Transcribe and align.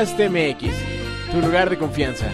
Podcast 0.00 0.18
MX, 0.18 0.74
tu 1.30 1.42
lugar 1.42 1.68
de 1.68 1.76
confianza. 1.76 2.24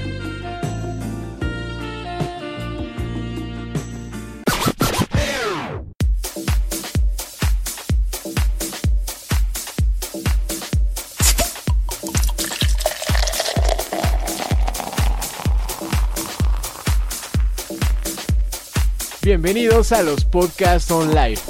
Bienvenidos 19.22 19.90
a 19.90 20.04
los 20.04 20.24
Podcasts 20.24 20.92
On 20.92 21.12
Live 21.12 21.40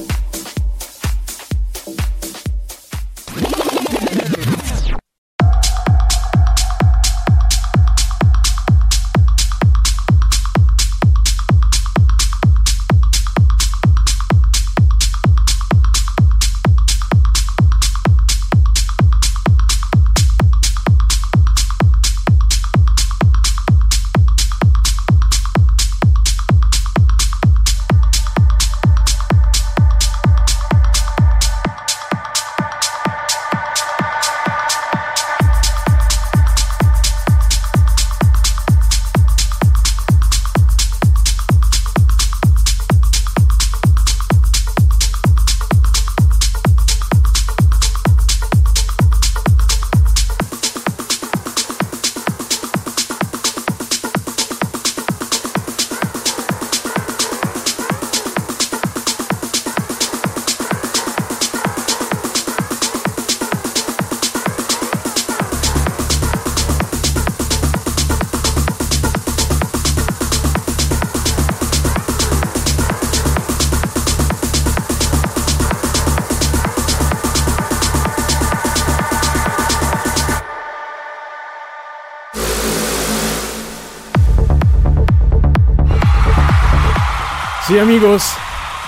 Amigos, 87.80 88.32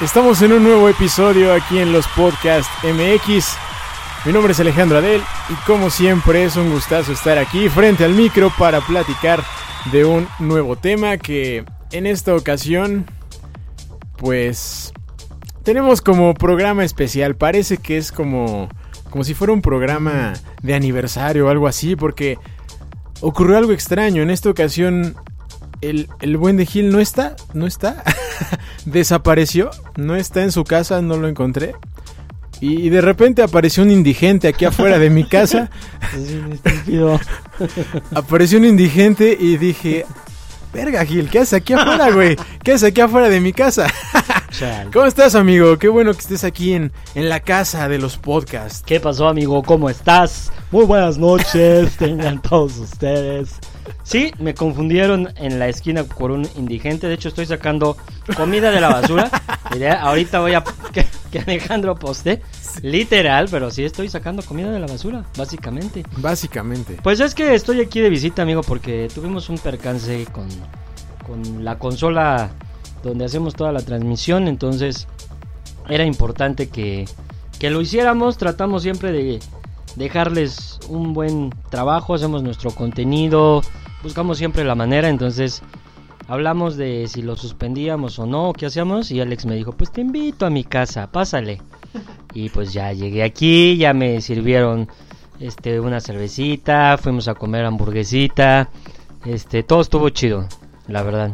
estamos 0.01 0.41
en 0.41 0.53
un 0.53 0.63
nuevo 0.63 0.89
episodio 0.89 1.53
aquí 1.53 1.79
en 1.79 1.93
los 1.93 2.07
Podcast 2.09 2.71
MX. 2.83 3.55
Mi 4.25 4.33
nombre 4.33 4.53
es 4.53 4.61
Alejandro 4.61 4.99
Adel 4.99 5.21
y 5.51 5.55
como 5.67 5.91
siempre 5.91 6.45
es 6.45 6.57
un 6.57 6.71
gustazo 6.71 7.13
estar 7.13 7.37
aquí 7.37 7.69
frente 7.69 8.05
al 8.05 8.15
micro 8.15 8.51
para 8.59 8.81
platicar 8.81 9.45
de 9.93 10.07
un 10.07 10.27
nuevo 10.39 10.77
tema 10.77 11.19
que 11.19 11.67
en 11.93 12.07
esta 12.07 12.35
ocasión 12.35 13.05
pues 14.17 14.95
tenemos 15.65 16.01
como 16.01 16.33
programa 16.33 16.83
especial. 16.83 17.37
Parece 17.37 17.77
que 17.77 17.99
es 17.99 18.11
como 18.11 18.71
como 19.11 19.23
si 19.23 19.35
fuera 19.35 19.53
un 19.53 19.61
programa 19.61 20.33
de 20.63 20.75
aniversario 20.75 21.47
o 21.47 21.51
algo 21.51 21.69
así 21.69 21.95
porque 21.95 22.39
ocurrió 23.21 23.59
algo 23.59 23.73
extraño. 23.73 24.23
En 24.23 24.31
esta 24.31 24.49
ocasión 24.49 25.15
el, 25.81 26.09
el 26.21 26.37
buen 26.37 26.57
de 26.57 26.67
Gil 26.67 26.91
no 26.91 27.01
está, 27.01 27.37
no 27.55 27.67
está, 27.67 28.03
desapareció, 28.85 29.71
no 29.97 30.17
está 30.17 30.43
en 30.43 30.53
su 30.53 30.65
casa, 30.65 31.03
no 31.03 31.17
lo 31.17 31.29
encontré. 31.29 31.75
Y, 32.61 32.81
y 32.81 32.91
de 32.91 33.01
repente 33.01 33.43
apareció 33.43 33.85
un 33.85 33.91
indigente 33.91 34.49
aquí 34.49 34.65
afuera 34.65 34.99
de 34.99 35.11
mi 35.11 35.25
casa. 35.25 35.71
apareció 38.15 38.59
un 38.59 38.65
indigente 38.65 39.37
y 39.39 39.57
dije, 39.57 40.05
verga 40.73 41.05
Gil, 41.05 41.29
¿qué 41.31 41.41
haces 41.41 41.55
aquí 41.55 41.73
afuera, 41.73 42.11
güey? 42.11 42.37
¿Qué 42.65 42.73
haces 42.73 42.91
aquí 42.91 43.01
afuera 43.01 43.29
de 43.29 43.41
mi 43.41 43.53
casa? 43.53 43.87
¿Cómo 44.93 45.07
estás, 45.07 45.35
amigo? 45.35 45.79
Qué 45.79 45.89
bueno 45.89 46.13
que 46.13 46.21
estés 46.21 46.43
aquí 46.43 46.73
en, 46.73 46.91
en 47.15 47.29
la 47.29 47.41
casa 47.41 47.89
de 47.89 47.99
los 47.99 48.17
podcasts. 48.17 48.83
¿Qué 48.85 48.99
pasó, 48.99 49.29
amigo? 49.29 49.63
¿Cómo 49.63 49.89
estás? 49.89 50.51
Muy 50.73 50.85
buenas 50.85 51.17
noches, 51.19 51.97
tengan 51.97 52.43
todos 52.43 52.77
ustedes. 52.79 53.51
Sí, 54.03 54.33
me 54.39 54.55
confundieron 54.55 55.33
en 55.37 55.59
la 55.59 55.69
esquina 55.69 56.05
por 56.05 56.31
un 56.31 56.49
indigente. 56.57 57.07
De 57.07 57.15
hecho, 57.15 57.29
estoy 57.29 57.47
sacando 57.47 57.97
comida 58.37 58.71
de 58.71 58.81
la 58.81 58.89
basura. 58.89 59.31
Ahorita 60.01 60.41
voy 60.41 60.55
a 60.55 60.65
que, 60.93 61.07
que 61.31 61.41
Alejandro 61.41 61.95
poste. 61.95 62.43
Literal, 62.83 63.49
pero 63.51 63.71
sí 63.71 63.85
estoy 63.85 64.09
sacando 64.09 64.43
comida 64.43 64.71
de 64.71 64.79
la 64.79 64.87
basura, 64.87 65.25
básicamente. 65.37 66.05
Básicamente. 66.17 66.99
Pues 67.03 67.21
es 67.21 67.35
que 67.35 67.55
estoy 67.55 67.81
aquí 67.81 68.01
de 68.01 68.09
visita, 68.09 68.43
amigo, 68.43 68.63
porque 68.63 69.09
tuvimos 69.13 69.49
un 69.49 69.59
percance 69.59 70.27
con, 70.27 70.49
con 71.27 71.65
la 71.65 71.79
consola 71.79 72.51
donde 73.03 73.25
hacemos 73.25 73.55
toda 73.55 73.73
la 73.73 73.81
transmisión. 73.81 74.49
Entonces, 74.49 75.09
era 75.89 76.05
importante 76.05 76.69
que, 76.69 77.07
que 77.59 77.71
lo 77.71 77.81
hiciéramos. 77.81 78.39
Tratamos 78.39 78.83
siempre 78.83 79.13
de 79.13 79.41
dejarles 79.99 80.79
un 80.89 81.13
buen 81.13 81.53
trabajo, 81.71 82.15
hacemos 82.15 82.43
nuestro 82.43 82.71
contenido, 82.71 83.63
buscamos 84.03 84.39
siempre 84.39 84.65
la 84.65 84.75
manera, 84.77 85.09
entonces 85.09 85.63
hablamos 86.29 86.77
de 86.77 87.07
si 87.09 87.21
lo 87.23 87.37
suspendíamos 87.37 88.19
o 88.19 88.27
no, 88.27 88.53
qué 88.53 88.67
hacíamos 88.67 89.11
y 89.11 89.21
Alex 89.21 89.45
me 89.47 89.57
dijo, 89.57 89.73
pues 89.73 89.91
te 89.91 90.01
invito 90.01 90.47
a 90.47 90.51
mi 90.51 90.65
casa, 90.65 91.11
pásale. 91.11 91.61
Y 92.33 92.51
pues 92.51 92.73
ya 92.73 92.93
llegué 92.93 93.25
aquí, 93.25 93.77
ya 93.77 93.93
me 93.93 94.21
sirvieron 94.21 94.89
este 95.41 95.81
una 95.81 96.01
cervecita, 96.01 96.97
fuimos 96.99 97.27
a 97.27 97.35
comer 97.35 97.65
hamburguesita, 97.65 98.69
este 99.25 99.63
todo 99.63 99.81
estuvo 99.81 100.09
chido, 100.11 100.47
la 100.87 101.03
verdad. 101.03 101.33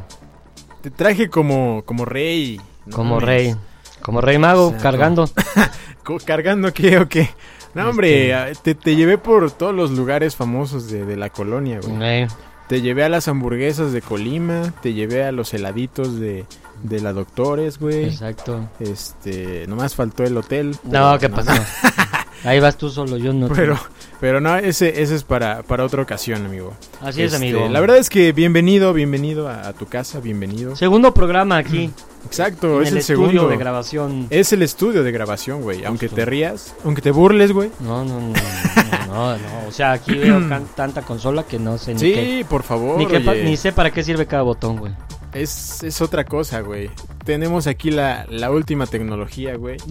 Te 0.80 0.90
traje 0.90 1.28
como, 1.28 1.82
como 1.84 2.04
rey. 2.04 2.60
no 2.86 2.96
Como 2.96 3.14
mames. 3.16 3.26
rey, 3.26 3.56
como 4.00 4.20
rey 4.20 4.38
mago 4.38 4.68
O 4.68 4.70
sea, 4.70 4.78
cargando. 4.78 5.28
¿Cargando 6.26 6.72
qué 6.72 6.98
o 6.98 7.08
qué? 7.08 7.30
No, 7.74 7.88
hombre, 7.90 8.34
ah, 8.34 8.48
te, 8.62 8.74
te 8.74 8.94
llevé 8.96 9.18
por 9.18 9.50
todos 9.50 9.74
los 9.74 9.90
lugares 9.90 10.36
famosos 10.36 10.90
de, 10.90 11.04
de 11.04 11.16
la 11.16 11.30
colonia, 11.30 11.80
güey. 11.82 12.22
Eh, 12.22 12.28
Te 12.68 12.80
llevé 12.80 13.04
a 13.04 13.08
las 13.08 13.28
hamburguesas 13.28 13.92
de 13.92 14.00
Colima, 14.00 14.72
te 14.82 14.94
llevé 14.94 15.24
a 15.24 15.32
los 15.32 15.52
heladitos 15.54 16.18
de, 16.20 16.46
de 16.82 17.00
la 17.00 17.12
Doctores, 17.12 17.78
güey. 17.78 18.04
exacto. 18.04 18.68
Este, 18.80 19.66
nomás 19.66 19.94
faltó 19.94 20.24
el 20.24 20.36
hotel. 20.36 20.76
No, 20.84 21.18
¿qué 21.18 21.28
pasó? 21.28 21.50
Ahí 22.44 22.60
vas 22.60 22.76
tú 22.76 22.90
solo, 22.90 23.16
yo 23.16 23.32
no. 23.32 23.48
Pero, 23.48 23.78
pero 24.20 24.40
no, 24.40 24.56
ese, 24.56 25.02
ese 25.02 25.14
es 25.14 25.24
para, 25.24 25.62
para 25.62 25.84
otra 25.84 26.02
ocasión, 26.02 26.44
amigo. 26.44 26.74
Así 27.00 27.22
es, 27.22 27.32
Este, 27.32 27.36
amigo. 27.36 27.68
La 27.68 27.80
verdad 27.80 27.96
es 27.96 28.10
que 28.10 28.32
bienvenido, 28.32 28.92
bienvenido 28.92 29.48
a, 29.48 29.66
a 29.68 29.72
tu 29.72 29.86
casa, 29.86 30.20
bienvenido. 30.20 30.76
Segundo 30.76 31.14
programa 31.14 31.56
aquí. 31.56 31.90
Exacto, 32.26 32.80
en 32.80 32.86
es 32.86 32.92
el, 32.92 32.98
estudio 32.98 33.26
segundo. 33.28 33.48
de 33.48 33.56
grabación. 33.56 34.26
Es 34.30 34.52
el 34.52 34.62
estudio 34.62 35.02
de 35.02 35.12
grabación, 35.12 35.62
güey. 35.62 35.84
Aunque 35.84 36.08
te 36.08 36.24
rías, 36.24 36.74
aunque 36.84 37.00
te 37.02 37.10
burles, 37.10 37.52
güey. 37.52 37.70
No, 37.80 38.04
no, 38.04 38.20
no, 38.20 38.28
no, 38.28 39.06
no, 39.06 39.36
no. 39.38 39.68
O 39.68 39.72
sea, 39.72 39.92
aquí 39.92 40.14
veo 40.14 40.40
tanta 40.76 41.02
consola 41.02 41.44
que 41.44 41.58
no 41.58 41.78
sé 41.78 41.94
ni 41.94 42.00
qué. 42.00 42.38
Sí, 42.38 42.44
por 42.48 42.62
favor. 42.62 42.98
Ni, 42.98 43.06
oye. 43.06 43.44
ni 43.44 43.56
sé 43.56 43.72
para 43.72 43.90
qué 43.90 44.02
sirve 44.02 44.26
cada 44.26 44.42
botón, 44.42 44.78
güey. 44.78 44.92
Es, 45.32 45.82
es 45.82 46.00
otra 46.00 46.24
cosa, 46.24 46.60
güey. 46.60 46.90
Tenemos 47.24 47.66
aquí 47.66 47.90
la, 47.90 48.26
la 48.28 48.50
última 48.50 48.86
tecnología, 48.86 49.56
güey. 49.56 49.78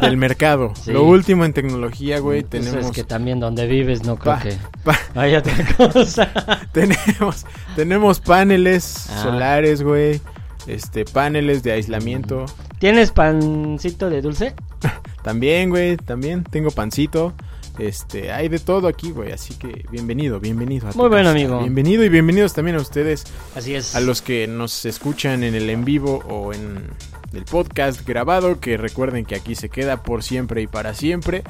del 0.00 0.16
mercado. 0.16 0.72
Sí. 0.84 0.92
Lo 0.92 1.04
último 1.04 1.44
en 1.44 1.52
tecnología, 1.52 2.20
güey. 2.20 2.42
Tenemos, 2.42 2.86
es 2.86 2.90
que 2.92 3.04
también 3.04 3.40
donde 3.40 3.66
vives 3.66 4.02
no 4.04 4.16
creo 4.16 4.34
Pa- 4.36 4.40
que 4.42 4.56
pa- 4.84 4.98
hay 5.14 5.34
otra 5.34 5.54
cosa. 5.76 6.30
tenemos, 6.72 7.44
tenemos 7.76 8.20
paneles 8.20 9.06
Ah. 9.10 9.22
solares, 9.22 9.82
güey. 9.82 10.20
Este, 10.66 11.04
paneles 11.04 11.62
de 11.62 11.72
aislamiento. 11.72 12.46
¿Tienes 12.78 13.12
pancito 13.12 14.10
de 14.10 14.22
dulce? 14.22 14.54
También, 15.22 15.68
güey, 15.70 15.96
también 15.98 16.44
tengo 16.44 16.70
pancito. 16.70 17.34
Este, 17.78 18.32
hay 18.32 18.48
de 18.48 18.58
todo 18.58 18.88
aquí, 18.88 19.10
güey. 19.10 19.32
Así 19.32 19.54
que 19.54 19.84
bienvenido, 19.90 20.40
bienvenido. 20.40 20.88
A 20.88 20.92
Muy 20.92 21.08
bueno, 21.08 21.24
casa. 21.24 21.30
amigo. 21.30 21.60
Bienvenido 21.60 22.04
y 22.04 22.08
bienvenidos 22.08 22.52
también 22.54 22.76
a 22.76 22.80
ustedes. 22.80 23.24
Así 23.54 23.74
es. 23.74 23.94
A 23.96 24.00
los 24.00 24.22
que 24.22 24.46
nos 24.46 24.84
escuchan 24.86 25.44
en 25.44 25.54
el 25.54 25.68
en 25.70 25.84
vivo 25.84 26.22
o 26.28 26.52
en 26.54 26.90
el 27.32 27.44
podcast 27.44 28.06
grabado, 28.06 28.60
que 28.60 28.76
recuerden 28.76 29.24
que 29.24 29.34
aquí 29.34 29.54
se 29.54 29.68
queda 29.68 30.02
por 30.02 30.22
siempre 30.22 30.62
y 30.62 30.66
para 30.66 30.94
siempre. 30.94 31.42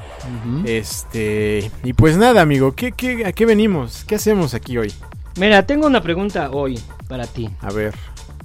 Este, 0.65 1.71
y 1.83 1.93
pues 1.93 2.17
nada, 2.17 2.41
amigo, 2.41 2.73
¿qué, 2.73 2.91
qué, 2.91 3.25
¿a 3.25 3.31
qué 3.31 3.45
venimos? 3.45 4.03
¿Qué 4.05 4.15
hacemos 4.15 4.53
aquí 4.53 4.77
hoy? 4.77 4.93
Mira, 5.37 5.65
tengo 5.65 5.87
una 5.87 6.01
pregunta 6.01 6.51
hoy 6.51 6.79
para 7.07 7.25
ti. 7.25 7.49
A 7.61 7.71
ver, 7.71 7.95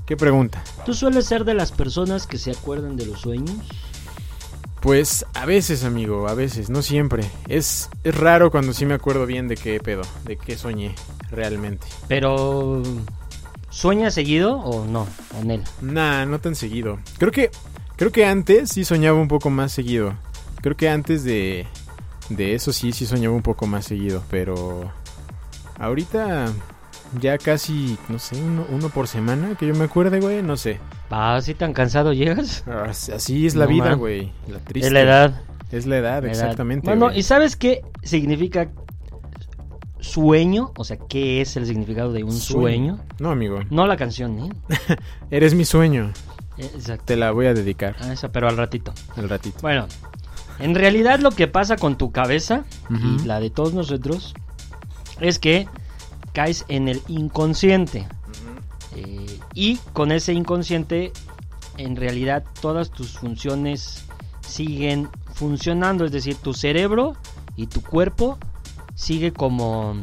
¿qué 0.07 0.17
pregunta? 0.17 0.63
¿Tú 0.85 0.95
sueles 0.95 1.27
ser 1.27 1.45
de 1.45 1.55
las 1.55 1.73
personas 1.73 2.27
que 2.27 2.39
se 2.39 2.53
acuerdan 2.53 2.97
de 2.97 3.07
los 3.07 3.21
sueños? 3.21 3.57
Pues 4.81 5.27
a 5.35 5.47
veces, 5.47 5.85
amigo, 5.85 6.29
a 6.29 6.35
veces, 6.35 6.71
no 6.71 6.81
siempre. 6.81 7.25
Es, 7.49 7.91
es 8.05 8.15
raro 8.15 8.51
cuando 8.51 8.73
sí 8.73 8.87
me 8.87 8.95
acuerdo 8.95 9.27
bien 9.27 9.49
de 9.49 9.57
qué 9.57 9.81
pedo, 9.81 10.03
de 10.25 10.37
qué 10.37 10.57
soñé 10.57 10.95
realmente. 11.31 11.87
Pero 12.07 12.83
¿sueñas 13.77 14.15
seguido 14.15 14.57
o 14.59 14.87
no? 14.87 15.07
Con 15.33 15.51
él. 15.51 15.63
Nah, 15.83 16.25
no 16.25 16.39
tan 16.41 16.55
seguido. 16.55 16.99
Creo 17.19 17.31
que 17.33 17.51
creo 17.97 18.11
que 18.11 18.25
antes 18.27 18.71
sí 18.71 18.85
soñaba 18.85 19.19
un 19.21 19.29
poco 19.29 19.51
más 19.51 19.73
seguido. 19.73 20.15
Creo 20.63 20.77
que 20.77 20.89
antes 20.89 21.25
de 21.25 21.67
de 22.31 22.55
eso 22.55 22.73
sí 22.73 22.93
sí 22.93 23.07
soñaba 23.07 23.35
un 23.37 23.43
poco 23.43 23.67
más 23.67 23.85
seguido, 23.85 24.23
pero 24.31 24.91
ahorita 25.79 26.47
ya 27.21 27.39
casi, 27.39 27.97
no 28.09 28.19
sé, 28.19 28.37
uno, 28.43 28.67
uno 28.71 28.89
por 28.89 29.07
semana 29.09 29.55
que 29.57 29.67
yo 29.67 29.75
me 29.75 29.85
acuerde, 29.85 30.21
güey, 30.21 30.43
no 30.43 30.57
sé. 30.57 30.81
Ah, 31.11 31.39
¿sí 31.41 31.55
tan 31.55 31.73
cansado 31.73 32.13
llegas? 32.13 32.65
As- 32.67 33.11
Así 33.11 33.47
es 33.47 33.55
la 33.55 33.67
No, 33.67 33.71
vida, 33.71 33.91
man. 33.91 33.99
güey. 33.99 34.33
La 34.49 34.59
triste. 34.59 34.89
Es 34.89 34.93
la 34.93 35.01
edad. 35.03 35.43
Es 35.71 35.87
la 35.87 35.99
edad, 35.99 36.23
la 36.23 36.31
edad. 36.33 36.43
exactamente. 36.45 36.87
Bueno, 36.87 37.07
güey. 37.07 37.19
¿y 37.19 37.23
sabes 37.23 37.57
qué 37.57 37.83
significa 38.03 38.69
sueño? 40.01 40.73
O 40.77 40.85
sea, 40.85 40.97
¿qué 41.09 41.41
es 41.41 41.57
el 41.57 41.67
significado 41.67 42.13
de 42.13 42.25
un 42.25 42.33
sueño? 42.33 42.99
No, 43.19 43.31
amigo. 43.31 43.61
No 43.71 43.87
la 43.87 43.97
canción, 43.97 44.39
¿eh? 44.39 44.51
Eres 45.31 45.55
mi 45.55 45.65
sueño. 45.65 46.13
Eh, 46.59 46.71
Exacto. 46.75 47.05
Te 47.07 47.17
la 47.17 47.31
voy 47.33 47.47
a 47.47 47.55
dedicar 47.55 47.97
Ah, 48.01 48.13
esa, 48.13 48.31
pero 48.33 48.49
al 48.49 48.57
ratito. 48.57 48.93
al 49.17 49.29
ratito. 49.29 49.59
Bueno, 49.63 49.87
en 50.59 50.75
realidad 50.75 51.21
lo 51.21 51.31
que 51.31 51.47
pasa 51.49 51.77
con 51.77 51.97
tu 51.99 52.13
cabeza 52.13 52.65
y 52.91 53.25
la 53.27 53.41
de 53.41 53.51
todos 53.51 53.75
nosotros 53.75 54.35
es 55.21 55.39
que 55.39 55.69
caes 56.33 56.65
en 56.69 56.89
el 56.89 57.03
inconsciente. 57.09 58.07
Eh, 58.95 59.39
y 59.55 59.77
con 59.93 60.13
ese 60.13 60.33
inconsciente, 60.33 61.13
en 61.77 61.97
realidad 61.97 62.45
todas 62.63 62.91
tus 62.91 63.19
funciones 63.19 64.05
siguen 64.41 65.09
funcionando. 65.35 66.05
Es 66.07 66.13
decir, 66.13 66.37
tu 66.37 66.55
cerebro 66.55 67.17
y 67.57 67.67
tu 67.67 67.83
cuerpo 67.83 68.39
sigue 68.97 69.33
como, 69.33 69.95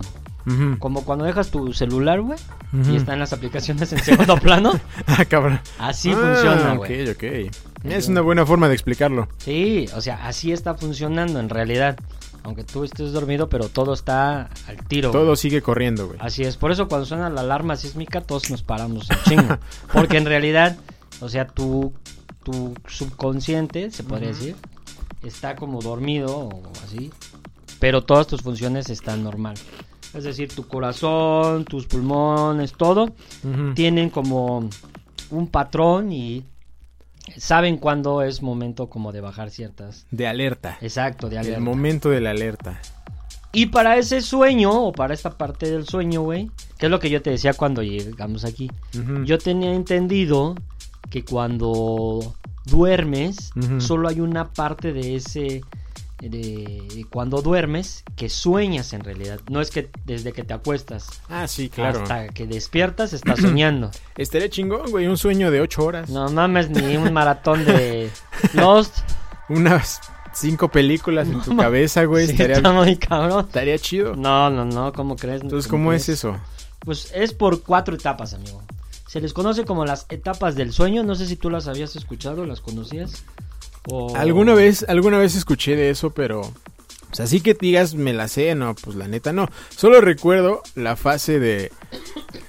como 0.80 1.04
cuando 1.04 1.26
dejas 1.26 1.52
tu 1.52 1.74
celular, 1.74 2.22
güey. 2.22 2.40
Ujú. 2.72 2.92
Y 2.92 2.96
están 2.96 3.20
las 3.20 3.34
aplicaciones 3.34 3.92
en 3.92 4.00
segundo 4.00 4.38
plano. 4.38 4.72
Ah, 5.08 5.26
cabrón. 5.26 5.60
Así 5.78 6.12
Ah, 6.12 6.16
funciona, 6.16 6.76
güey. 6.76 7.10
Ok, 7.10 7.18
ok. 7.18 7.54
Es 7.84 8.08
una 8.08 8.22
buena 8.22 8.46
forma 8.46 8.70
de 8.70 8.74
explicarlo. 8.76 9.28
Sí, 9.40 9.88
o 9.94 10.00
sea, 10.00 10.26
así 10.26 10.54
está 10.54 10.74
funcionando 10.76 11.40
en 11.42 11.50
realidad. 11.50 11.98
Aunque 12.46 12.64
tú 12.64 12.84
estés 12.84 13.12
dormido, 13.14 13.48
pero 13.50 13.70
todo 13.70 13.94
está 13.94 14.50
al 14.68 14.78
tiro. 14.88 15.12
güey. 15.12 15.24
Todo 15.24 15.36
sigue 15.36 15.62
corriendo, 15.62 16.08
güey. 16.08 16.20
Así 16.22 16.44
es, 16.44 16.58
por 16.58 16.72
eso 16.72 16.88
cuando 16.88 17.06
suena 17.06 17.30
la 17.30 17.42
alarma 17.42 17.76
sísmica 17.78 18.22
todos 18.22 18.50
nos 18.50 18.64
paramos 18.64 19.10
en 19.12 19.18
chingo. 19.24 19.58
Porque 19.94 20.18
en 20.18 20.26
realidad, 20.26 20.76
o 21.22 21.30
sea, 21.30 21.48
tu, 21.48 21.94
tu 22.44 22.74
subconsciente, 22.88 23.92
se 23.92 24.04
podría 24.04 24.30
decir, 24.30 24.56
está 25.24 25.56
como 25.56 25.82
dormido 25.82 26.36
o 26.38 26.64
así, 26.84 27.12
pero 27.84 28.02
todas 28.02 28.28
tus 28.28 28.42
funciones 28.42 28.90
están 28.90 29.26
normal. 29.26 29.56
Es 30.14 30.24
decir, 30.24 30.48
tu 30.48 30.66
corazón, 30.70 31.66
tus 31.66 31.86
pulmones, 31.86 32.72
todo, 32.72 33.14
tienen 33.76 34.10
como 34.10 34.70
un 35.30 35.48
patrón 35.48 36.14
y 36.14 36.46
saben 37.36 37.76
cuándo 37.76 38.22
es 38.22 38.42
momento 38.42 38.88
como 38.88 39.12
de 39.12 39.20
bajar 39.20 39.50
ciertas... 39.50 40.08
De 40.12 40.28
alerta. 40.28 40.78
Exacto, 40.80 41.28
de 41.28 41.36
El 41.36 41.40
alerta. 41.42 41.60
momento 41.60 42.10
de 42.10 42.22
la 42.22 42.30
alerta. 42.30 42.80
Y 43.52 43.66
para 43.66 43.98
ese 43.98 44.22
sueño, 44.22 44.72
o 44.72 44.94
para 44.94 45.14
esta 45.14 45.32
parte 45.38 45.70
del 45.70 45.86
sueño, 45.86 46.22
güey, 46.22 46.52
que 46.78 46.86
es 46.86 46.90
lo 46.90 47.02
que 47.02 47.10
yo 47.10 47.22
te 47.22 47.32
decía 47.32 47.54
cuando 47.54 47.84
llegamos 47.84 48.46
aquí. 48.46 48.72
Yo 49.26 49.38
tenía 49.40 49.74
entendido 49.74 50.56
que 51.10 51.26
cuando 51.26 52.34
duermes, 52.64 53.52
solo 53.80 54.08
hay 54.08 54.22
una 54.22 54.54
parte 54.54 54.94
de 54.94 55.16
ese. 55.18 55.64
De, 56.30 57.06
cuando 57.10 57.42
duermes, 57.42 58.04
que 58.16 58.30
sueñas 58.30 58.94
en 58.94 59.04
realidad. 59.04 59.40
No 59.50 59.60
es 59.62 59.70
que 59.72 59.90
desde 60.06 60.32
que 60.32 60.44
te 60.44 60.54
acuestas 60.54 61.08
Ah, 61.30 61.48
sí, 61.48 61.70
claro. 61.70 62.02
hasta 62.04 62.30
que 62.30 62.48
despiertas 62.48 63.14
estás 63.14 63.40
soñando. 63.40 63.92
Estaría 64.18 64.50
chingón, 64.50 64.90
güey. 64.92 65.08
Un 65.08 65.18
sueño 65.18 65.52
de 65.52 65.60
ocho 65.62 65.84
horas. 65.84 66.10
No 66.10 66.30
mames, 66.30 66.70
ni 66.70 66.96
un 66.98 67.12
maratón 67.12 67.66
de 67.66 68.10
Lost. 68.54 68.98
Unas 69.50 70.00
cinco 70.34 70.70
películas 70.70 71.28
en 71.28 71.42
tu 71.42 71.56
cabeza, 71.58 72.06
güey. 72.06 72.26
Sí, 72.28 72.32
estaría, 72.32 72.56
está 72.56 72.72
muy 72.72 72.96
cabrón. 72.96 73.46
estaría 73.46 73.78
chido. 73.78 74.16
No, 74.16 74.50
no, 74.50 74.64
no, 74.66 74.94
¿cómo 74.94 75.16
crees? 75.18 75.42
Entonces, 75.42 75.70
¿cómo 75.70 75.92
es 75.94 76.06
crees? 76.06 76.20
eso? 76.20 76.38
Pues 76.80 77.12
es 77.14 77.34
por 77.34 77.62
cuatro 77.64 77.96
etapas, 77.96 78.34
amigo. 78.34 78.62
Se 79.08 79.22
les 79.22 79.34
conoce 79.34 79.64
como 79.66 79.86
las 79.86 80.06
etapas 80.10 80.56
del 80.56 80.72
sueño. 80.74 81.04
No 81.04 81.16
sé 81.16 81.28
si 81.28 81.36
tú 81.36 81.50
las 81.50 81.68
habías 81.68 81.96
escuchado, 81.96 82.46
las 82.46 82.62
conocías. 82.62 83.26
O... 83.90 84.16
Alguna 84.16 84.54
vez, 84.54 84.86
alguna 84.88 85.18
vez 85.18 85.36
escuché 85.36 85.76
de 85.76 85.90
eso, 85.90 86.12
pero. 86.12 86.42
O 86.42 87.16
sea, 87.16 87.26
así 87.26 87.42
que 87.42 87.54
digas, 87.54 87.94
me 87.94 88.12
la 88.14 88.28
sé, 88.28 88.56
no, 88.56 88.74
pues 88.76 88.96
la 88.96 89.08
neta 89.08 89.34
no. 89.34 89.48
Solo 89.76 90.02
recuerdo 90.02 90.64
la 90.76 90.96
fase 90.96 91.40
de. 91.40 91.72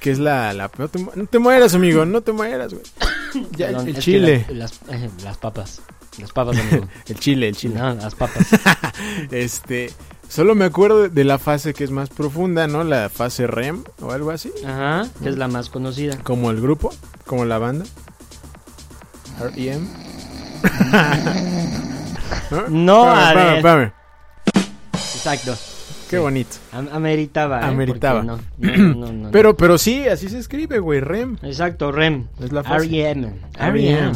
Que 0.00 0.10
es 0.10 0.18
la. 0.18 0.52
la 0.54 0.70
no, 0.78 0.88
te, 0.88 0.98
mu- 0.98 1.10
no 1.14 1.26
te 1.26 1.38
mueras, 1.38 1.74
amigo, 1.74 2.06
no 2.06 2.20
te 2.22 2.32
mueras, 2.32 2.72
güey. 2.72 2.84
Ya, 3.56 3.66
Perdón, 3.66 3.88
el 3.88 3.98
chile. 3.98 4.46
la- 4.48 4.54
las, 4.54 4.72
eh, 4.90 5.10
las 5.24 5.36
papas. 5.38 5.82
Las 6.18 6.30
papas, 6.32 6.56
amigo. 6.56 6.86
El 7.08 7.18
chile, 7.18 7.48
el 7.48 7.56
chile. 7.56 7.74
no, 7.76 7.92
las 7.94 8.14
papas. 8.14 8.46
Este. 9.32 9.90
Solo 10.28 10.54
me 10.54 10.64
acuerdo 10.64 11.08
de 11.08 11.24
la 11.24 11.38
fase 11.38 11.74
que 11.74 11.82
es 11.84 11.90
más 11.90 12.08
profunda, 12.08 12.66
¿no? 12.68 12.82
La 12.84 13.08
fase 13.10 13.46
REM 13.48 13.82
o 14.00 14.12
algo 14.12 14.30
así. 14.30 14.50
Ajá, 14.64 15.08
que 15.22 15.28
es 15.28 15.36
la 15.36 15.48
más 15.48 15.68
conocida. 15.68 16.16
Como 16.22 16.50
el 16.52 16.60
grupo, 16.60 16.92
como 17.26 17.44
la 17.44 17.58
banda. 17.58 17.84
E 19.40 19.44
R.E.M. 19.44 19.86
No, 22.70 23.12
Espérame, 23.12 23.56
espérame. 23.56 23.92
Exacto. 24.92 25.56
Qué 26.08 26.18
bonito. 26.18 26.56
Am- 26.72 26.88
ameritaba. 26.92 27.60
¿eh? 27.60 27.64
Ameritaba. 27.64 28.20
Porque 28.58 28.76
No, 28.76 28.94
no, 29.06 29.12
no. 29.12 29.30
Pero, 29.30 29.56
pero 29.56 29.78
sí, 29.78 30.06
así 30.06 30.28
se 30.28 30.38
escribe, 30.38 30.78
güey, 30.78 31.00
REM. 31.00 31.38
Exacto, 31.42 31.90
REM. 31.90 32.28
Es 32.40 32.52
la 32.52 32.62
fase. 32.62 32.86
R.E.M. 32.86 33.32
R.E.M.. 33.58 34.00
R.E.M. 34.00 34.12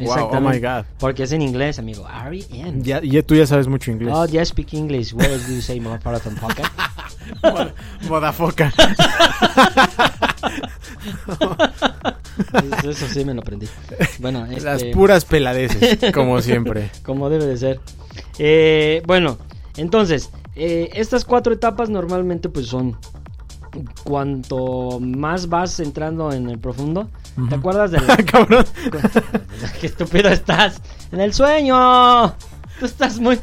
Wow, 0.00 0.30
oh 0.32 0.40
my 0.40 0.60
God. 0.60 0.84
Porque 0.98 1.24
es 1.24 1.32
en 1.32 1.42
inglés, 1.42 1.78
amigo. 1.78 2.06
R.E.M. 2.08 2.82
Ya, 2.82 3.00
ya 3.02 3.22
tú 3.22 3.34
ya 3.34 3.46
sabes 3.46 3.66
mucho 3.66 3.90
inglés. 3.90 4.12
Oh, 4.14 4.26
yeah, 4.26 4.44
speak 4.44 4.74
English. 4.74 5.12
Where 5.12 5.38
do 5.38 5.52
you 5.52 5.60
say 5.60 5.80
the 5.80 6.30
pocket? 6.40 6.66
Modafoca. 8.08 8.72
Eso, 12.88 13.06
sí 13.08 13.24
me 13.24 13.34
lo 13.34 13.40
aprendí. 13.40 13.66
Bueno, 14.18 14.46
Las 14.46 14.82
este, 14.82 14.92
puras 14.92 15.24
peladeces, 15.24 16.12
como 16.12 16.40
siempre. 16.40 16.90
como 17.04 17.28
debe 17.30 17.46
de 17.46 17.56
ser. 17.56 17.80
Eh, 18.38 19.02
bueno, 19.06 19.38
entonces, 19.76 20.30
eh, 20.56 20.90
estas 20.94 21.24
cuatro 21.24 21.52
etapas 21.52 21.88
normalmente 21.90 22.48
pues 22.48 22.66
son 22.66 22.96
cuanto 24.04 24.98
más 25.00 25.48
vas 25.48 25.78
entrando 25.80 26.32
en 26.32 26.48
el 26.48 26.58
profundo. 26.58 27.08
¿Te 27.48 27.54
acuerdas 27.54 27.90
de 27.90 28.00
la... 28.06 28.16
Cabrón. 28.16 28.64
Qué 29.80 29.86
estúpido 29.86 30.28
estás. 30.28 30.80
En 31.12 31.20
el 31.20 31.32
sueño. 31.32 32.34
Tú 32.80 32.86
estás 32.86 33.18
muy... 33.20 33.38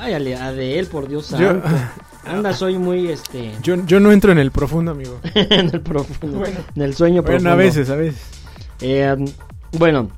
Ay, 0.00 0.14
Adel, 0.14 0.86
por 0.86 1.08
Dios 1.08 1.30
Yo- 1.30 1.36
santo. 1.38 1.68
Anda, 2.24 2.52
soy 2.52 2.76
muy, 2.76 3.08
este... 3.08 3.52
Yo, 3.62 3.76
yo 3.86 4.00
no 4.00 4.10
entro 4.10 4.32
en 4.32 4.38
el 4.38 4.50
profundo, 4.50 4.90
amigo. 4.90 5.20
en 5.34 5.70
el 5.72 5.80
profundo. 5.80 6.42
En 6.74 6.82
el 6.82 6.94
sueño 6.94 7.22
profundo. 7.22 7.44
Bueno, 7.44 7.50
a 7.50 7.64
veces, 7.64 7.88
a 7.88 7.94
veces. 7.94 8.20
Eh, 8.80 9.16
bueno, 9.72 10.10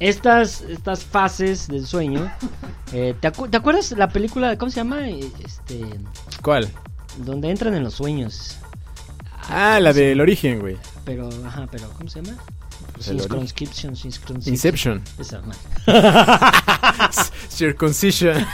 estas, 0.00 0.62
estas 0.62 1.04
fases 1.04 1.68
del 1.68 1.86
sueño. 1.86 2.30
eh, 2.92 3.14
¿te, 3.20 3.32
acu- 3.32 3.50
te 3.50 3.56
acuerdas 3.56 3.92
la 3.92 4.08
película? 4.08 4.56
¿Cómo 4.56 4.70
se 4.70 4.76
llama? 4.80 5.08
Este, 5.08 5.84
¿Cuál? 6.42 6.68
donde 7.18 7.50
entran 7.50 7.74
en 7.74 7.82
los 7.82 7.94
sueños. 7.94 8.56
Ah, 9.50 9.80
la 9.80 9.92
del 9.92 10.20
origen, 10.20 10.60
güey. 10.60 10.76
Pero, 11.04 11.28
ajá, 11.46 11.66
pero 11.70 11.88
¿cómo 11.96 12.08
se 12.08 12.22
llama? 12.22 12.36
Pues. 12.92 13.06
Circumscription, 13.06 13.96
circumscription. 13.96 14.54
Inception. 14.54 15.02
Esa, 15.18 15.40
man. 15.40 15.56
Circuncision. 17.48 18.46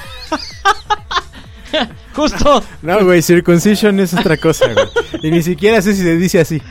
Justo. 2.15 2.63
No, 2.83 3.05
güey, 3.05 3.21
circuncision 3.23 3.99
es 4.01 4.15
otra 4.15 4.37
cosa, 4.37 4.67
güey. 4.73 4.87
Y 5.23 5.31
ni 5.31 5.43
siquiera 5.43 5.83
sé 5.83 5.95
si 5.95 6.03
se 6.03 6.17
dice 6.17 6.41
así. 6.41 6.63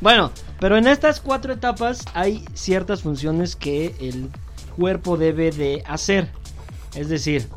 Bueno, 0.00 0.32
pero 0.60 0.76
en 0.76 0.86
estas 0.86 1.20
cuatro 1.20 1.52
etapas 1.52 2.04
hay 2.14 2.44
ciertas 2.54 3.02
funciones 3.02 3.56
que 3.56 3.94
el 4.00 4.30
cuerpo 4.76 5.16
debe 5.16 5.50
de 5.50 5.82
hacer. 5.86 6.30
Es 6.94 7.08
decir, 7.08 7.48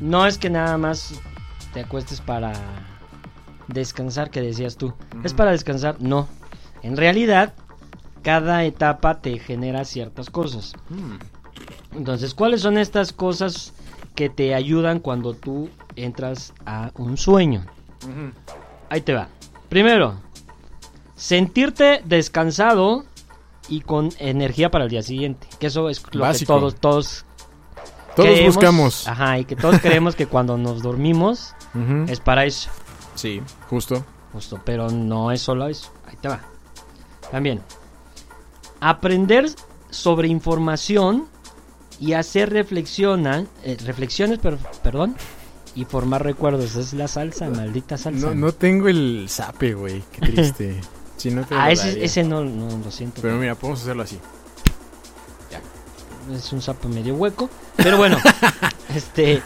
no 0.00 0.26
es 0.26 0.38
que 0.38 0.50
nada 0.50 0.76
más 0.78 1.14
te 1.72 1.80
acuestes 1.80 2.20
para 2.20 2.52
descansar, 3.68 4.30
que 4.30 4.40
decías 4.40 4.76
tú. 4.76 4.94
¿Es 5.24 5.34
para 5.34 5.52
descansar? 5.52 5.96
No. 6.00 6.28
En 6.82 6.96
realidad, 6.96 7.54
cada 8.22 8.64
etapa 8.64 9.20
te 9.20 9.38
genera 9.38 9.84
ciertas 9.84 10.30
cosas. 10.30 10.74
Entonces, 11.94 12.34
¿cuáles 12.34 12.60
son 12.60 12.76
estas 12.78 13.12
cosas 13.12 13.72
que 14.14 14.28
te 14.28 14.54
ayudan 14.54 15.00
cuando 15.00 15.34
tú 15.34 15.70
entras 15.94 16.52
a 16.64 16.90
un 16.94 17.16
sueño? 17.16 17.64
Ahí 18.90 19.00
te 19.00 19.14
va. 19.14 19.28
Primero, 19.68 20.20
sentirte 21.16 22.02
descansado 22.04 23.04
y 23.68 23.80
con 23.80 24.10
energía 24.18 24.70
para 24.70 24.84
el 24.84 24.90
día 24.90 25.02
siguiente. 25.02 25.48
Que 25.58 25.66
eso 25.66 25.88
es 25.88 26.02
lo 26.12 26.20
Básico. 26.22 26.54
que 26.54 26.60
todos, 26.60 26.74
todos 26.76 27.24
Todos 28.14 28.28
creemos. 28.30 28.54
buscamos. 28.54 29.08
Ajá, 29.08 29.38
y 29.40 29.44
que 29.44 29.56
todos 29.56 29.80
creemos 29.80 30.14
que 30.14 30.26
cuando 30.26 30.56
nos 30.56 30.82
dormimos 30.82 31.54
es 32.06 32.20
para 32.20 32.44
eso. 32.44 32.70
Sí, 33.14 33.42
justo. 33.68 34.04
Justo, 34.32 34.60
pero 34.64 34.90
no 34.90 35.32
es 35.32 35.40
solo 35.40 35.66
eso. 35.66 35.90
Ahí 36.06 36.16
te 36.20 36.28
va. 36.28 36.40
También, 37.30 37.60
aprender 38.80 39.46
sobre 39.90 40.28
información 40.28 41.26
y 41.98 42.12
hacer 42.12 42.50
reflexiona, 42.50 43.46
eh, 43.64 43.76
reflexiones, 43.84 44.38
per- 44.38 44.58
perdón, 44.82 45.16
y 45.74 45.84
formar 45.86 46.22
recuerdos. 46.24 46.76
Es 46.76 46.92
la 46.92 47.08
salsa, 47.08 47.48
maldita 47.48 47.96
salsa. 47.98 48.28
No, 48.28 48.34
no 48.34 48.52
tengo 48.52 48.88
el 48.88 49.26
zape, 49.28 49.74
güey. 49.74 50.02
Qué 50.12 50.20
triste. 50.20 50.80
Si 51.16 51.30
no 51.30 51.44
te 51.44 51.54
ah, 51.54 51.70
ese, 51.70 52.04
ese 52.04 52.22
no, 52.22 52.44
no, 52.44 52.68
lo 52.78 52.90
siento. 52.90 53.22
Pero 53.22 53.36
mira, 53.36 53.54
podemos 53.54 53.80
hacerlo 53.82 54.02
así. 54.02 54.18
es 56.34 56.52
un 56.52 56.60
sapo 56.60 56.88
medio 56.88 57.14
hueco. 57.14 57.48
Pero 57.76 57.96
bueno, 57.96 58.18
este, 58.94 59.42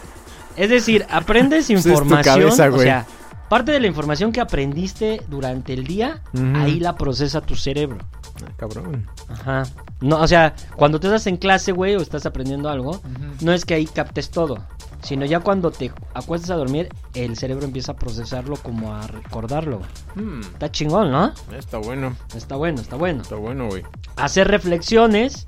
es 0.56 0.70
decir, 0.70 1.06
aprendes 1.10 1.66
Pues 1.66 1.78
es 1.78 1.82
tu 1.84 1.90
información, 1.90 2.40
cabeza, 2.40 2.68
o 2.68 2.72
güey. 2.72 2.82
sea, 2.82 3.06
parte 3.48 3.72
de 3.72 3.80
la 3.80 3.86
información 3.86 4.32
que 4.32 4.40
aprendiste 4.40 5.22
durante 5.28 5.72
el 5.74 5.86
día, 5.86 6.22
ahí 6.54 6.80
la 6.80 6.96
procesa 6.96 7.40
tu 7.40 7.54
cerebro. 7.54 7.98
Ah, 8.44 8.52
cabrón. 8.56 9.06
Ajá. 9.28 9.64
No, 10.00 10.20
o 10.20 10.26
sea, 10.26 10.54
cuando 10.76 10.98
tú 10.98 11.08
estás 11.08 11.26
en 11.26 11.36
clase, 11.36 11.72
güey, 11.72 11.94
o 11.96 12.00
estás 12.00 12.26
aprendiendo 12.26 12.68
algo, 12.68 13.00
no 13.40 13.52
es 13.52 13.64
que 13.64 13.74
ahí 13.74 13.86
captes 13.86 14.30
todo, 14.30 14.58
sino 15.02 15.24
ya 15.24 15.40
cuando 15.40 15.70
te 15.70 15.92
acuestas 16.14 16.50
a 16.50 16.56
dormir, 16.56 16.88
el 17.14 17.36
cerebro 17.36 17.64
empieza 17.64 17.92
a 17.92 17.96
procesarlo 17.96 18.56
como 18.56 18.94
a 18.94 19.06
recordarlo. 19.06 19.80
Hmm, 20.14 20.40
Está 20.40 20.70
chingón, 20.70 21.10
¿no? 21.10 21.32
está 21.56 21.78
bueno. 21.78 22.16
Está 22.34 22.56
bueno, 22.56 22.80
está 22.80 22.96
bueno. 22.96 23.22
Está 23.22 23.36
bueno, 23.36 23.68
güey. 23.68 23.82
Hacer 24.16 24.48
reflexiones, 24.48 25.46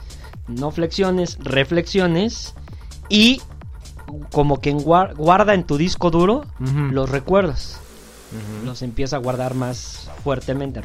no 0.48 0.70
flexiones, 0.70 1.38
reflexiones 1.40 2.54
y 3.08 3.40
como 4.30 4.60
que 4.60 4.72
guarda 4.72 5.54
en 5.54 5.64
tu 5.64 5.76
disco 5.76 6.10
duro 6.10 6.44
los 6.58 7.08
recuerdos. 7.10 7.78
Ujú. 8.32 8.66
Los 8.66 8.82
empieza 8.82 9.16
a 9.16 9.18
guardar 9.18 9.54
más 9.54 10.10
fuertemente. 10.24 10.80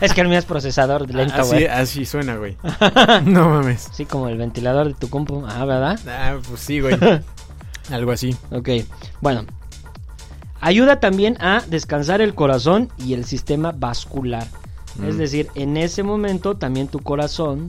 es 0.00 0.12
que 0.14 0.20
el 0.20 0.28
mío 0.28 0.38
es 0.38 0.44
procesador 0.44 1.08
lento, 1.12 1.34
así, 1.40 1.50
güey. 1.52 1.66
así 1.66 2.04
suena, 2.06 2.36
güey. 2.36 2.56
no 3.24 3.48
mames. 3.50 3.88
Sí, 3.92 4.04
como 4.06 4.28
el 4.28 4.38
ventilador 4.38 4.88
de 4.88 4.94
tu 4.94 5.08
compu. 5.10 5.44
Ah, 5.46 5.64
¿verdad? 5.64 5.98
Ah, 6.08 6.36
pues 6.48 6.60
sí, 6.60 6.80
güey. 6.80 6.96
Algo 7.90 8.12
así. 8.12 8.34
Ok, 8.50 8.68
bueno. 9.20 9.44
Ayuda 10.60 10.98
también 10.98 11.36
a 11.42 11.62
descansar 11.68 12.22
el 12.22 12.34
corazón 12.34 12.90
y 12.96 13.12
el 13.12 13.24
sistema 13.26 13.72
vascular. 13.72 14.46
Es 15.06 15.14
Mm. 15.16 15.18
decir, 15.18 15.48
en 15.54 15.76
ese 15.76 16.02
momento 16.02 16.56
también 16.56 16.88
tu 16.88 17.00
corazón 17.00 17.66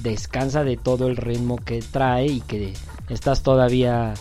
descansa 0.00 0.64
de 0.64 0.76
todo 0.76 1.06
el 1.06 1.16
ritmo 1.16 1.56
que 1.58 1.82
trae 1.82 2.26
y 2.26 2.40
que 2.40 2.72
estás 3.10 3.42
todavía 3.42 4.14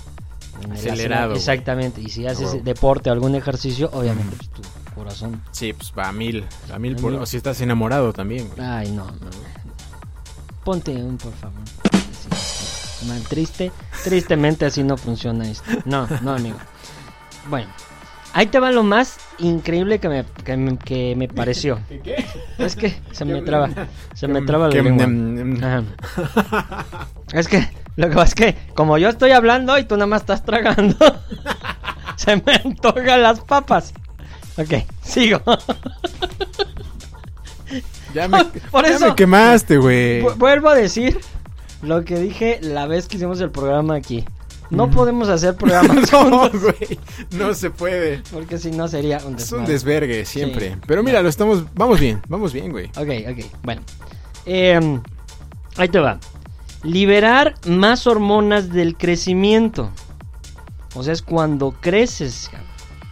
Acelerado. 0.72 1.36
Exactamente. 1.36 2.02
Y 2.02 2.10
si 2.10 2.28
haces 2.28 2.64
deporte 2.64 3.10
o 3.10 3.14
algún 3.14 3.36
ejercicio, 3.36 3.90
obviamente 3.94 4.36
pues, 4.36 4.50
tu 4.50 4.62
corazón. 4.96 5.42
Sí, 5.52 5.74
pues 5.74 5.94
va 5.98 6.10
a 6.10 6.12
mil. 6.12 6.46
A 6.74 6.80
mil 6.80 6.96
por... 6.96 7.12
mil. 7.12 7.22
O 7.22 7.26
si 7.26 7.38
estás 7.38 7.60
enamorado 7.62 8.14
también, 8.14 8.50
güey. 8.50 8.68
Ay, 8.68 8.92
no, 8.92 9.06
no. 9.06 9.12
Ponte 10.64 10.92
un, 10.92 11.18
por 11.18 11.34
favor. 11.34 11.60
Sí. 11.92 13.06
Mal, 13.08 13.22
triste. 13.24 13.72
Tristemente 14.04 14.66
así 14.66 14.84
no 14.84 14.96
funciona 14.98 15.50
esto. 15.50 15.64
No, 15.86 16.08
no, 16.22 16.34
amigo. 16.36 16.58
Bueno, 17.50 17.68
ahí 18.34 18.46
te 18.46 18.60
va 18.60 18.72
lo 18.72 18.84
más 18.84 19.18
increíble 19.40 19.98
que 20.00 20.08
me, 20.08 20.24
que 20.44 20.56
me, 20.56 20.78
que 20.78 21.16
me 21.16 21.28
pareció. 21.28 21.80
¿Qué? 22.04 22.24
Es 22.60 22.76
que 22.76 23.02
se 23.12 23.26
me 23.26 23.42
traba. 23.42 23.70
Se 24.14 24.28
me 24.28 24.44
traba 24.44 24.68
la 24.68 24.74
Que- 24.74 24.84
lengua. 24.84 25.68
Ajá. 25.68 25.84
Es 27.34 27.48
que 27.48 27.68
lo 28.02 28.10
que 28.10 28.16
pasa 28.16 28.28
es 28.30 28.36
que 28.36 28.56
como 28.74 28.98
yo 28.98 29.10
estoy 29.10 29.32
hablando 29.32 29.78
y 29.78 29.84
tú 29.86 29.96
nada 29.96 30.08
más 30.08 30.22
estás 30.22 30.44
tragando, 30.44 30.96
se 32.16 32.36
me 32.38 32.54
antojan 32.64 33.22
las 33.22 33.40
papas. 33.42 33.94
Ok, 34.58 34.84
sigo. 35.02 35.42
Ya 38.14 38.28
me, 38.28 38.44
Por 38.72 38.86
ya 38.86 38.96
eso- 38.96 39.08
me 39.10 39.16
quemaste, 39.16 39.78
güey. 39.78 40.22
Vu- 40.22 40.36
Vuelvo 40.36 40.70
a 40.70 40.76
decir 40.76 41.20
lo 41.82 42.04
que 42.04 42.18
dije 42.18 42.60
la 42.62 42.86
vez 42.88 43.08
que 43.08 43.18
hicimos 43.18 43.40
el 43.42 43.50
programa 43.52 43.96
aquí. 43.96 44.26
No 44.70 44.90
podemos 44.90 45.28
hacer 45.28 45.56
programas 45.56 46.12
No, 46.14 46.20
juntos 46.50 46.62
güey. 46.62 47.00
No 47.32 47.54
se 47.54 47.72
puede. 47.72 48.22
porque 48.32 48.58
si 48.58 48.72
no 48.72 48.88
sería 48.88 49.20
un 49.26 49.36
Es 49.36 49.52
un 49.52 49.66
desvergue 49.66 50.26
siempre. 50.26 50.72
Sí. 50.74 50.80
Pero 50.88 51.04
mira, 51.04 51.22
lo 51.22 51.28
estamos. 51.30 51.66
Vamos 51.76 52.00
bien, 52.00 52.22
vamos 52.30 52.54
bien, 52.54 52.72
güey. 52.72 52.86
Ok, 52.96 53.10
ok, 53.32 53.46
bueno. 53.64 53.82
Em, 54.46 55.02
ahí 55.78 55.90
te 55.90 56.00
va. 56.00 56.20
Liberar 56.84 57.56
más 57.68 58.08
hormonas 58.08 58.70
del 58.72 58.98
crecimiento. 58.98 59.92
O 60.96 61.04
sea, 61.04 61.14
es 61.14 61.22
cuando 61.22 61.72
creces. 61.80 62.50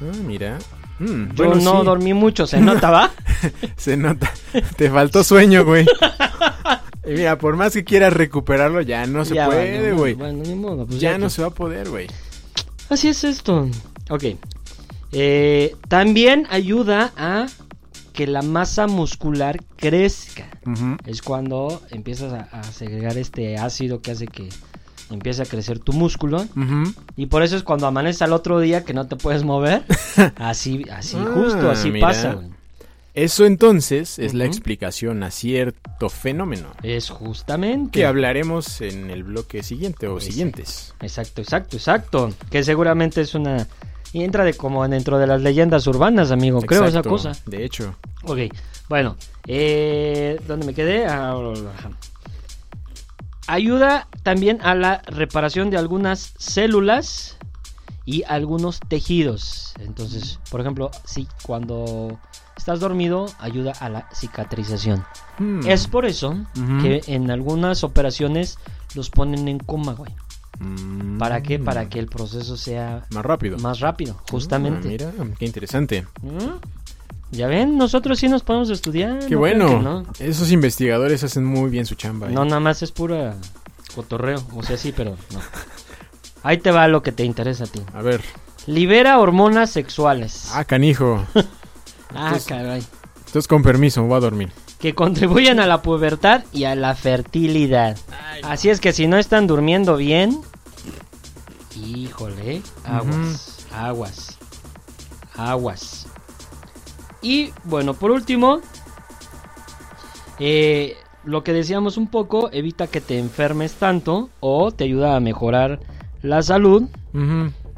Ah, 0.02 0.16
mira. 0.26 0.58
Mm, 1.00 1.30
Yo 1.34 1.46
bueno, 1.46 1.56
no 1.62 1.80
sí, 1.80 1.86
dormí 1.86 2.14
mucho, 2.14 2.46
¿se 2.48 2.60
nota, 2.62 2.90
va? 2.90 3.12
Se 3.78 3.96
nota. 3.96 4.32
Te 4.76 4.90
faltó 4.90 5.24
sueño, 5.24 5.64
güey. 5.64 5.86
Y 7.06 7.12
mira, 7.12 7.38
por 7.38 7.56
más 7.56 7.74
que 7.74 7.84
quieras 7.86 8.12
recuperarlo, 8.14 8.82
ya 8.82 9.06
no 9.06 9.24
se 9.24 9.34
Ya 9.36 9.46
puede, 9.46 9.94
güey. 9.94 10.14
Bueno, 10.16 10.44
ni 10.44 10.56
modo, 10.56 10.86
pues 10.86 11.00
ya 11.00 11.12
ya 11.14 11.18
no 11.18 11.28
que- 11.28 11.30
se 11.32 11.42
va 11.42 11.48
a 11.48 11.52
poder, 11.52 11.90
güey. 11.90 12.08
Así 12.90 13.08
es 13.08 13.24
esto. 13.24 13.70
Ok. 14.10 14.24
Eh, 15.12 15.76
también 15.88 16.46
ayuda 16.50 17.12
a 17.18 17.46
que 18.20 18.28
la 18.28 18.42
masa 18.42 18.86
muscular 18.88 19.62
crezca. 19.78 20.50
Ujú. 20.66 20.98
Es 21.06 21.22
cuando 21.22 21.82
empiezas 21.90 22.34
a, 22.34 22.50
a 22.52 22.64
segregar 22.64 23.18
este 23.18 23.58
ácido 23.58 24.02
que 24.02 24.12
hace 24.12 24.28
que 24.28 24.50
empiece 25.10 25.42
a 25.42 25.46
crecer 25.46 25.80
tu 25.80 25.94
músculo. 25.94 26.46
Y 27.16 27.28
por 27.28 27.44
eso 27.44 27.56
es 27.56 27.64
cuando 27.64 27.88
amaneces 27.88 28.22
al 28.22 28.34
otro 28.34 28.60
día 28.60 28.84
que 28.84 28.94
no 28.94 29.08
te 29.08 29.16
puedes 29.16 29.46
mover. 29.46 29.84
Así, 30.36 30.86
así 30.92 31.16
Ah, 31.18 31.32
justo, 31.34 31.72
así 31.72 31.92
mira. 31.92 32.08
pasa. 32.10 32.34
güey. 32.34 32.50
Eso 33.14 33.46
entonces 33.46 34.20
es 34.20 34.34
la 34.34 34.44
explicación 34.44 35.24
a 35.24 35.32
cierto 35.32 36.10
fenómeno 36.10 36.68
Es 36.84 37.10
justamente. 37.10 37.92
que 38.00 38.06
hablaremos 38.06 38.82
en 38.82 39.10
el 39.12 39.24
bloque 39.24 39.64
siguiente 39.64 40.08
o 40.08 40.20
siguientes. 40.20 40.94
Exacto, 41.02 41.42
exacto, 41.42 41.78
exacto. 41.78 42.34
Que 42.52 42.64
seguramente 42.66 43.22
es 43.22 43.34
una... 43.34 43.66
Y 44.12 44.24
entra 44.24 44.44
de 44.44 44.56
como 44.56 44.88
dentro 44.88 45.20
de 45.20 45.28
las 45.28 45.42
leyendas 45.42 45.86
urbanas, 45.86 46.32
amigo. 46.32 46.62
Creo 46.62 46.84
esa 46.86 47.04
cosa. 47.04 47.32
De 47.46 47.64
hecho. 47.64 47.94
Ok, 48.24 48.40
bueno, 48.90 49.16
eh, 49.48 50.40
¿dónde 50.48 50.66
me 50.66 50.74
quedé? 50.74 51.06
Ah. 51.08 51.36
Ayuda 53.48 54.08
también 54.24 54.60
a 54.62 54.76
la 54.76 55.02
reparación 55.08 55.70
de 55.70 55.78
algunas 55.78 56.34
células 56.38 57.38
y 58.06 58.24
algunos 58.28 58.80
tejidos. 58.80 59.74
Entonces, 59.80 60.40
por 60.52 60.62
ejemplo, 60.62 60.92
si 61.06 61.28
cuando 61.44 62.20
estás 62.58 62.80
dormido, 62.80 63.28
ayuda 63.40 63.74
a 63.80 63.90
la 63.90 64.10
cicatrización. 64.14 65.06
Hmm. 65.38 65.62
Es 65.66 65.88
por 65.88 66.06
eso 66.06 66.36
que 66.82 67.02
en 67.08 67.32
algunas 67.32 67.84
operaciones 67.84 68.60
los 68.96 69.10
ponen 69.10 69.48
en 69.48 69.60
coma, 69.60 69.94
güey. 69.94 70.14
Mm. 70.60 71.18
¿Para 71.18 71.42
qué? 71.42 71.58
Para 71.58 71.88
que 71.88 72.00
el 72.00 72.08
proceso 72.08 72.58
sea 72.58 73.06
Más 73.12 73.26
rápido. 73.26 73.58
más 73.60 73.80
rápido, 73.80 74.20
justamente. 74.30 74.88
Ah, 75.02 75.12
mira, 75.18 75.36
qué 75.38 75.46
interesante. 75.46 76.06
¿Mm? 76.22 76.79
Ya 77.32 77.48
ven, 77.48 77.78
nosotros 77.78 78.18
sí 78.20 78.28
nos 78.28 78.42
podemos 78.44 78.70
estudiar. 78.70 79.20
Qué 79.28 79.36
no 79.36 79.40
bueno. 79.40 79.80
no. 79.82 80.04
Esos 80.20 80.52
investigadores 80.52 81.24
hacen 81.24 81.46
muy 81.46 81.70
bien 81.70 81.86
su 81.86 81.96
chamba. 81.96 82.28
¿eh? 82.28 82.32
No, 82.32 82.44
nada 82.46 82.60
más 82.60 82.82
es 82.82 82.92
pura 82.92 83.36
cotorreo. 83.94 84.44
O 84.56 84.64
sea, 84.64 84.78
sí, 84.78 84.92
pero 84.96 85.12
no. 85.34 85.40
Ahí 86.44 86.58
te 86.58 86.72
va 86.72 86.88
lo 86.88 87.04
que 87.04 87.12
te 87.12 87.24
interesa 87.24 87.66
a 87.66 87.68
ti. 87.68 87.82
A 87.94 88.02
ver. 88.02 88.22
Libera 88.66 89.20
hormonas 89.20 89.70
sexuales. 89.70 90.50
Ah, 90.54 90.64
canijo. 90.66 91.26
Ah, 92.12 92.30
entonces- 92.34 92.46
caray. 92.48 92.84
Entonces, 93.28 93.48
con 93.48 93.62
permiso, 93.62 94.02
voy 94.04 94.18
a 94.18 94.20
dormir. 94.20 94.52
Que 94.80 94.96
contribuyen 94.96 95.60
a 95.60 95.68
la 95.68 95.84
pubertad 95.84 96.44
y 96.52 96.64
a 96.64 96.74
la 96.74 96.96
fertilidad. 96.96 98.00
Así 98.42 98.72
es 98.72 98.80
que 98.80 98.94
si 98.94 99.06
no 99.08 99.18
están 99.20 99.46
durmiendo 99.46 99.96
bien, 99.96 100.42
híjole, 101.76 102.64
aguas, 102.84 103.66
aguas, 103.72 104.38
aguas. 105.36 106.08
Y 107.22 107.52
bueno, 107.66 107.94
por 107.94 108.12
último, 108.12 108.62
eh, 110.40 110.96
lo 111.24 111.44
que 111.44 111.54
decíamos 111.54 111.98
un 111.98 112.08
poco, 112.08 112.50
evita 112.52 112.88
que 112.88 113.02
te 113.02 113.20
enfermes 113.20 113.74
tanto 113.74 114.30
o 114.40 114.72
te 114.72 114.86
ayuda 114.86 115.16
a 115.16 115.20
mejorar 115.20 115.80
la 116.22 116.42
salud. 116.42 116.84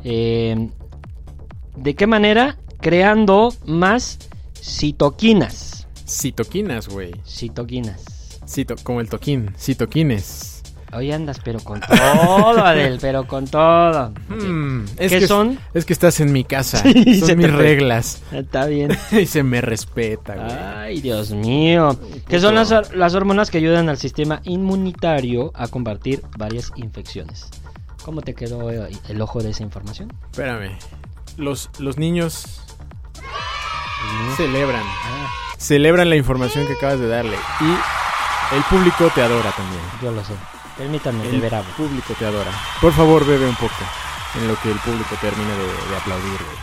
Eh, 0.04 0.70
¿De 1.76 1.96
qué 1.96 2.08
manera? 2.08 2.58
Creando 2.80 3.54
más 3.66 4.20
citoquinas. 4.56 5.88
Citoquinas, 6.08 6.88
güey. 6.88 7.14
Citoquinas. 7.26 8.40
Cito, 8.48 8.76
como 8.84 9.02
el 9.02 9.10
toquín. 9.10 9.54
Citoquines. 9.58 10.51
Hoy 10.94 11.12
andas, 11.12 11.40
pero 11.44 11.60
con 11.60 11.80
todo, 11.80 12.66
Adel, 12.66 12.98
pero 13.00 13.26
con 13.26 13.48
todo. 13.48 14.12
Hmm, 14.28 14.84
es 14.98 15.12
¿Qué 15.12 15.20
que, 15.20 15.28
son? 15.28 15.58
Es 15.74 15.86
que 15.86 15.94
estás 15.94 16.20
en 16.20 16.34
mi 16.34 16.44
casa. 16.44 16.80
Sí, 16.80 17.20
se 17.20 17.28
son 17.28 17.38
mis 17.38 17.52
reglas. 17.52 18.22
Está 18.32 18.66
bien. 18.66 18.98
y 19.12 19.26
se 19.26 19.42
me 19.44 19.62
respeta, 19.62 20.36
güey. 20.36 20.52
Ay, 20.52 21.02
Dios 21.02 21.32
mío. 21.32 21.98
Que 22.28 22.40
son 22.40 22.56
las, 22.56 22.94
las 22.94 23.16
hormonas 23.16 23.50
que 23.50 23.60
ayudan 23.60 23.88
al 23.88 23.98
sistema 23.98 24.42
inmunitario 24.44 25.52
a 25.56 25.68
combatir 25.70 26.24
varias 26.38 26.72
infecciones. 26.76 27.50
¿Cómo 28.04 28.22
te 28.22 28.34
quedó 28.34 28.70
el 28.70 29.22
ojo 29.22 29.42
de 29.42 29.52
esa 29.52 29.64
información? 29.64 30.12
Espérame. 30.32 30.78
Los, 31.38 31.70
los 31.80 31.98
niños 31.98 32.62
celebran. 34.36 34.84
Ah, 34.84 35.32
Celebran 35.58 36.10
la 36.10 36.16
información 36.16 36.66
que 36.68 36.74
acabas 36.74 37.00
de 37.00 37.08
darle. 37.08 37.38
Y 37.62 38.56
el 38.56 38.64
público 38.64 39.10
te 39.14 39.22
adora 39.22 39.52
también. 39.52 39.82
yo 40.02 40.12
lo 40.12 40.24
sé. 40.26 40.34
Permítanme 40.78 41.26
El 41.26 41.32
beber 41.34 41.56
agua. 41.56 41.72
público 41.78 42.14
te 42.18 42.26
adora. 42.26 42.52
Por 42.82 42.94
favor, 42.94 43.26
bebe 43.26 43.48
un 43.48 43.56
poco. 43.56 43.74
En 44.40 44.48
lo 44.48 44.56
que 44.62 44.72
el 44.72 44.80
público 44.80 45.16
termina 45.20 45.50
de, 45.52 45.66
de 45.90 45.98
aplaudir, 45.98 46.32
güey. 46.32 46.58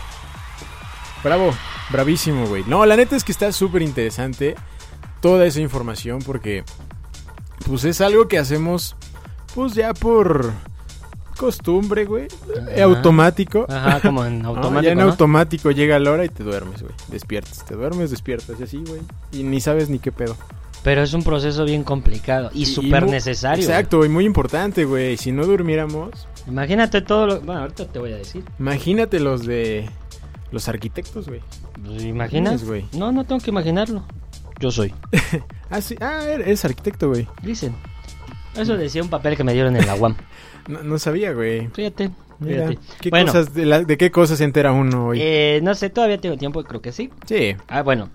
Bravo, 1.22 1.52
bravísimo, 1.90 2.46
güey. 2.46 2.64
No, 2.66 2.86
la 2.86 2.96
neta 2.96 3.16
es 3.16 3.24
que 3.24 3.32
está 3.32 3.52
súper 3.52 3.82
interesante 3.82 4.54
toda 5.20 5.44
esa 5.46 5.60
información 5.60 6.20
porque, 6.20 6.64
pues 7.66 7.84
es 7.84 8.00
algo 8.00 8.28
que 8.28 8.38
hacemos, 8.38 8.96
pues 9.54 9.74
ya 9.74 9.92
por 9.94 10.52
costumbre, 11.36 12.04
güey. 12.04 12.28
Ajá. 12.72 12.84
Automático. 12.84 13.66
Ajá, 13.68 14.00
como 14.00 14.24
en 14.24 14.42
¿no? 14.42 14.48
automático. 14.50 14.82
ya 14.82 14.92
en 14.92 14.98
¿no? 14.98 15.04
automático 15.04 15.70
llega 15.70 15.98
la 15.98 16.12
hora 16.12 16.24
y 16.24 16.28
te 16.28 16.42
duermes, 16.44 16.82
güey. 16.82 16.94
Despiertas, 17.08 17.64
te 17.64 17.74
duermes, 17.74 18.10
despiertas 18.10 18.58
y 18.60 18.62
así, 18.62 18.82
güey. 18.86 19.00
Y 19.32 19.42
ni 19.42 19.60
sabes 19.60 19.88
ni 19.90 19.98
qué 19.98 20.12
pedo. 20.12 20.36
Pero 20.84 21.02
es 21.02 21.12
un 21.12 21.22
proceso 21.22 21.64
bien 21.64 21.82
complicado 21.84 22.50
y, 22.54 22.66
súper 22.66 23.04
mu- 23.04 23.10
necesario. 23.10 23.64
Exacto, 23.64 24.04
y 24.04 24.08
muy 24.08 24.24
importante, 24.24 24.84
güey. 24.84 25.16
Si 25.16 25.32
no 25.32 25.44
durmiéramos. 25.44 26.10
Imagínate 26.46 27.02
todo 27.02 27.26
lo. 27.26 27.40
Bueno, 27.40 27.62
ahorita 27.62 27.86
te 27.86 27.98
voy 27.98 28.12
a 28.12 28.16
decir. 28.16 28.44
imagínate 28.58 29.20
los 29.20 29.44
de 29.44 29.88
los 30.50 30.68
arquitectos, 30.68 31.28
güey. 31.28 31.40
Pues, 31.84 32.04
¿Imaginas? 32.04 32.64
güey. 32.64 32.84
No, 32.92 33.12
no 33.12 33.24
tengo 33.24 33.40
que 33.40 33.50
imaginarlo. 33.50 34.04
Yo 34.60 34.70
soy. 34.70 34.92
Ah, 35.70 35.82
sí, 35.82 35.96
ah, 36.00 36.22
eres 36.26 36.64
arquitecto, 36.64 37.08
güey. 37.10 37.28
Dicen. 37.42 37.74
Eso 38.56 38.78
decía 38.78 39.02
un 39.02 39.10
papel 39.10 39.36
que 39.36 39.44
me 39.44 39.52
dieron 39.52 39.76
en 39.76 39.86
la 39.86 39.94
UAM. 39.96 40.16
No, 40.68 40.82
no 40.82 40.98
sabía, 40.98 41.32
güey. 41.32 41.68
Fíjate. 41.68 42.10
Mira. 42.40 42.70
¿qué 43.00 43.10
bueno, 43.10 43.26
cosas 43.32 43.52
de, 43.54 43.66
la- 43.66 43.82
de 43.84 43.96
qué 43.98 44.10
cosas 44.10 44.38
se 44.38 44.44
entera 44.44 44.70
uno 44.72 45.08
hoy? 45.08 45.18
eh, 45.20 45.60
no 45.62 45.74
sé, 45.74 45.90
todavía 45.90 46.18
tengo 46.20 46.36
tiempo, 46.38 46.62
creo 46.64 46.80
que 46.82 46.92
sí. 46.92 47.10
sí, 47.26 47.54
Ah, 47.68 47.82
bueno. 47.82 48.08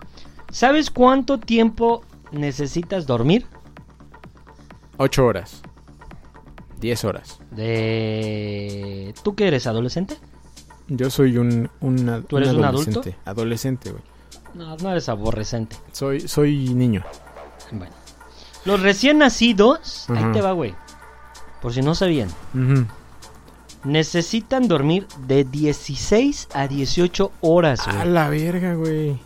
¿Sabes 0.50 0.90
cuánto 0.90 1.38
tiempo 1.38 2.02
necesitas 2.34 3.06
dormir? 3.06 3.46
ocho 4.96 5.26
horas. 5.26 5.62
Diez 6.80 7.04
horas. 7.04 7.38
De... 7.50 9.14
¿Tú 9.22 9.34
que 9.34 9.48
eres 9.48 9.66
adolescente? 9.66 10.16
Yo 10.88 11.08
soy 11.10 11.38
un, 11.38 11.70
un, 11.80 12.08
ad- 12.08 12.22
¿Tú 12.24 12.36
eres 12.36 12.50
un 12.50 12.64
adulto? 12.64 12.90
adolescente. 13.00 13.16
Adolescente, 13.24 13.90
güey. 13.90 14.02
No, 14.54 14.76
no 14.76 14.90
eres 14.90 15.08
aborrecente. 15.08 15.76
Soy, 15.92 16.20
soy 16.28 16.68
niño. 16.74 17.02
Bueno. 17.72 17.94
Los 18.64 18.80
recién 18.82 19.18
nacidos, 19.18 20.08
ahí 20.10 20.32
te 20.32 20.40
va, 20.42 20.52
güey. 20.52 20.74
Por 21.60 21.72
si 21.72 21.80
no 21.82 21.94
sabían, 21.94 22.28
Ujú. 22.54 22.86
necesitan 23.84 24.68
dormir 24.68 25.06
de 25.26 25.44
16 25.44 26.48
a 26.54 26.68
18 26.68 27.32
horas, 27.40 27.80
güey. 27.86 27.96
A 27.98 28.04
la 28.04 28.28
verga, 28.28 28.74
güey. 28.74 29.18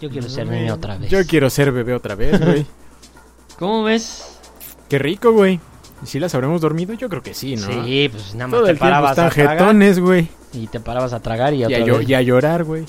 Yo 0.00 0.08
quiero 0.10 0.28
ser 0.28 0.46
niño 0.48 0.74
otra 0.74 0.96
vez. 0.96 1.10
Yo 1.10 1.24
quiero 1.26 1.50
ser 1.50 1.72
bebé 1.72 1.94
otra 1.94 2.14
vez, 2.14 2.40
güey. 2.44 2.66
¿Cómo 3.58 3.82
ves? 3.84 4.38
Qué 4.88 4.98
rico, 4.98 5.32
güey. 5.32 5.60
¿Y 6.02 6.06
si 6.06 6.18
las 6.18 6.34
habremos 6.34 6.60
dormido? 6.62 6.94
Yo 6.94 7.08
creo 7.10 7.22
que 7.22 7.34
sí, 7.34 7.56
¿no? 7.56 7.66
Sí, 7.84 8.08
pues 8.10 8.34
nada 8.34 8.46
más 8.48 8.56
Todo 8.56 8.64
te 8.64 8.70
el 8.72 8.78
tiempo 8.78 8.84
parabas 8.90 9.10
están 9.12 9.26
a 9.26 9.30
tragar 9.30 9.58
jetones, 9.58 10.00
güey. 10.00 10.28
y 10.54 10.66
te 10.66 10.80
parabas 10.80 11.12
a 11.12 11.20
tragar 11.20 11.52
y 11.52 11.58
Y, 11.60 11.64
otra 11.66 11.76
a 11.76 11.80
llo- 11.80 11.98
vez. 11.98 12.08
y 12.08 12.14
a 12.14 12.22
llorar, 12.22 12.64
güey. 12.64 12.86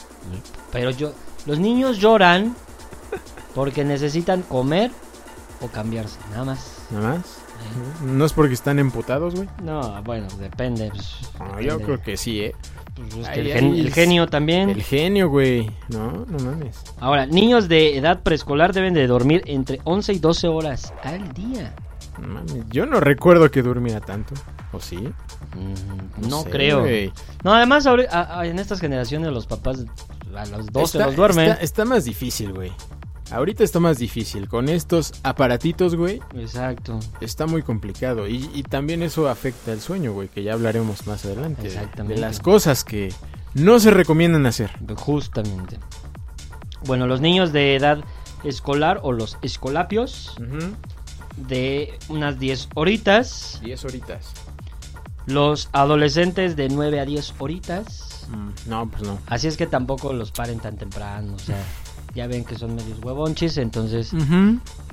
Pero 0.71 0.91
yo, 0.91 1.11
los 1.45 1.59
niños 1.59 1.97
lloran 1.97 2.55
porque 3.53 3.83
necesitan 3.83 4.41
comer 4.43 4.91
o 5.59 5.67
cambiarse, 5.67 6.17
nada 6.31 6.45
más. 6.45 6.77
Nada 6.89 7.09
más. 7.17 7.19
Eh, 7.25 8.05
No 8.05 8.25
es 8.25 8.31
porque 8.33 8.53
están 8.53 8.79
emputados, 8.79 9.35
güey. 9.35 9.49
No, 9.61 10.01
bueno, 10.03 10.27
depende. 10.39 10.89
pues, 10.89 11.17
No, 11.37 11.49
yo 11.59 11.73
depende. 11.73 11.83
creo 11.83 12.01
que 12.01 12.15
sí, 12.17 12.39
¿eh? 12.41 12.55
Pues, 12.95 13.27
Ay, 13.27 13.39
el, 13.39 13.53
gen- 13.53 13.91
genio 13.91 14.27
también. 14.27 14.69
El 14.69 14.83
genio, 14.83 15.29
güey. 15.29 15.69
No, 15.89 16.25
no 16.27 16.39
mames. 16.39 16.77
Ahora, 16.99 17.25
niños 17.25 17.67
de 17.69 17.97
edad 17.97 18.21
preescolar 18.21 18.73
deben 18.73 18.93
de 18.93 19.07
dormir 19.07 19.41
entre 19.45 19.79
11 19.85 20.13
y 20.13 20.19
12 20.19 20.47
horas 20.47 20.93
al 21.03 21.31
día. 21.33 21.73
No 22.21 22.27
mames. 22.27 22.65
Yo 22.69 22.85
no 22.85 22.99
recuerdo 22.99 23.49
que 23.49 23.61
durmiera 23.61 24.01
tanto. 24.01 24.33
¿O 24.73 24.79
sí? 24.79 24.97
Mm, 24.97 26.29
no 26.29 26.43
sé, 26.43 26.49
creo. 26.49 26.81
güey. 26.81 27.11
No, 27.43 27.53
además 27.53 27.85
ahori- 27.85 28.07
a- 28.09 28.39
a- 28.39 28.45
en 28.45 28.59
estas 28.59 28.79
generaciones 28.79 29.31
los 29.31 29.47
papás 29.47 29.85
a 30.35 30.45
los 30.45 30.67
12 30.67 30.97
Está- 30.97 31.07
los 31.07 31.15
duermen. 31.15 31.49
Está, 31.49 31.61
está 31.63 31.85
más 31.85 32.05
difícil, 32.05 32.53
güey. 32.53 32.71
Ahorita 33.31 33.63
está 33.63 33.79
más 33.79 33.97
difícil. 33.97 34.47
Con 34.47 34.69
estos 34.69 35.13
aparatitos, 35.23 35.95
güey, 35.95 36.21
Exacto. 36.35 36.99
está 37.21 37.47
muy 37.47 37.61
complicado. 37.63 38.27
Y, 38.27 38.49
y 38.53 38.63
también 38.63 39.01
eso 39.03 39.29
afecta 39.29 39.71
el 39.71 39.79
sueño, 39.81 40.13
güey, 40.13 40.27
que 40.27 40.43
ya 40.43 40.53
hablaremos 40.53 41.07
más 41.07 41.25
adelante. 41.25 41.61
de- 41.63 41.67
Exactamente. 41.69 42.15
De 42.15 42.19
las 42.21 42.39
cosas 42.39 42.83
que 42.83 43.13
no 43.53 43.79
se 43.79 43.91
recomiendan 43.91 44.45
hacer. 44.45 44.71
Justamente. 44.95 45.77
Bueno, 46.85 47.07
los 47.07 47.21
niños 47.21 47.51
de 47.53 47.75
edad 47.75 48.03
escolar 48.43 48.99
o 49.03 49.11
los 49.11 49.37
escolapios 49.43 50.35
de 51.37 51.97
unas 52.09 52.39
10 52.39 52.69
horitas. 52.75 53.59
10 53.63 53.85
horitas. 53.85 54.31
Los 55.27 55.69
adolescentes 55.71 56.55
de 56.55 56.67
9 56.69 56.99
a 56.99 57.05
10 57.05 57.35
horitas. 57.37 58.25
Mm, 58.29 58.69
no, 58.69 58.89
pues 58.89 59.03
no. 59.03 59.19
Así 59.27 59.47
es 59.47 59.55
que 59.57 59.67
tampoco 59.67 60.13
los 60.13 60.31
paren 60.31 60.59
tan 60.59 60.77
temprano. 60.77 61.33
O 61.35 61.39
sea, 61.39 61.57
ya 62.13 62.27
ven 62.27 62.43
que 62.43 62.57
son 62.57 62.75
medios 62.75 62.99
huevonchis. 63.03 63.57
Entonces, 63.57 64.11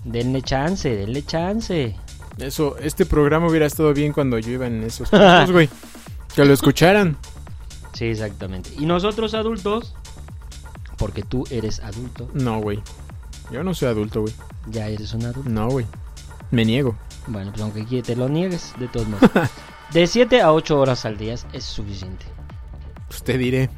denle 0.05 0.43
chance, 0.43 0.89
denle 0.95 1.25
chance. 1.25 1.97
Eso, 2.39 2.77
este 2.79 3.05
programa 3.07 3.49
hubiera 3.49 3.67
estado 3.67 3.93
bien 3.93 4.13
cuando 4.13 4.39
yo 4.39 4.53
iba 4.53 4.67
en 4.67 4.83
esos 4.85 5.11
tiempos, 5.11 5.51
güey. 5.53 5.69
Que 6.35 6.45
lo 6.45 6.53
escucharan. 6.53 7.17
Sí, 7.95 8.05
exactamente. 8.05 8.71
Y 8.79 8.87
nosotros 8.87 9.35
adultos, 9.35 9.95
porque 10.99 11.23
tú 11.23 11.45
eres 11.51 11.81
adulto, 11.81 12.31
No, 12.33 12.61
güey. 12.61 12.81
Yo 13.51 13.65
no 13.65 13.75
soy 13.75 13.89
adulto, 13.89 14.21
güey. 14.21 14.35
ya 14.71 14.87
eres 14.89 15.15
un 15.15 15.25
adulto. 15.25 15.51
No, 15.51 15.69
güey. 15.69 15.87
Me 16.53 16.65
niego. 16.65 16.97
Bueno, 17.27 17.51
pues 17.51 17.63
aunque 17.63 18.03
te 18.03 18.15
lo 18.15 18.29
niegues, 18.29 18.73
de 18.79 18.87
todos 18.89 19.09
modos. 19.09 19.31
De 19.93 20.07
7 20.07 20.43
a 20.43 20.53
8 20.53 20.79
horas 20.79 21.05
al 21.07 21.17
día 21.17 21.35
es 21.53 21.65
suficiente. 21.65 22.27
Pues 23.09 23.23
te 23.25 23.39
diré. 23.39 23.71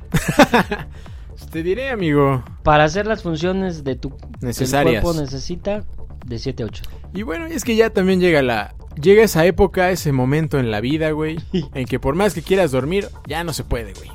Te 1.51 1.63
diré, 1.63 1.91
amigo. 1.91 2.45
Para 2.63 2.85
hacer 2.85 3.07
las 3.07 3.23
funciones 3.23 3.83
de 3.85 3.97
tu 3.97 4.17
Necesarias. 4.41 4.97
el 4.97 5.03
cuerpo 5.03 5.21
necesita 5.21 5.85
de 6.25 6.39
7 6.39 6.63
a 6.63 6.67
8. 6.67 6.83
Y 7.15 7.23
bueno, 7.23 7.47
es 7.47 7.65
que 7.65 7.75
ya 7.77 7.91
también 7.91 8.21
llega 8.21 8.43
la... 8.43 8.75
Llega 9.01 9.23
esa 9.23 9.47
época, 9.47 9.91
ese 9.91 10.13
momento 10.13 10.59
en 10.59 10.71
la 10.71 10.81
vida, 10.81 11.11
güey, 11.13 11.39
en 11.75 11.87
que 11.87 11.99
por 12.01 12.17
más 12.17 12.35
que 12.35 12.43
quieras 12.43 12.71
dormir, 12.73 13.09
ya 13.27 13.45
no 13.45 13.53
se 13.53 13.65
puede, 13.65 13.95
güey. 13.95 14.11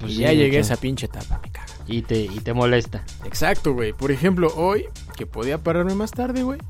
Pues 0.00 0.12
y 0.12 0.16
ya 0.18 0.32
llegué 0.32 0.58
a 0.58 0.60
esa 0.60 0.76
pinche 0.76 1.06
etapa, 1.06 1.40
me. 1.42 1.50
Y 1.86 2.02
te, 2.02 2.20
y 2.20 2.40
te 2.40 2.52
molesta. 2.52 3.02
Exacto, 3.24 3.72
güey. 3.72 3.94
Por 3.94 4.12
ejemplo, 4.12 4.52
hoy, 4.54 4.84
que 5.16 5.24
podía 5.26 5.58
pararme 5.58 5.94
más 5.94 6.10
tarde, 6.10 6.42
güey. 6.42 6.60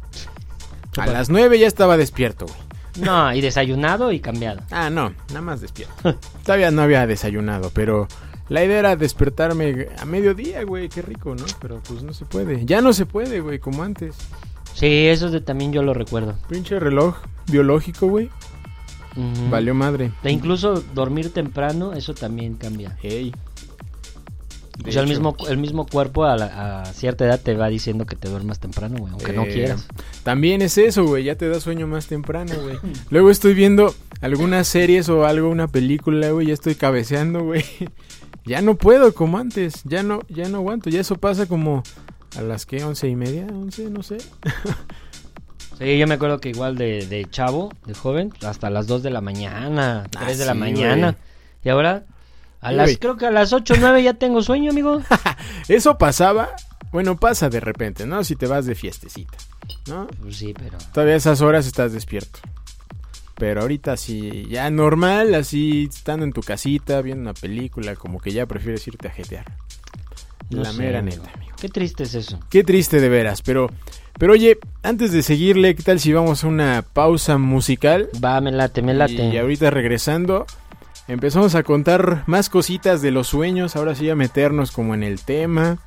¿Qué 0.92 1.00
A 1.00 1.04
pasa? 1.04 1.12
las 1.12 1.28
9 1.30 1.58
ya 1.58 1.66
estaba 1.66 1.96
despierto, 1.96 2.46
güey. 2.46 2.58
No, 3.04 3.32
y 3.34 3.40
desayunado 3.40 4.12
y 4.12 4.20
cambiado. 4.20 4.62
Ah, 4.70 4.88
no, 4.90 5.12
nada 5.28 5.40
más 5.42 5.60
despierto. 5.60 6.16
Todavía 6.44 6.70
no 6.70 6.82
había 6.82 7.06
desayunado, 7.06 7.70
pero 7.74 8.06
la 8.48 8.64
idea 8.64 8.78
era 8.78 8.96
despertarme 8.96 9.88
a 9.98 10.04
mediodía, 10.04 10.62
güey, 10.64 10.88
qué 10.88 11.02
rico, 11.02 11.34
¿no? 11.34 11.44
Pero 11.60 11.80
pues 11.86 12.02
no 12.02 12.12
se 12.12 12.24
puede. 12.24 12.64
Ya 12.64 12.80
no 12.80 12.92
se 12.92 13.06
puede, 13.06 13.40
güey, 13.40 13.58
como 13.58 13.82
antes. 13.82 14.14
Sí, 14.74 15.06
eso 15.06 15.30
de, 15.30 15.40
también 15.40 15.72
yo 15.72 15.82
lo 15.82 15.92
recuerdo. 15.94 16.34
Pinche 16.48 16.78
reloj 16.78 17.16
biológico, 17.50 18.06
güey. 18.06 18.30
Valió 19.50 19.74
madre. 19.74 20.12
E 20.22 20.30
incluso 20.30 20.80
dormir 20.94 21.32
temprano, 21.32 21.92
eso 21.92 22.14
también 22.14 22.54
cambia. 22.54 22.96
Ey. 23.02 23.32
o 24.86 24.92
sea, 24.92 25.02
el 25.02 25.08
mismo, 25.08 25.34
el 25.48 25.58
mismo 25.58 25.86
cuerpo 25.86 26.24
a, 26.24 26.36
la- 26.36 26.82
a 26.82 26.84
cierta 26.92 27.24
edad 27.24 27.40
te 27.40 27.54
va 27.56 27.66
diciendo 27.68 28.06
que 28.06 28.14
te 28.14 28.28
duermas 28.28 28.60
temprano, 28.60 28.98
güey, 28.98 29.12
aunque 29.12 29.32
no 29.32 29.42
Eh, 29.42 29.52
quieras. 29.52 29.88
También 30.22 30.62
es 30.62 30.78
eso, 30.78 31.04
güey, 31.04 31.24
ya 31.24 31.34
te 31.34 31.48
da 31.48 31.58
sueño 31.58 31.88
más 31.88 32.06
temprano, 32.06 32.52
güey. 32.62 32.76
Luego 33.10 33.30
estoy 33.30 33.54
viendo 33.54 33.92
algunas 34.20 34.68
series 34.68 35.08
o 35.08 35.26
algo, 35.26 35.48
una 35.48 35.66
película, 35.66 36.30
güey, 36.30 36.46
ya 36.46 36.54
estoy 36.54 36.76
cabeceando, 36.76 37.42
güey. 37.42 37.64
Ya 38.48 38.62
no 38.62 38.76
puedo 38.76 39.12
como 39.14 39.36
antes, 39.38 39.82
ya 39.84 40.02
no, 40.02 40.20
ya 40.28 40.48
no 40.48 40.58
aguanto, 40.58 40.88
ya 40.90 41.00
eso 41.00 41.16
pasa 41.16 41.46
como 41.46 41.82
a 42.36 42.40
las 42.40 42.64
que, 42.66 42.82
once 42.82 43.06
y 43.06 43.14
media, 43.14 43.46
once, 43.52 43.88
no 43.90 44.02
sé. 44.02 44.16
Sí, 45.78 45.98
yo 45.98 46.06
me 46.08 46.14
acuerdo 46.14 46.40
que 46.40 46.48
igual 46.48 46.76
de, 46.76 47.06
de 47.06 47.24
chavo, 47.30 47.70
de 47.86 47.94
joven, 47.94 48.32
hasta 48.44 48.70
las 48.70 48.86
2 48.86 49.02
de 49.02 49.10
la 49.10 49.20
mañana, 49.20 50.06
3 50.10 50.24
Ah, 50.26 50.34
de 50.34 50.44
la 50.46 50.54
mañana. 50.54 51.10
güey. 51.12 51.22
Y 51.64 51.68
ahora, 51.68 52.04
a 52.60 52.72
las, 52.72 52.96
creo 52.98 53.16
que 53.16 53.26
a 53.26 53.30
las 53.30 53.52
8 53.52 53.74
o 53.74 53.76
9 53.78 54.02
ya 54.02 54.14
tengo 54.14 54.42
sueño, 54.42 54.70
amigo. 54.72 55.00
Eso 55.68 55.96
pasaba, 55.98 56.48
bueno, 56.90 57.16
pasa 57.16 57.48
de 57.48 57.60
repente, 57.60 58.06
¿no? 58.06 58.24
Si 58.24 58.34
te 58.34 58.46
vas 58.46 58.66
de 58.66 58.74
fiestecita, 58.74 59.36
¿no? 59.86 60.06
Pues 60.22 60.36
sí, 60.38 60.52
pero... 60.58 60.78
Todavía 60.92 61.14
a 61.14 61.18
esas 61.18 61.42
horas 61.42 61.66
estás 61.66 61.92
despierto. 61.92 62.40
Pero 63.38 63.60
ahorita 63.62 63.96
sí, 63.96 64.46
ya 64.50 64.68
normal, 64.68 65.34
así 65.34 65.88
estando 65.90 66.24
en 66.24 66.32
tu 66.32 66.42
casita, 66.42 67.00
viendo 67.02 67.22
una 67.22 67.34
película, 67.34 67.94
como 67.94 68.20
que 68.20 68.32
ya 68.32 68.46
prefieres 68.46 68.86
irte 68.88 69.06
a 69.08 69.10
jetear. 69.12 69.44
No 70.50 70.62
la 70.62 70.72
sé, 70.72 70.78
mera 70.78 70.98
amigo. 70.98 71.22
neta, 71.22 71.32
amigo. 71.34 71.56
Qué 71.60 71.68
triste 71.68 72.02
es 72.02 72.14
eso. 72.14 72.40
Qué 72.50 72.64
triste 72.64 73.00
de 73.00 73.08
veras, 73.08 73.42
pero... 73.42 73.70
Pero 74.18 74.32
oye, 74.32 74.58
antes 74.82 75.12
de 75.12 75.22
seguirle, 75.22 75.76
¿qué 75.76 75.82
tal 75.84 76.00
si 76.00 76.12
vamos 76.12 76.42
a 76.42 76.48
una 76.48 76.82
pausa 76.82 77.38
musical? 77.38 78.08
Va, 78.22 78.40
me 78.40 78.50
late, 78.50 78.82
me 78.82 78.92
late. 78.92 79.28
Y 79.28 79.36
ahorita 79.36 79.70
regresando, 79.70 80.44
empezamos 81.06 81.54
a 81.54 81.62
contar 81.62 82.24
más 82.26 82.50
cositas 82.50 83.00
de 83.00 83.12
los 83.12 83.28
sueños, 83.28 83.76
ahora 83.76 83.94
sí 83.94 84.10
a 84.10 84.16
meternos 84.16 84.72
como 84.72 84.94
en 84.94 85.04
el 85.04 85.20
tema 85.20 85.78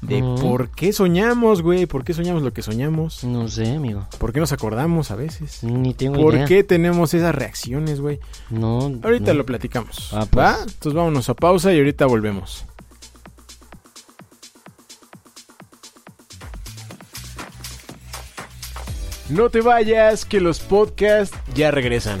de 0.00 0.20
por 0.40 0.70
qué 0.70 0.92
soñamos, 0.92 1.60
güey, 1.62 1.86
por 1.86 2.04
qué 2.04 2.14
soñamos 2.14 2.42
lo 2.42 2.52
que 2.52 2.62
soñamos, 2.62 3.22
No 3.24 3.48
sé, 3.48 3.74
amigo. 3.76 4.06
por 4.18 4.32
qué 4.32 4.40
nos 4.40 4.52
acordamos 4.52 5.10
a 5.10 5.16
veces, 5.16 5.62
Ni 5.62 5.92
tengo 5.94 6.20
por 6.22 6.34
idea. 6.34 6.46
qué 6.46 6.64
tenemos 6.64 7.12
esas 7.14 7.34
reacciones, 7.34 8.00
güey. 8.00 8.18
No. 8.48 8.92
Ahorita 9.02 9.32
no. 9.32 9.38
lo 9.38 9.46
platicamos. 9.46 10.10
Ah, 10.12 10.26
pues. 10.30 10.44
¿Va? 10.46 10.56
Entonces 10.62 10.94
vámonos 10.94 11.28
a 11.28 11.34
pausa 11.34 11.72
y 11.74 11.78
ahorita 11.78 12.06
volvemos. 12.06 12.64
No 19.28 19.48
te 19.48 19.60
vayas, 19.60 20.24
que 20.24 20.40
los 20.40 20.58
podcasts 20.60 21.36
ya 21.54 21.70
regresan. 21.70 22.18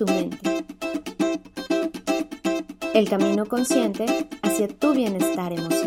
Tu 0.00 0.06
mente. 0.06 0.64
El 2.94 3.06
camino 3.10 3.44
consciente 3.44 4.06
hacia 4.40 4.66
tu 4.66 4.94
bienestar 4.94 5.52
emocional. 5.52 5.79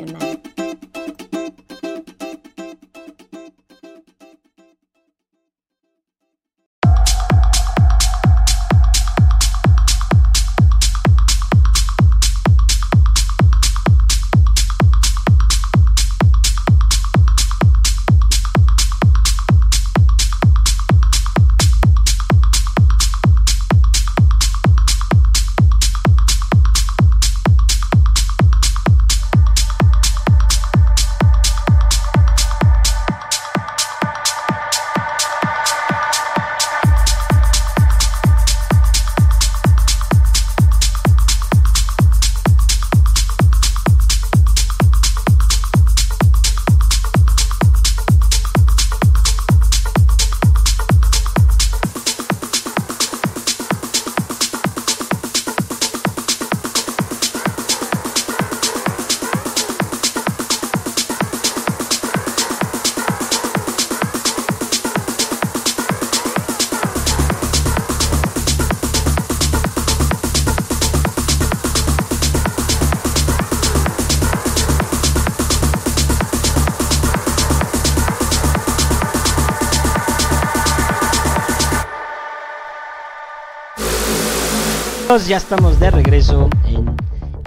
Amigos, 85.14 85.28
ya 85.28 85.38
estamos 85.38 85.80
de 85.80 85.92
regreso 85.92 86.50
en 86.66 86.96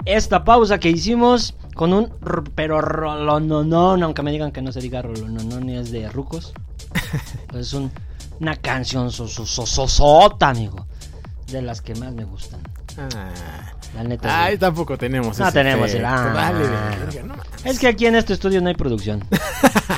esta 0.05 0.45
pausa 0.45 0.79
que 0.79 0.89
hicimos 0.89 1.53
con 1.75 1.91
un 1.91 2.13
pero 2.55 2.79
rolononón, 2.79 4.03
aunque 4.03 4.23
me 4.23 4.31
digan 4.31 4.51
que 4.53 4.61
no 4.61 4.71
se 4.71 4.79
diga 4.79 5.01
rolononón 5.01 5.65
ni 5.65 5.75
es 5.75 5.91
de 5.91 6.07
rucos. 6.09 6.53
Pues 7.49 7.67
es 7.67 7.73
un- 7.73 7.91
una 8.39 8.55
canción 8.55 9.11
sosososota, 9.11 10.47
amigo, 10.49 10.87
de 11.47 11.61
las 11.61 11.81
que 11.81 11.93
más 11.95 12.13
me 12.13 12.23
gustan. 12.23 12.61
Ah. 12.97 13.73
La 13.95 14.03
neta. 14.03 14.43
Ay, 14.45 14.57
tampoco 14.57 14.97
tenemos 14.97 15.37
No 15.37 15.45
ese 15.47 15.53
tenemos 15.53 15.93
el- 15.93 16.05
ah. 16.05 16.53
Es 17.65 17.79
que 17.79 17.87
aquí 17.87 18.05
en 18.05 18.15
este 18.15 18.31
estudio 18.33 18.61
no 18.61 18.69
hay 18.69 18.75
producción. 18.75 19.25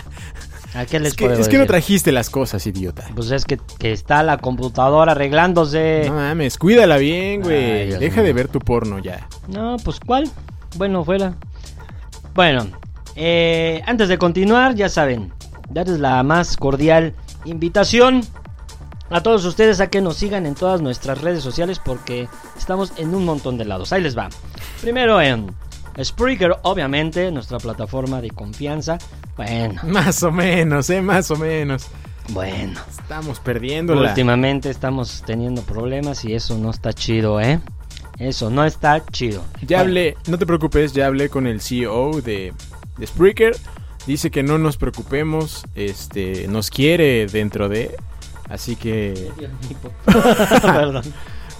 ¿A 0.74 0.86
qué 0.86 1.00
les 1.00 1.10
Es 1.10 1.16
que, 1.16 1.26
puedo 1.26 1.40
es 1.40 1.48
que 1.48 1.58
no 1.58 1.66
trajiste 1.66 2.12
las 2.12 2.30
cosas, 2.30 2.66
idiota. 2.68 3.06
Pues 3.16 3.32
es 3.32 3.46
que, 3.46 3.58
que 3.80 3.92
está 3.92 4.24
la 4.24 4.38
computadora 4.38 5.14
arreglándose. 5.14 6.04
No 6.08 6.14
mames, 6.14 6.58
cuídala 6.58 6.98
bien, 6.98 7.42
güey. 7.42 7.90
Deja 7.92 8.18
mío. 8.18 8.26
de 8.26 8.34
ver 8.34 8.48
tu 8.48 8.60
porno 8.60 9.00
ya. 9.00 9.28
No, 9.48 9.78
pues 9.84 10.00
¿cuál? 10.00 10.30
Bueno, 10.78 11.04
fuera. 11.04 11.34
Bueno, 12.36 12.68
eh, 13.16 13.82
antes 13.86 14.08
de 14.10 14.18
continuar, 14.18 14.76
ya 14.76 14.90
saben, 14.90 15.34
darles 15.70 16.00
la 16.00 16.22
más 16.24 16.56
cordial 16.56 17.14
invitación 17.46 18.22
a 19.10 19.22
todos 19.24 19.44
ustedes 19.46 19.80
a 19.80 19.88
que 19.88 20.02
nos 20.02 20.18
sigan 20.18 20.46
en 20.46 20.56
todas 20.56 20.82
nuestras 20.82 21.22
redes 21.22 21.44
sociales 21.44 21.80
porque 21.84 22.28
estamos 22.58 22.94
en 22.98 23.16
un 23.16 23.26
montón 23.26 23.58
de 23.58 23.66
lados. 23.66 23.92
Ahí 23.92 24.02
les 24.02 24.18
va. 24.18 24.30
Primero 24.82 25.20
en 25.22 25.48
Spreaker, 26.04 26.58
obviamente, 26.64 27.32
nuestra 27.32 27.58
plataforma 27.58 28.22
de 28.22 28.30
confianza. 28.32 28.98
Bueno, 29.36 29.82
Más 29.84 30.22
o 30.24 30.32
menos, 30.32 30.90
eh, 30.90 31.02
más 31.02 31.30
o 31.32 31.36
menos. 31.36 31.88
bueno. 32.30 32.80
Estamos 32.90 33.40
perdiéndola. 33.40 34.10
Últimamente 34.10 34.70
estamos 34.70 35.24
teniendo 35.26 35.62
problemas 35.64 36.24
y 36.26 36.34
eso 36.34 36.58
no 36.58 36.70
está 36.70 36.94
chido, 36.94 37.40
¿eh? 37.42 37.60
Eso 38.20 38.50
no 38.50 38.66
está 38.66 39.04
chido. 39.12 39.44
Ya 39.62 39.78
Bueno, 39.78 39.82
hablé, 39.90 40.18
no 40.28 40.38
te 40.38 40.46
preocupes, 40.46 40.92
ya 40.94 41.08
hablé 41.08 41.30
con 41.30 41.48
el 41.48 41.62
CEO 41.62 42.22
de, 42.22 42.54
de 42.98 43.08
Spreaker. 43.08 43.56
Dice 44.06 44.30
que 44.32 44.44
no 44.44 44.58
nos 44.58 44.76
preocupemos, 44.78 45.64
este, 45.76 46.48
nos 46.48 46.70
quiere 46.70 47.28
dentro 47.28 47.70
de, 47.70 47.96
así 48.50 48.76
que 48.76 49.30
Perdón. 50.62 51.04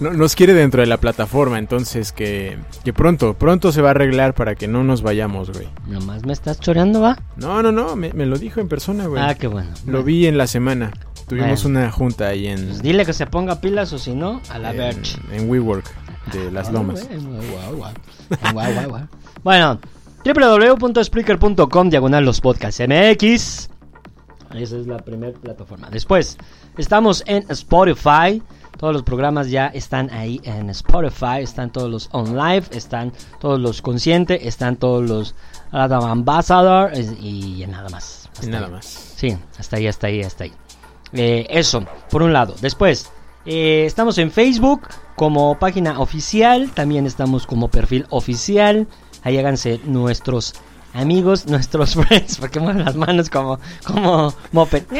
No- 0.00 0.12
nos 0.12 0.34
quiere 0.34 0.52
dentro 0.54 0.80
de 0.80 0.86
la 0.86 0.96
plataforma, 0.98 1.58
entonces 1.58 2.12
que, 2.12 2.56
que 2.84 2.92
pronto, 2.92 3.34
pronto 3.34 3.72
se 3.72 3.82
va 3.82 3.88
a 3.88 3.90
arreglar 3.92 4.34
para 4.34 4.54
que 4.54 4.66
no 4.68 4.82
nos 4.84 5.02
vayamos, 5.02 5.50
güey. 5.50 5.68
Nomás 5.86 6.24
me 6.24 6.32
estás 6.32 6.58
choreando, 6.60 7.00
¿va? 7.00 7.18
No, 7.36 7.62
no, 7.62 7.70
no, 7.72 7.96
me, 7.96 8.12
me 8.12 8.26
lo 8.26 8.38
dijo 8.38 8.60
en 8.60 8.68
persona, 8.68 9.06
güey. 9.06 9.22
Ah, 9.22 9.34
qué 9.34 9.46
bueno. 9.46 9.70
Lo 9.86 10.02
vi 10.02 10.26
en 10.26 10.36
la 10.38 10.46
semana. 10.46 10.92
Tuvimos 11.28 11.62
Bueno. 11.62 11.78
una 11.80 11.90
junta 11.92 12.26
ahí 12.28 12.48
en, 12.48 12.66
Pues 12.66 12.82
dile 12.82 13.06
que 13.06 13.12
se 13.12 13.26
ponga 13.26 13.60
pilas 13.60 13.92
o 13.92 13.98
si 13.98 14.14
no, 14.14 14.40
a 14.50 14.58
la 14.58 14.70
en, 14.72 14.76
Verge. 14.76 15.16
en 15.32 15.48
WeWork 15.48 15.84
de 16.32 16.50
Las 16.50 16.68
Ah, 16.68 16.72
Lomas. 16.72 17.08
Bueno, 19.44 19.78
www.spreaker.com 20.24 21.88
diagonal 21.90 22.24
los 22.24 22.40
podcasts 22.40 22.80
MX. 22.80 23.68
Esa 24.54 24.76
es 24.78 24.86
la 24.86 24.98
primera 24.98 25.32
plataforma. 25.38 25.88
Después, 25.90 26.36
estamos 26.76 27.22
en 27.26 27.44
Spotify. 27.50 28.42
Todos 28.80 28.94
los 28.94 29.02
programas 29.02 29.50
ya 29.50 29.66
están 29.66 30.08
ahí 30.08 30.40
en 30.42 30.70
Spotify. 30.70 31.42
Están 31.42 31.70
todos 31.70 31.90
los 31.90 32.08
on 32.12 32.34
live, 32.34 32.64
están 32.70 33.12
todos 33.38 33.60
los 33.60 33.82
conscientes, 33.82 34.40
están 34.42 34.76
todos 34.76 35.06
los 35.06 35.34
Adam 35.70 36.04
Ambassador 36.04 36.90
y 36.96 37.62
nada 37.68 37.90
más. 37.90 38.30
Y 38.42 38.46
nada 38.46 38.68
ahí. 38.68 38.72
más. 38.72 38.86
Sí, 38.86 39.36
hasta 39.58 39.76
ahí, 39.76 39.86
hasta 39.86 40.06
ahí, 40.06 40.22
hasta 40.22 40.44
ahí. 40.44 40.52
Eh, 41.12 41.46
eso, 41.50 41.84
por 42.08 42.22
un 42.22 42.32
lado. 42.32 42.54
Después, 42.62 43.10
eh, 43.44 43.84
estamos 43.84 44.16
en 44.16 44.30
Facebook 44.30 44.88
como 45.14 45.58
página 45.58 46.00
oficial. 46.00 46.70
También 46.70 47.04
estamos 47.04 47.46
como 47.46 47.68
perfil 47.68 48.06
oficial. 48.08 48.88
Ahí 49.24 49.36
háganse 49.36 49.78
nuestros 49.84 50.54
amigos, 50.94 51.46
nuestros 51.46 51.94
friends. 51.96 52.38
Porque 52.38 52.60
mueven 52.60 52.84
las 52.84 52.96
manos 52.96 53.28
como, 53.30 53.58
como 53.84 54.32
moped. 54.52 54.84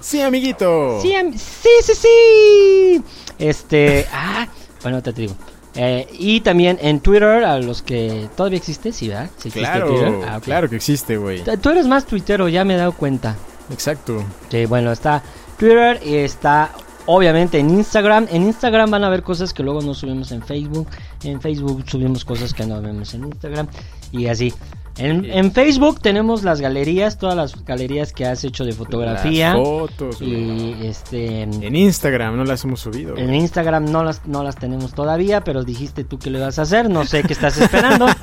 Sí, 0.00 0.20
amiguito. 0.20 1.00
Sí, 1.02 1.14
am- 1.14 1.32
sí, 1.32 1.68
sí, 1.82 1.92
sí. 1.94 3.02
Este, 3.38 4.06
ah, 4.12 4.46
bueno, 4.82 5.02
te 5.02 5.12
digo. 5.12 5.34
Eh, 5.74 6.08
y 6.12 6.40
también 6.40 6.78
en 6.80 7.00
Twitter, 7.00 7.44
a 7.44 7.58
los 7.58 7.82
que 7.82 8.28
todavía 8.36 8.58
existe, 8.58 8.92
sí, 8.92 9.08
¿verdad? 9.08 9.30
Sí 9.36 9.48
existe 9.48 9.60
claro, 9.60 9.86
Twitter. 9.88 10.14
Ah, 10.28 10.40
claro 10.42 10.68
que 10.68 10.76
existe, 10.76 11.16
güey. 11.16 11.42
Tú 11.60 11.70
eres 11.70 11.86
más 11.86 12.04
tuitero, 12.06 12.48
ya 12.48 12.64
me 12.64 12.74
he 12.74 12.76
dado 12.78 12.92
cuenta. 12.92 13.36
Exacto. 13.70 14.24
Sí, 14.50 14.66
bueno, 14.66 14.90
está 14.92 15.22
Twitter 15.58 16.00
y 16.04 16.16
está 16.16 16.70
obviamente 17.08 17.58
en 17.58 17.70
Instagram. 17.70 18.28
En 18.30 18.42
Instagram 18.42 18.90
van 18.90 19.02
a 19.02 19.08
ver 19.08 19.22
cosas 19.22 19.52
que 19.52 19.62
luego 19.62 19.80
no 19.82 19.94
subimos 19.94 20.30
en 20.30 20.42
Facebook. 20.42 20.86
En 21.24 21.40
Facebook 21.40 21.84
subimos 21.88 22.24
cosas 22.24 22.54
que 22.54 22.64
no 22.66 22.80
vemos 22.80 23.12
en 23.14 23.24
Instagram. 23.24 23.66
Y 24.12 24.26
así. 24.26 24.54
En, 24.98 25.24
en 25.24 25.52
Facebook 25.52 26.00
tenemos 26.00 26.42
las 26.42 26.60
galerías, 26.60 27.18
todas 27.18 27.36
las 27.36 27.64
galerías 27.64 28.12
que 28.12 28.26
has 28.26 28.42
hecho 28.42 28.64
de 28.64 28.72
fotografía. 28.72 29.54
Las 29.54 29.62
fotos, 29.62 30.20
y 30.20 30.74
este 30.82 31.42
en, 31.42 31.74
Instagram 31.74 32.36
no 32.36 32.44
las 32.44 32.64
hemos 32.64 32.80
subido. 32.80 33.16
en. 33.16 33.32
Instagram 33.32 33.84
no 33.84 34.02
las, 34.02 34.26
no 34.26 34.42
las 34.42 34.56
tenemos 34.56 34.92
todavía, 34.94 35.42
pero 35.42 35.62
dijiste 35.62 36.02
tú 36.02 36.18
que 36.18 36.30
lo 36.30 36.38
ibas 36.38 36.58
a 36.58 36.62
hacer. 36.62 36.90
No 36.90 37.04
sé 37.04 37.22
qué 37.22 37.32
estás 37.32 37.58
esperando. 37.58 38.06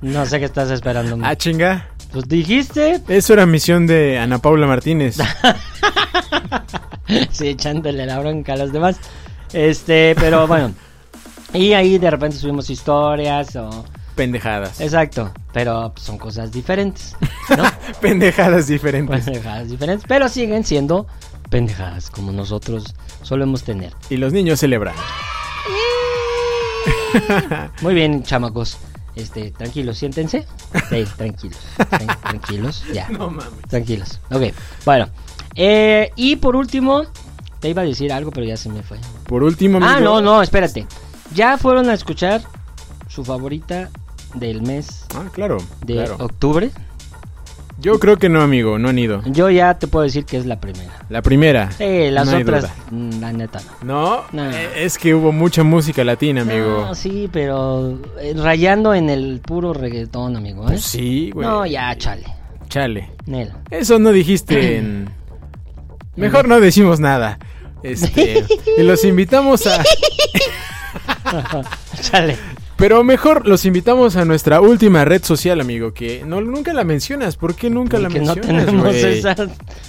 No 0.00 0.26
sé 0.26 0.38
qué 0.38 0.44
estás 0.44 0.70
esperando. 0.70 1.18
Ah, 1.24 1.34
chinga. 1.34 1.88
Pues 2.12 2.28
dijiste, 2.28 3.02
Eso 3.08 3.32
era 3.32 3.46
misión 3.46 3.88
de 3.88 4.16
Ana 4.16 4.38
Paula 4.38 4.68
Martínez. 4.68 5.18
sí, 7.30 7.48
echándole 7.48 8.06
la 8.06 8.18
bronca 8.20 8.52
a 8.52 8.56
los 8.56 8.72
demás. 8.72 8.96
Este, 9.52 10.14
pero 10.18 10.46
bueno. 10.46 10.72
Y 11.54 11.72
ahí 11.72 11.98
de 11.98 12.10
repente 12.10 12.36
subimos 12.36 12.68
historias 12.70 13.56
o... 13.56 13.84
Pendejadas. 14.14 14.80
Exacto, 14.80 15.32
pero 15.52 15.92
son 15.96 16.18
cosas 16.18 16.50
diferentes, 16.52 17.16
¿no? 17.56 17.62
Pendejadas 18.00 18.66
diferentes. 18.66 19.24
pendejadas 19.24 19.68
diferentes, 19.70 20.04
pero 20.08 20.28
siguen 20.28 20.64
siendo 20.64 21.06
pendejadas 21.50 22.10
como 22.10 22.32
nosotros 22.32 22.94
solemos 23.22 23.62
tener. 23.62 23.92
Y 24.10 24.16
los 24.16 24.32
niños 24.32 24.58
celebran. 24.60 24.94
Muy 27.80 27.94
bien, 27.94 28.22
chamacos. 28.22 28.76
Este, 29.14 29.50
tranquilos, 29.50 29.98
siéntense. 29.98 30.46
Sí, 30.90 31.04
tranquilos. 31.16 31.58
tran- 31.76 32.20
tranquilos, 32.20 32.84
ya. 32.92 33.08
No 33.10 33.30
mames. 33.30 33.48
Tranquilos. 33.68 34.20
Ok, 34.30 34.52
bueno. 34.84 35.08
Eh, 35.60 36.10
y 36.16 36.36
por 36.36 36.54
último, 36.56 37.02
te 37.60 37.68
iba 37.68 37.82
a 37.82 37.84
decir 37.84 38.12
algo, 38.12 38.30
pero 38.30 38.46
ya 38.46 38.56
se 38.56 38.68
me 38.68 38.82
fue. 38.82 38.98
Por 39.26 39.42
último, 39.42 39.78
Ah, 39.82 39.96
amigo- 39.96 40.04
no, 40.04 40.20
no, 40.20 40.42
espérate. 40.42 40.86
Ya 41.34 41.58
fueron 41.58 41.90
a 41.90 41.94
escuchar 41.94 42.40
su 43.08 43.24
favorita 43.24 43.90
del 44.34 44.62
mes 44.62 45.04
Ah, 45.14 45.24
claro, 45.32 45.58
de 45.84 45.94
claro. 45.94 46.16
octubre. 46.20 46.70
Yo 47.80 47.98
creo 48.00 48.16
que 48.16 48.28
no, 48.28 48.40
amigo, 48.42 48.76
no 48.78 48.88
han 48.88 48.98
ido. 48.98 49.22
Yo 49.26 49.50
ya 49.50 49.78
te 49.78 49.86
puedo 49.86 50.02
decir 50.04 50.24
que 50.24 50.36
es 50.36 50.46
la 50.46 50.58
primera. 50.60 50.90
La 51.10 51.22
primera. 51.22 51.70
Sí, 51.70 52.10
las 52.10 52.26
No 52.28 52.38
otras, 52.38 52.66
mm, 52.90 53.20
la 53.20 53.32
neta 53.32 53.60
no. 53.82 54.22
No, 54.22 54.24
No. 54.32 54.50
eh, 54.50 54.84
es 54.84 54.98
que 54.98 55.14
hubo 55.14 55.30
mucha 55.30 55.62
música 55.62 56.02
latina, 56.02 56.42
amigo. 56.42 56.86
No, 56.86 56.94
sí, 56.96 57.28
pero 57.32 57.98
eh, 58.20 58.34
rayando 58.36 58.94
en 58.94 59.10
el 59.10 59.40
puro 59.40 59.72
reggaetón, 59.74 60.36
amigo. 60.36 60.62
¿eh? 60.64 60.66
Pues 60.68 60.82
sí, 60.82 61.30
güey. 61.32 61.46
no, 61.46 61.66
ya, 61.66 61.96
chale. 61.96 62.24
Chale. 62.68 63.10
Nel. 63.26 63.52
Eso 63.70 63.98
no 64.00 64.10
dijiste 64.10 64.76
en... 64.78 65.08
Mejor 66.18 66.48
no 66.48 66.60
decimos 66.60 67.00
nada. 67.00 67.38
Este, 67.82 68.44
y 68.76 68.82
los 68.82 69.04
invitamos 69.04 69.66
a... 69.66 69.82
chale. 72.00 72.36
Pero 72.78 73.02
mejor 73.02 73.46
los 73.46 73.64
invitamos 73.64 74.14
a 74.14 74.24
nuestra 74.24 74.60
última 74.60 75.04
red 75.04 75.24
social, 75.24 75.60
amigo, 75.60 75.92
que 75.92 76.22
no 76.24 76.40
nunca 76.40 76.72
la 76.72 76.84
mencionas. 76.84 77.36
¿Por 77.36 77.56
qué 77.56 77.70
nunca 77.70 77.98
la 77.98 78.08
que 78.08 78.20
no 78.20 78.36
mencionas, 78.36 78.66
tenemos 78.66 78.94
esa, 78.94 79.34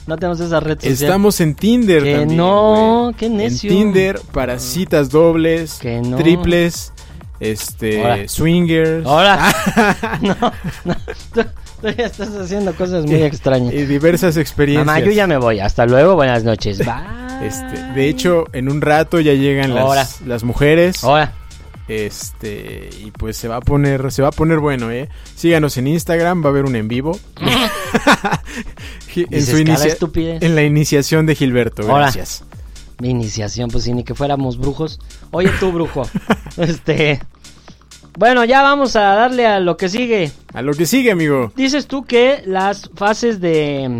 no 0.07 0.17
tenemos 0.17 0.39
esa 0.39 0.59
red 0.59 0.77
social. 0.79 0.93
Estamos 0.93 1.39
en 1.39 1.53
Tinder 1.53 2.01
Que 2.03 2.15
también, 2.15 2.37
no, 2.37 3.01
güey. 3.03 3.13
qué 3.13 3.29
necio. 3.29 3.69
En 3.69 3.77
Tinder 3.77 4.19
para 4.31 4.57
citas 4.57 5.11
dobles, 5.11 5.77
Que 5.79 6.01
no. 6.01 6.17
triples, 6.17 6.91
este, 7.39 8.01
Ahora. 8.01 8.27
swingers. 8.27 9.05
Ahora. 9.05 9.53
no, 10.21 10.35
no. 10.85 10.95
Tú, 11.81 11.87
ya 11.89 12.05
estás 12.05 12.29
haciendo 12.35 12.73
cosas 12.75 13.05
muy 13.07 13.21
extrañas. 13.23 13.73
Y 13.73 13.85
diversas 13.85 14.37
experiencias. 14.37 14.85
Mamá, 14.85 14.99
yo 14.99 15.11
ya 15.11 15.27
me 15.27 15.37
voy. 15.37 15.59
Hasta 15.59 15.85
luego. 15.85 16.15
Buenas 16.15 16.43
noches. 16.43 16.77
Bye. 16.85 17.47
Este, 17.47 17.81
de 17.93 18.09
hecho, 18.09 18.45
en 18.53 18.69
un 18.69 18.81
rato 18.81 19.19
ya 19.19 19.33
llegan 19.33 19.71
Ahora. 19.77 20.01
las, 20.01 20.21
las 20.21 20.43
mujeres. 20.43 21.03
Ahora. 21.03 21.33
Este, 21.87 22.89
y 23.03 23.09
pues 23.11 23.35
se 23.37 23.47
va 23.47 23.55
a 23.57 23.61
poner, 23.61 24.11
se 24.11 24.21
va 24.21 24.27
a 24.27 24.31
poner 24.31 24.59
bueno, 24.59 24.91
eh. 24.91 25.09
Síganos 25.35 25.75
en 25.77 25.87
Instagram, 25.87 26.43
va 26.43 26.47
a 26.47 26.49
haber 26.49 26.65
un 26.65 26.75
en 26.75 26.87
vivo. 26.87 27.17
en, 29.15 29.45
su 29.45 29.57
inicia- 29.57 29.87
estupidez. 29.87 30.41
en 30.43 30.55
la 30.55 30.63
iniciación 30.63 31.25
de 31.25 31.33
Gilberto, 31.35 31.81
Ahora. 31.83 32.03
gracias. 32.03 32.43
Mi 32.99 33.09
iniciación, 33.09 33.69
pues 33.71 33.85
si 33.85 33.93
ni 33.93 34.03
que 34.03 34.13
fuéramos 34.13 34.57
brujos. 34.59 34.99
Oye, 35.31 35.49
tú, 35.59 35.71
brujo. 35.71 36.03
este. 36.57 37.21
Bueno, 38.19 38.43
ya 38.43 38.61
vamos 38.61 38.97
a 38.97 39.15
darle 39.15 39.47
a 39.47 39.61
lo 39.61 39.77
que 39.77 39.87
sigue. 39.87 40.29
A 40.53 40.61
lo 40.61 40.73
que 40.73 40.85
sigue, 40.85 41.09
amigo. 41.09 41.53
Dices 41.55 41.87
tú 41.87 42.03
que 42.03 42.43
las 42.45 42.89
fases 42.93 43.39
de. 43.39 43.97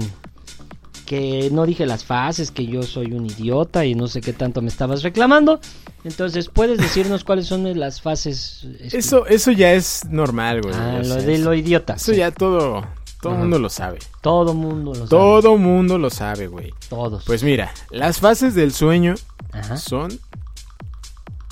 que 1.06 1.48
no 1.54 1.66
dije 1.66 1.86
las 1.86 2.04
fases, 2.04 2.52
que 2.52 2.66
yo 2.66 2.84
soy 2.84 3.14
un 3.14 3.28
idiota 3.28 3.86
y 3.86 3.96
no 3.96 4.10
sé 4.10 4.20
qué 4.20 4.34
tanto 4.34 4.62
me 4.62 4.68
estabas 4.68 5.04
reclamando. 5.04 5.62
Entonces, 6.04 6.50
¿puedes 6.50 6.80
decirnos 6.80 7.24
cuáles 7.24 7.48
son 7.48 7.80
las 7.80 8.02
fases? 8.02 8.68
Eso, 8.92 9.26
eso 9.26 9.52
ya 9.52 9.72
es 9.72 10.04
normal, 10.10 10.64
güey. 10.64 10.76
Ah, 10.76 11.00
lo 11.02 11.16
de 11.16 11.38
lo 11.38 11.54
idiota. 11.54 11.94
Eso 11.94 12.12
sí. 12.12 12.18
ya 12.18 12.32
todo, 12.32 12.86
todo 13.22 13.36
mundo 13.36 13.58
lo 13.58 13.70
sabe. 13.70 14.00
Todo 14.20 14.54
mundo 14.54 14.92
lo 14.92 14.96
sabe. 14.98 15.10
Todo 15.10 15.58
mundo 15.58 15.98
lo 15.98 16.10
sabe, 16.10 16.48
güey. 16.48 16.74
Todos. 16.90 17.24
Pues 17.24 17.42
mira, 17.42 17.72
las 17.90 18.20
fases 18.20 18.54
del 18.54 18.74
sueño 18.74 19.16
Ajá. 19.54 19.78
son 19.78 20.20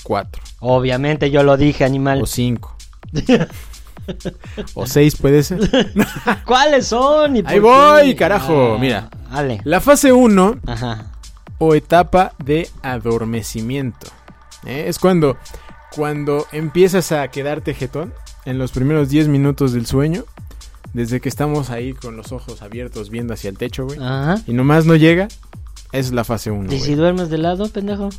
cuatro 0.07 0.41
Obviamente 0.61 1.29
yo 1.29 1.43
lo 1.43 1.57
dije, 1.57 1.83
animal. 1.83 2.21
o 2.21 2.25
cinco. 2.25 2.75
o 4.73 4.87
seis 4.87 5.15
puede 5.17 5.43
ser. 5.43 5.59
¿Cuáles 6.45 6.87
son? 6.87 7.45
Ahí 7.45 7.59
voy, 7.59 8.15
carajo, 8.15 8.75
Ah, 8.75 8.77
mira. 8.79 9.09
Dale. 9.31 9.59
La 9.65 9.81
fase 9.81 10.13
1 10.13 10.59
Ajá. 10.65 11.11
o 11.57 11.75
etapa 11.75 12.31
de 12.43 12.69
adormecimiento. 12.81 14.07
¿eh? 14.65 14.85
Es 14.87 14.97
cuando, 14.99 15.35
cuando 15.93 16.47
empiezas 16.53 17.11
a 17.11 17.27
quedarte 17.27 17.73
jetón 17.73 18.13
en 18.45 18.57
los 18.57 18.71
primeros 18.71 19.09
10 19.09 19.27
minutos 19.27 19.73
del 19.73 19.85
sueño. 19.85 20.23
Desde 20.93 21.19
que 21.19 21.27
estamos 21.29 21.69
ahí 21.69 21.93
con 21.93 22.15
los 22.15 22.31
ojos 22.31 22.61
abiertos 22.61 23.09
viendo 23.09 23.33
hacia 23.33 23.49
el 23.49 23.57
techo, 23.57 23.85
güey. 23.85 23.99
Ajá. 24.01 24.37
Y 24.47 24.53
nomás 24.53 24.85
no 24.85 24.95
llega. 24.95 25.25
Esa 25.91 25.99
es 25.99 26.11
la 26.13 26.23
fase 26.23 26.49
1. 26.49 26.73
¿Y 26.73 26.79
si 26.79 26.95
duermes 26.95 27.29
de 27.29 27.37
lado, 27.37 27.67
pendejo? 27.69 28.09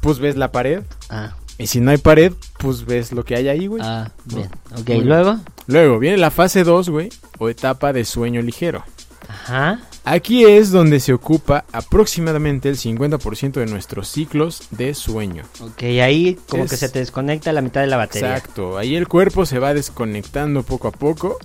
Pues 0.00 0.18
ves 0.18 0.36
la 0.36 0.50
pared. 0.52 0.82
Ah, 1.10 1.34
Y 1.58 1.66
si 1.66 1.80
no 1.80 1.90
hay 1.90 1.98
pared, 1.98 2.32
pues 2.58 2.84
ves 2.86 3.12
lo 3.12 3.24
que 3.24 3.36
hay 3.36 3.48
ahí, 3.48 3.66
güey. 3.66 3.82
ah, 3.84 4.10
bien. 4.24 4.48
Ok, 4.74 4.84
bien. 4.86 5.06
luego. 5.08 5.38
Luego 5.66 5.98
viene 5.98 6.16
la 6.16 6.30
fase 6.30 6.64
2, 6.64 6.88
güey. 6.88 7.10
O 7.38 7.48
etapa 7.48 7.92
de 7.92 8.04
sueño 8.04 8.40
ligero. 8.42 8.82
Ajá. 9.28 9.80
Aquí 10.04 10.44
es 10.44 10.70
donde 10.70 10.98
se 10.98 11.12
ocupa 11.12 11.64
aproximadamente 11.72 12.68
el 12.70 12.76
50% 12.78 13.52
de 13.60 13.66
nuestros 13.66 14.08
ciclos 14.08 14.62
de 14.70 14.94
sueño. 14.94 15.44
Ok, 15.60 15.82
ahí 16.02 16.38
como 16.48 16.64
Es- 16.64 16.70
que 16.70 16.76
se 16.78 16.88
te 16.88 16.98
desconecta 17.00 17.52
la 17.52 17.60
mitad 17.60 17.82
de 17.82 17.86
la 17.86 17.98
batería. 17.98 18.36
Exacto, 18.36 18.78
ahí 18.78 18.96
el 18.96 19.06
cuerpo 19.06 19.44
se 19.46 19.58
va 19.58 19.74
desconectando 19.74 20.62
poco 20.62 20.88
a 20.88 20.92
poco 20.92 21.36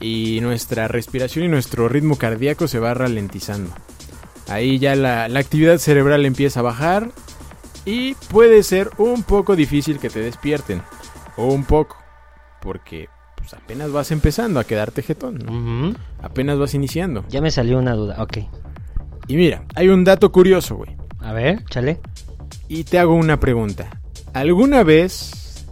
y 0.00 0.38
nuestra 0.40 0.86
respiración 0.88 1.44
y 1.44 1.48
nuestro 1.48 1.88
ritmo 1.88 2.16
cardíaco 2.16 2.68
se 2.68 2.78
va 2.78 2.94
ralentizando. 2.94 3.70
Ahí 4.48 4.78
ya 4.78 4.94
la, 4.94 5.28
la 5.28 5.40
actividad 5.40 5.78
cerebral 5.78 6.24
empieza 6.24 6.60
a 6.60 6.62
bajar 6.62 7.10
y 7.84 8.14
puede 8.14 8.62
ser 8.62 8.90
un 8.98 9.22
poco 9.22 9.56
difícil 9.56 9.98
que 9.98 10.10
te 10.10 10.20
despierten. 10.20 10.82
O 11.36 11.46
un 11.46 11.64
poco, 11.64 11.96
porque 12.60 13.08
pues, 13.36 13.52
apenas 13.54 13.92
vas 13.92 14.10
empezando 14.10 14.60
a 14.60 14.64
quedarte 14.64 15.02
jetón, 15.02 15.38
¿no? 15.38 15.94
Apenas 16.22 16.58
vas 16.58 16.74
iniciando. 16.74 17.24
Ya 17.28 17.40
me 17.40 17.50
salió 17.50 17.78
una 17.78 17.94
duda. 17.94 18.22
Ok. 18.22 18.38
Y 19.26 19.36
mira, 19.36 19.64
hay 19.74 19.88
un 19.88 20.04
dato 20.04 20.32
curioso, 20.32 20.76
güey. 20.76 20.96
A 21.20 21.32
ver, 21.32 21.64
chale. 21.66 22.00
Y 22.68 22.84
te 22.84 22.98
hago 22.98 23.14
una 23.14 23.40
pregunta. 23.40 24.00
¿Alguna 24.32 24.82
vez 24.82 25.66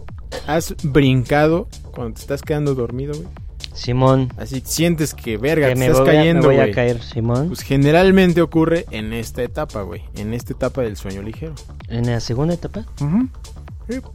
has 0.47 0.75
brincado 0.83 1.67
cuando 1.91 2.15
te 2.15 2.21
estás 2.21 2.41
quedando 2.41 2.75
dormido, 2.75 3.13
güey? 3.13 3.27
Simón. 3.73 4.31
Así 4.37 4.61
sientes 4.65 5.13
que 5.13 5.37
verga, 5.37 5.69
que 5.69 5.73
te 5.73 5.79
me 5.79 5.85
estás 5.87 6.01
voy, 6.01 6.09
a, 6.09 6.11
me 6.11 6.17
cayendo, 6.19 6.47
voy 6.47 6.59
a 6.59 6.71
caer, 6.71 7.01
Simón. 7.01 7.47
Pues 7.47 7.61
generalmente 7.61 8.41
ocurre 8.41 8.85
en 8.91 9.13
esta 9.13 9.43
etapa, 9.43 9.81
güey. 9.81 10.03
En 10.15 10.33
esta 10.33 10.53
etapa 10.53 10.81
del 10.81 10.95
sueño 10.95 11.21
ligero. 11.21 11.53
En 11.87 12.05
la 12.05 12.19
segunda 12.19 12.53
etapa. 12.53 12.85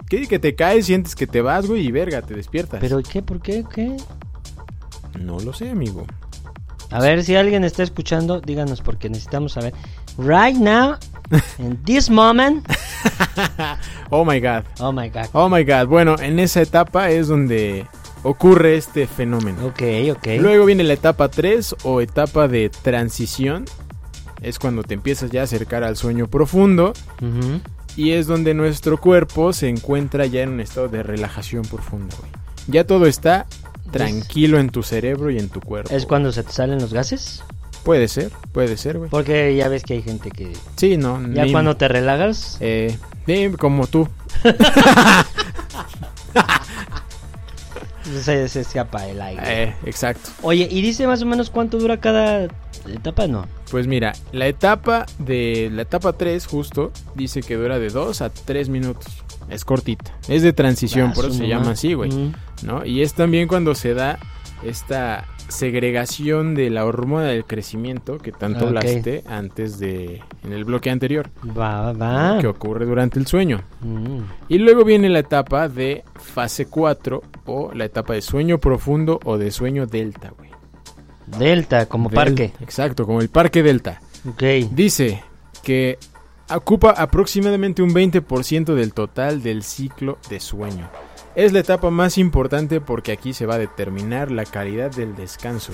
¿Qué? 0.08 0.26
Que 0.26 0.38
te 0.38 0.54
caes, 0.54 0.86
sientes 0.86 1.14
que 1.14 1.26
te 1.26 1.42
vas, 1.42 1.66
güey, 1.66 1.86
y 1.86 1.92
verga, 1.92 2.22
te 2.22 2.34
despiertas. 2.34 2.80
¿Pero 2.80 3.02
qué? 3.02 3.22
¿Por 3.22 3.40
qué? 3.40 3.64
¿Qué? 3.72 3.96
No 5.20 5.40
lo 5.40 5.52
sé, 5.52 5.70
amigo. 5.70 6.06
A 6.90 7.00
ver, 7.00 7.22
si 7.22 7.36
alguien 7.36 7.64
está 7.64 7.82
escuchando, 7.82 8.40
díganos 8.40 8.80
porque 8.80 9.10
necesitamos 9.10 9.52
saber. 9.52 9.74
Right 10.16 10.56
now, 10.56 10.96
in 11.58 11.82
this 11.84 12.08
moment. 12.08 12.66
Oh 14.10 14.24
my 14.24 14.40
god. 14.40 14.64
Oh 14.80 14.90
my 14.90 15.10
god. 15.10 15.26
Oh 15.34 15.48
my 15.50 15.62
god. 15.64 15.86
Bueno, 15.86 16.16
en 16.18 16.38
esa 16.38 16.62
etapa 16.62 17.10
es 17.10 17.28
donde 17.28 17.86
ocurre 18.22 18.76
este 18.76 19.06
fenómeno. 19.06 19.66
Ok, 19.66 19.82
ok. 20.12 20.26
Luego 20.40 20.64
viene 20.64 20.84
la 20.84 20.94
etapa 20.94 21.28
3 21.28 21.76
o 21.84 22.00
etapa 22.00 22.48
de 22.48 22.70
transición. 22.70 23.64
Es 24.40 24.58
cuando 24.58 24.82
te 24.82 24.94
empiezas 24.94 25.30
ya 25.30 25.40
a 25.40 25.44
acercar 25.44 25.84
al 25.84 25.96
sueño 25.96 26.28
profundo. 26.28 26.92
Y 27.96 28.12
es 28.12 28.26
donde 28.28 28.54
nuestro 28.54 28.98
cuerpo 28.98 29.52
se 29.52 29.68
encuentra 29.68 30.26
ya 30.26 30.42
en 30.42 30.50
un 30.50 30.60
estado 30.60 30.88
de 30.88 31.02
relajación 31.02 31.62
profunda, 31.62 32.14
güey. 32.20 32.30
Ya 32.68 32.84
todo 32.84 33.06
está 33.06 33.46
tranquilo 33.90 34.58
en 34.60 34.68
tu 34.70 34.82
cerebro 34.82 35.30
y 35.30 35.38
en 35.38 35.48
tu 35.48 35.60
cuerpo. 35.60 35.92
¿Es 35.94 36.06
cuando 36.06 36.30
se 36.30 36.42
te 36.44 36.52
salen 36.52 36.78
los 36.80 36.92
gases? 36.92 37.42
Puede 37.84 38.06
ser, 38.08 38.30
puede 38.52 38.76
ser, 38.76 38.98
güey. 38.98 39.08
Porque 39.10 39.56
ya 39.56 39.68
ves 39.68 39.82
que 39.82 39.94
hay 39.94 40.02
gente 40.02 40.30
que... 40.30 40.52
Sí, 40.76 40.96
no. 40.98 41.20
Ya 41.32 41.44
ni- 41.46 41.52
cuando 41.52 41.76
te 41.76 41.88
relajas... 41.88 42.58
Eh, 42.60 42.96
como 43.58 43.86
tú. 43.86 44.08
Se, 48.22 48.48
se 48.48 48.60
escapa 48.60 49.06
el 49.06 49.20
aire. 49.20 49.42
Eh, 49.44 49.74
exacto. 49.84 50.30
Oye, 50.42 50.68
¿y 50.70 50.80
dice 50.82 51.06
más 51.06 51.22
o 51.22 51.26
menos 51.26 51.50
cuánto 51.50 51.78
dura 51.78 51.98
cada 51.98 52.48
etapa? 52.86 53.26
No. 53.26 53.46
Pues 53.70 53.86
mira, 53.86 54.12
la 54.32 54.46
etapa 54.46 55.06
de 55.18 55.70
la 55.72 55.82
etapa 55.82 56.12
3 56.14 56.46
justo 56.46 56.92
dice 57.14 57.42
que 57.42 57.56
dura 57.56 57.78
de 57.78 57.88
2 57.90 58.22
a 58.22 58.30
3 58.30 58.68
minutos. 58.68 59.06
Es 59.50 59.64
cortita. 59.64 60.12
Es 60.28 60.42
de 60.42 60.52
transición, 60.52 61.10
Ah, 61.10 61.14
por 61.14 61.26
eso 61.26 61.34
se 61.34 61.48
llama 61.48 61.70
así, 61.70 61.94
güey. 61.94 62.10
Mm. 62.10 62.32
¿no? 62.64 62.84
Y 62.84 63.02
es 63.02 63.14
también 63.14 63.48
cuando 63.48 63.74
se 63.74 63.94
da 63.94 64.18
esta 64.62 65.24
segregación 65.48 66.54
de 66.54 66.70
la 66.70 66.84
hormona 66.84 67.26
del 67.26 67.44
crecimiento 67.44 68.18
que 68.18 68.32
tanto 68.32 68.60
Ok. 68.60 68.66
hablaste 68.68 69.24
antes 69.26 69.78
de 69.78 70.20
en 70.44 70.52
el 70.52 70.64
bloque 70.64 70.90
anterior, 70.90 71.30
Va, 71.56 71.92
va, 71.92 72.32
va. 72.34 72.38
que 72.40 72.46
ocurre 72.46 72.84
durante 72.86 73.18
el 73.18 73.26
sueño. 73.26 73.62
Mm. 73.80 74.18
Y 74.48 74.58
luego 74.58 74.84
viene 74.84 75.08
la 75.08 75.20
etapa 75.20 75.68
de 75.68 76.04
fase 76.16 76.66
4 76.66 77.22
o 77.46 77.72
la 77.74 77.84
etapa 77.86 78.14
de 78.14 78.22
sueño 78.22 78.58
profundo 78.58 79.18
o 79.24 79.38
de 79.38 79.50
sueño 79.50 79.86
delta, 79.86 80.32
güey. 80.36 80.50
Delta, 81.38 81.86
como 81.86 82.08
Del- 82.08 82.14
parque. 82.16 82.52
Exacto, 82.60 83.04
como 83.06 83.20
el 83.20 83.28
parque 83.28 83.62
delta. 83.62 84.00
Ok. 84.28 84.42
Dice 84.72 85.22
que 85.62 85.98
ocupa 86.54 86.90
aproximadamente 86.92 87.82
un 87.82 87.90
20% 87.92 88.74
del 88.74 88.92
total 88.94 89.42
del 89.42 89.62
ciclo 89.62 90.18
de 90.30 90.40
sueño. 90.40 90.88
Es 91.34 91.52
la 91.52 91.60
etapa 91.60 91.90
más 91.90 92.18
importante 92.18 92.80
porque 92.80 93.12
aquí 93.12 93.32
se 93.32 93.46
va 93.46 93.54
a 93.54 93.58
determinar 93.58 94.30
la 94.30 94.44
calidad 94.44 94.90
del 94.90 95.14
descanso. 95.14 95.72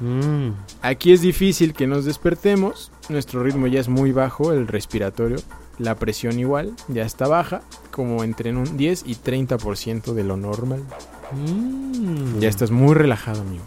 Mm. 0.00 0.50
Aquí 0.82 1.12
es 1.12 1.20
difícil 1.20 1.74
que 1.74 1.86
nos 1.86 2.04
despertemos, 2.04 2.90
nuestro 3.08 3.42
ritmo 3.42 3.66
ya 3.66 3.80
es 3.80 3.88
muy 3.88 4.12
bajo, 4.12 4.52
el 4.52 4.66
respiratorio, 4.66 5.38
la 5.78 5.94
presión 5.94 6.38
igual, 6.38 6.72
ya 6.88 7.02
está 7.04 7.28
baja, 7.28 7.62
como 7.90 8.24
entre 8.24 8.54
un 8.54 8.76
10 8.76 9.04
y 9.06 9.16
30% 9.16 10.14
de 10.14 10.24
lo 10.24 10.36
normal. 10.36 10.82
Mm. 11.32 12.38
Ya 12.38 12.48
estás 12.48 12.70
muy 12.70 12.94
relajado, 12.94 13.42
amigo. 13.42 13.64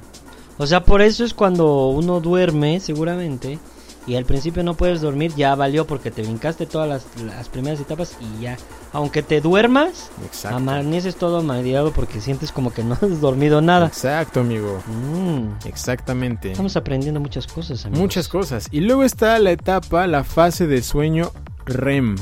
O 0.57 0.67
sea, 0.67 0.83
por 0.83 1.01
eso 1.01 1.23
es 1.23 1.33
cuando 1.33 1.87
uno 1.87 2.19
duerme, 2.19 2.79
seguramente, 2.79 3.59
y 4.05 4.15
al 4.15 4.25
principio 4.25 4.63
no 4.63 4.73
puedes 4.73 5.01
dormir, 5.01 5.33
ya 5.35 5.55
valió 5.55 5.87
porque 5.87 6.11
te 6.11 6.21
brincaste 6.21 6.65
todas 6.65 6.87
las, 6.89 7.23
las 7.23 7.49
primeras 7.49 7.79
etapas 7.79 8.17
y 8.19 8.41
ya. 8.43 8.57
Aunque 8.91 9.23
te 9.23 9.41
duermas, 9.41 10.11
Exacto. 10.25 10.57
amaneces 10.57 11.15
todo 11.15 11.41
mareado 11.41 11.91
porque 11.91 12.21
sientes 12.21 12.51
como 12.51 12.71
que 12.73 12.83
no 12.83 12.93
has 13.01 13.21
dormido 13.21 13.61
nada. 13.61 13.87
Exacto, 13.87 14.41
amigo. 14.41 14.81
Mm. 14.87 15.67
Exactamente. 15.67 16.51
Estamos 16.51 16.75
aprendiendo 16.75 17.19
muchas 17.19 17.47
cosas, 17.47 17.85
amigos. 17.85 18.01
Muchas 18.01 18.27
cosas. 18.27 18.67
Y 18.71 18.81
luego 18.81 19.03
está 19.03 19.39
la 19.39 19.51
etapa, 19.51 20.05
la 20.07 20.23
fase 20.23 20.67
de 20.67 20.81
sueño 20.83 21.31
REM. 21.65 22.17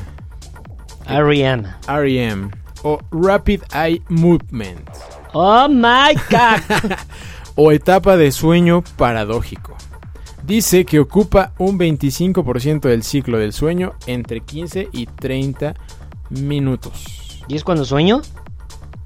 R.E.M. 1.08 1.68
REM. 1.88 2.52
O 2.84 3.00
Rapid 3.12 3.62
Eye 3.74 4.02
Movement. 4.10 4.88
Oh 5.34 5.68
my 5.68 6.14
god. 6.30 6.92
O 7.56 7.74
etapa 7.74 8.16
de 8.16 8.32
sueño 8.32 8.82
paradójico. 8.96 9.76
Dice 10.46 10.86
que 10.86 11.00
ocupa 11.00 11.54
un 11.60 11.78
25% 11.78 12.82
del 12.82 13.04
ciclo 13.04 13.38
del 13.38 13.54
sueño 13.54 13.94
entre 14.08 14.42
15 14.42 14.90
y 14.92 15.06
30 15.06 15.76
minutos. 16.30 17.44
¿Y 17.48 17.56
es 17.56 17.64
cuando 17.64 17.86
sueño? 17.86 18.22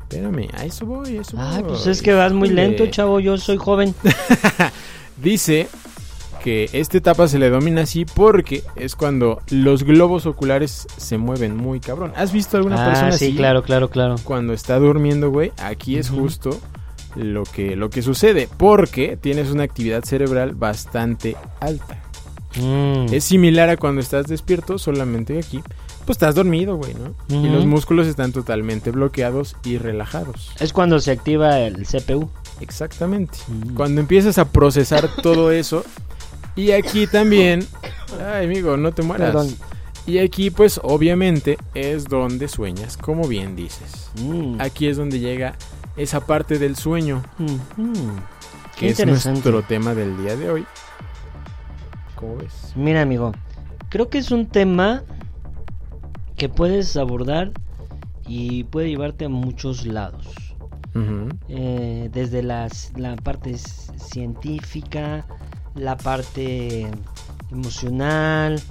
Espérame, 0.04 0.48
a 0.54 0.66
eso 0.66 0.86
voy, 0.86 1.18
a 1.18 1.22
eso 1.22 1.36
Ay, 1.40 1.62
voy. 1.62 1.72
pues 1.72 1.88
es 1.88 2.02
que 2.02 2.14
vas 2.14 2.32
muy 2.32 2.50
lento, 2.50 2.86
chavo. 2.88 3.20
Yo 3.20 3.38
soy 3.38 3.58
joven. 3.58 3.94
Dice 5.22 5.68
que 6.44 6.70
esta 6.74 6.98
etapa 7.00 7.28
se 7.28 7.40
le 7.40 7.50
domina 7.50 7.82
así 7.82 8.06
porque 8.06 8.64
es 8.76 8.96
cuando 8.96 9.42
los 9.50 9.84
globos 9.84 10.26
oculares 10.28 10.88
se 10.98 11.18
mueven 11.18 11.58
muy 11.58 11.80
cabrón. 11.80 12.14
¿Has 12.16 12.32
visto 12.32 12.56
alguna 12.58 12.82
Ah, 12.84 12.88
persona 12.90 13.12
sí, 13.14 13.26
así? 13.30 13.36
claro, 13.36 13.64
claro, 13.64 13.90
claro. 13.90 14.16
Cuando 14.24 14.54
está 14.54 14.78
durmiendo, 14.78 15.32
güey, 15.32 15.52
aquí 15.58 15.98
es 15.98 16.10
justo 16.10 16.60
lo 17.16 17.44
que, 17.44 17.76
lo 17.76 17.90
que 17.90 18.02
sucede 18.02 18.48
porque 18.58 19.18
tienes 19.18 19.52
una 19.52 19.64
actividad 19.64 20.04
cerebral 20.04 20.56
bastante 20.56 21.36
alta. 21.60 22.02
Mm. 22.58 23.14
Es 23.14 23.26
similar 23.26 23.70
a 23.70 23.78
cuando 23.78 24.02
estás 24.02 24.28
despierto, 24.28 24.78
solamente 24.78 25.38
aquí, 25.38 25.62
pues 26.06 26.16
estás 26.16 26.36
dormido, 26.36 26.78
güey, 26.78 26.94
¿no? 26.94 27.16
Y 27.36 27.50
los 27.50 27.66
músculos 27.66 28.08
están 28.08 28.32
totalmente 28.32 28.92
bloqueados 28.92 29.56
y 29.64 29.78
relajados. 29.78 30.52
Es 30.60 30.72
cuando 30.72 31.00
se 31.00 31.12
activa 31.12 31.60
el 31.60 31.86
CPU. 31.86 32.30
Exactamente. 32.62 33.38
Mm. 33.48 33.76
Cuando 33.76 34.02
empiezas 34.02 34.38
a 34.38 34.46
procesar 34.46 35.10
todo 35.22 35.52
eso, 35.52 35.84
Y 36.56 36.72
aquí 36.72 37.06
también... 37.08 37.68
Ay, 38.34 38.46
amigo, 38.46 38.78
no 38.78 38.94
te 38.94 39.02
mueras. 39.02 39.32
Perdón. 39.32 39.56
Y 40.08 40.20
aquí, 40.20 40.52
pues, 40.52 40.80
obviamente, 40.84 41.58
es 41.74 42.06
donde 42.06 42.48
sueñas, 42.48 42.96
como 42.96 43.28
bien 43.28 43.56
dices. 43.56 44.12
Mm. 44.22 44.62
Aquí 44.62 44.88
es 44.88 44.98
donde 44.98 45.20
llega 45.20 45.58
esa 45.98 46.26
parte 46.26 46.60
del 46.60 46.76
sueño, 46.76 47.24
Mm, 47.38 48.18
que 48.78 48.90
es 48.90 49.06
nuestro 49.06 49.62
tema 49.64 49.94
del 49.94 50.18
día 50.18 50.36
de 50.36 50.50
hoy. 50.50 50.66
¿Cómo 52.16 52.38
ves? 52.38 52.74
Mira, 52.76 53.02
amigo, 53.02 53.32
creo 53.90 54.10
que 54.10 54.18
es 54.18 54.32
un 54.32 54.46
tema 54.48 55.04
que 56.38 56.50
puedes 56.50 56.96
abordar 56.98 57.52
y 58.28 58.64
puede 58.66 58.90
llevarte 58.90 59.26
a 59.26 59.30
muchos 59.30 59.86
lados. 59.86 60.28
Eh, 61.50 62.10
desde 62.14 62.42
las- 62.42 62.94
la 62.96 63.18
parte 63.18 63.58
científica, 63.58 65.26
la 65.76 65.98
parte 65.98 66.90
emocional, 67.52 68.62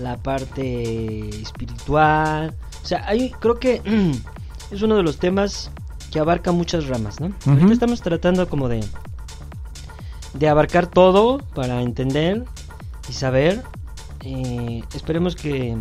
la 0.00 0.16
parte 0.16 1.28
espiritual. 1.42 2.54
O 2.82 2.86
sea, 2.86 3.04
hay, 3.08 3.30
creo 3.32 3.58
que 3.58 3.82
es 4.70 4.80
uno 4.82 4.94
de 4.96 5.02
los 5.02 5.18
temas 5.18 5.71
que 6.12 6.20
abarca 6.20 6.52
muchas 6.52 6.86
ramas, 6.86 7.18
¿no? 7.20 7.32
Ahorita 7.46 7.72
estamos 7.72 8.02
tratando 8.02 8.48
como 8.48 8.68
de 8.68 8.84
de 10.34 10.48
abarcar 10.48 10.86
todo 10.86 11.38
para 11.54 11.82
entender 11.82 12.44
y 13.08 13.12
saber. 13.12 13.62
Eh, 14.20 14.82
esperemos 14.94 15.34
que 15.36 15.76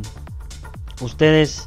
ustedes 1.02 1.66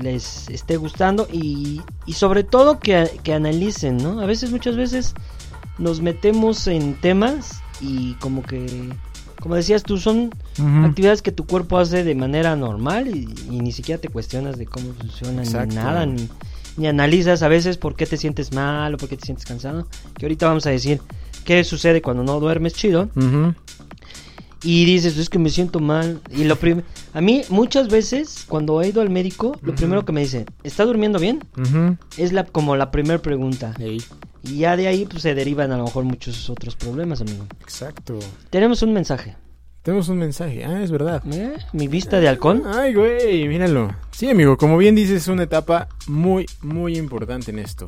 les 0.00 0.48
esté 0.50 0.76
gustando 0.76 1.26
y, 1.32 1.80
y 2.06 2.12
sobre 2.12 2.44
todo 2.44 2.78
que, 2.78 3.10
que 3.22 3.34
analicen, 3.34 3.96
¿no? 3.96 4.20
A 4.20 4.26
veces, 4.26 4.50
muchas 4.50 4.76
veces 4.76 5.14
nos 5.78 6.00
metemos 6.00 6.66
en 6.66 6.94
temas 6.94 7.60
y 7.80 8.14
como 8.14 8.42
que, 8.42 8.90
como 9.40 9.56
decías 9.56 9.82
tú, 9.82 9.96
son 9.96 10.30
actividades 10.84 11.22
que 11.22 11.32
tu 11.32 11.46
cuerpo 11.46 11.78
hace 11.78 12.04
de 12.04 12.14
manera 12.14 12.54
normal 12.54 13.08
y, 13.08 13.28
y 13.50 13.60
ni 13.60 13.72
siquiera 13.72 14.00
te 14.00 14.08
cuestionas 14.08 14.58
de 14.58 14.66
cómo 14.66 14.92
funciona 14.92 15.42
Exacto. 15.42 15.70
ni 15.70 15.74
nada, 15.74 16.06
ni, 16.06 16.28
ni 16.80 16.86
analizas 16.86 17.42
a 17.42 17.48
veces 17.48 17.76
por 17.76 17.94
qué 17.94 18.06
te 18.06 18.16
sientes 18.16 18.54
mal 18.54 18.94
o 18.94 18.96
por 18.96 19.06
qué 19.06 19.18
te 19.18 19.26
sientes 19.26 19.44
cansado. 19.44 19.86
Que 20.16 20.24
ahorita 20.24 20.46
vamos 20.46 20.64
a 20.64 20.70
decir 20.70 20.98
qué 21.44 21.62
sucede 21.62 22.00
cuando 22.00 22.24
no 22.24 22.40
duermes 22.40 22.72
chido 22.72 23.10
y 24.62 24.86
dices, 24.86 25.18
es 25.18 25.28
que 25.28 25.38
me 25.38 25.50
siento 25.50 25.78
mal. 25.78 26.22
Y 26.30 26.44
lo 26.44 26.56
a 27.12 27.20
mí 27.20 27.42
muchas 27.50 27.88
veces 27.88 28.46
cuando 28.48 28.80
he 28.80 28.88
ido 28.88 29.02
al 29.02 29.10
médico, 29.10 29.58
lo 29.60 29.74
primero 29.74 30.06
que 30.06 30.12
me 30.12 30.22
dice, 30.22 30.46
¿está 30.64 30.86
durmiendo 30.86 31.18
bien? 31.18 31.44
Es 32.16 32.32
la 32.32 32.44
como 32.44 32.76
la 32.76 32.90
primera 32.90 33.20
pregunta. 33.20 33.74
Y 34.42 34.56
ya 34.56 34.74
de 34.74 34.86
ahí 34.88 35.04
pues 35.04 35.22
se 35.22 35.34
derivan 35.34 35.72
a 35.72 35.76
lo 35.76 35.84
mejor 35.84 36.04
muchos 36.04 36.48
otros 36.48 36.76
problemas, 36.76 37.20
amigo. 37.20 37.44
exacto. 37.60 38.18
Tenemos 38.48 38.80
un 38.80 38.94
mensaje. 38.94 39.36
Tenemos 39.82 40.08
un 40.08 40.18
mensaje. 40.18 40.64
Ah, 40.64 40.82
es 40.82 40.90
verdad. 40.90 41.22
¿Eh? 41.32 41.56
Mi 41.72 41.88
vista 41.88 42.20
de 42.20 42.28
halcón. 42.28 42.64
Ay, 42.66 42.94
güey, 42.94 43.48
míralo. 43.48 43.94
Sí, 44.10 44.28
amigo, 44.28 44.58
como 44.58 44.76
bien 44.76 44.94
dices, 44.94 45.22
es 45.22 45.28
una 45.28 45.44
etapa 45.44 45.88
muy, 46.06 46.46
muy 46.60 46.98
importante 46.98 47.50
en 47.50 47.58
esto. 47.58 47.86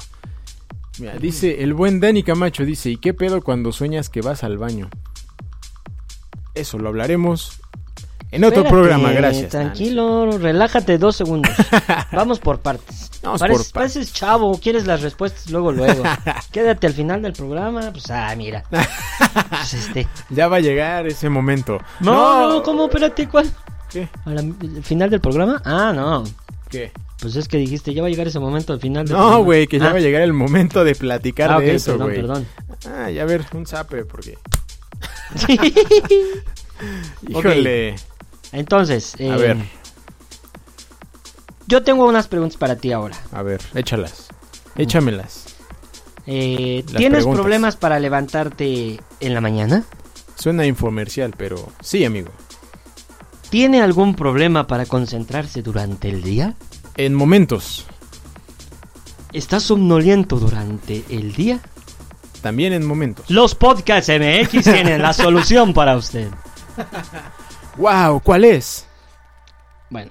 Mira, 0.98 1.16
dice 1.16 1.62
el 1.62 1.74
buen 1.74 2.00
Dani 2.00 2.22
Camacho, 2.22 2.64
dice, 2.64 2.90
¿y 2.90 2.96
qué 2.96 3.12
pedo 3.12 3.42
cuando 3.42 3.72
sueñas 3.72 4.08
que 4.08 4.22
vas 4.22 4.42
al 4.42 4.58
baño? 4.58 4.88
Eso 6.54 6.78
lo 6.78 6.88
hablaremos 6.88 7.60
en 8.32 8.44
otro 8.44 8.62
Espérate, 8.62 8.70
programa, 8.70 9.12
gracias. 9.12 9.50
Tranquilo, 9.50 10.38
relájate 10.38 10.98
dos 10.98 11.16
segundos. 11.16 11.52
Vamos 12.12 12.38
por 12.40 12.60
partes. 12.60 13.10
Vamos 13.22 13.40
Pareces, 13.40 13.70
por 13.70 13.72
partes. 13.72 13.92
pareces 13.94 14.12
chavo, 14.14 14.58
quieres 14.58 14.86
las 14.86 15.02
respuestas 15.02 15.50
luego, 15.50 15.70
luego. 15.70 16.02
Quédate 16.50 16.86
al 16.86 16.94
final 16.94 17.22
del 17.22 17.34
programa, 17.34 17.90
pues 17.92 18.10
ah, 18.10 18.34
mira. 18.36 18.64
Pues, 19.50 19.74
este. 19.74 20.08
Ya 20.30 20.48
va 20.48 20.56
a 20.56 20.60
llegar 20.60 21.06
ese 21.06 21.28
momento. 21.28 21.78
No, 22.00 22.48
no, 22.48 22.62
¿cómo? 22.62 22.86
Espérate, 22.86 23.28
¿cuál? 23.28 23.50
¿Qué? 23.90 24.08
¿Al 24.24 24.38
al 24.38 24.82
final 24.82 25.10
del 25.10 25.20
programa? 25.20 25.62
Ah, 25.64 25.92
no. 25.94 26.24
¿Qué? 26.68 26.90
Pues 27.20 27.36
es 27.36 27.46
que 27.46 27.58
dijiste, 27.58 27.94
ya 27.94 28.02
va 28.02 28.08
a 28.08 28.10
llegar 28.10 28.26
ese 28.26 28.40
momento 28.40 28.72
al 28.72 28.80
final 28.80 29.06
del 29.06 29.16
No, 29.16 29.44
güey, 29.44 29.66
que 29.66 29.78
ya 29.78 29.90
Ah, 29.90 29.92
va 29.92 29.98
a 29.98 30.00
llegar 30.00 30.22
el 30.22 30.32
momento 30.32 30.82
de 30.84 30.94
platicar 30.94 31.52
ah, 31.52 31.60
de 31.60 31.74
eso, 31.74 31.96
güey. 31.98 32.16
perdón. 32.16 32.46
Ah, 32.86 33.10
ya 33.10 33.22
a 33.22 33.26
ver, 33.26 33.44
un 33.52 33.66
zape, 33.66 34.04
porque... 34.04 34.38
Sí. 35.36 35.58
Híjole. 37.28 37.94
Entonces, 38.52 39.14
A 39.18 39.22
eh, 39.22 39.36
ver. 39.36 39.56
Yo 41.66 41.82
tengo 41.82 42.06
unas 42.06 42.28
preguntas 42.28 42.56
para 42.58 42.76
ti 42.76 42.92
ahora. 42.92 43.16
A 43.32 43.42
ver, 43.42 43.60
échalas. 43.74 44.28
Échamelas. 44.76 45.46
Eh, 46.26 46.84
¿Tienes 46.86 47.20
preguntas. 47.20 47.40
problemas 47.40 47.76
para 47.76 47.98
levantarte 47.98 49.00
en 49.20 49.34
la 49.34 49.40
mañana? 49.40 49.84
Suena 50.36 50.66
infomercial, 50.66 51.34
pero 51.36 51.68
sí, 51.80 52.04
amigo. 52.04 52.30
¿Tiene 53.50 53.82
algún 53.82 54.14
problema 54.14 54.66
para 54.66 54.86
concentrarse 54.86 55.62
durante 55.62 56.08
el 56.08 56.22
día? 56.22 56.54
En 56.96 57.14
momentos, 57.14 57.86
¿Estás 59.32 59.62
somnoliento 59.62 60.36
durante 60.36 61.04
el 61.08 61.32
día? 61.32 61.60
también 62.42 62.72
en 62.72 62.84
momentos. 62.84 63.30
Los 63.30 63.54
podcasts 63.54 64.10
MX 64.10 64.64
tienen 64.64 65.00
la 65.00 65.12
solución 65.12 65.72
para 65.72 65.96
usted. 65.96 66.28
¡Wow! 67.76 68.20
¿Cuál 68.22 68.44
es? 68.44 68.86
Bueno, 69.90 70.10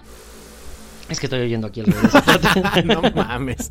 es 1.09 1.19
que 1.19 1.25
estoy 1.27 1.41
oyendo 1.41 1.67
aquí 1.67 1.81
el 1.81 1.93
no 2.85 3.01
mames. 3.15 3.69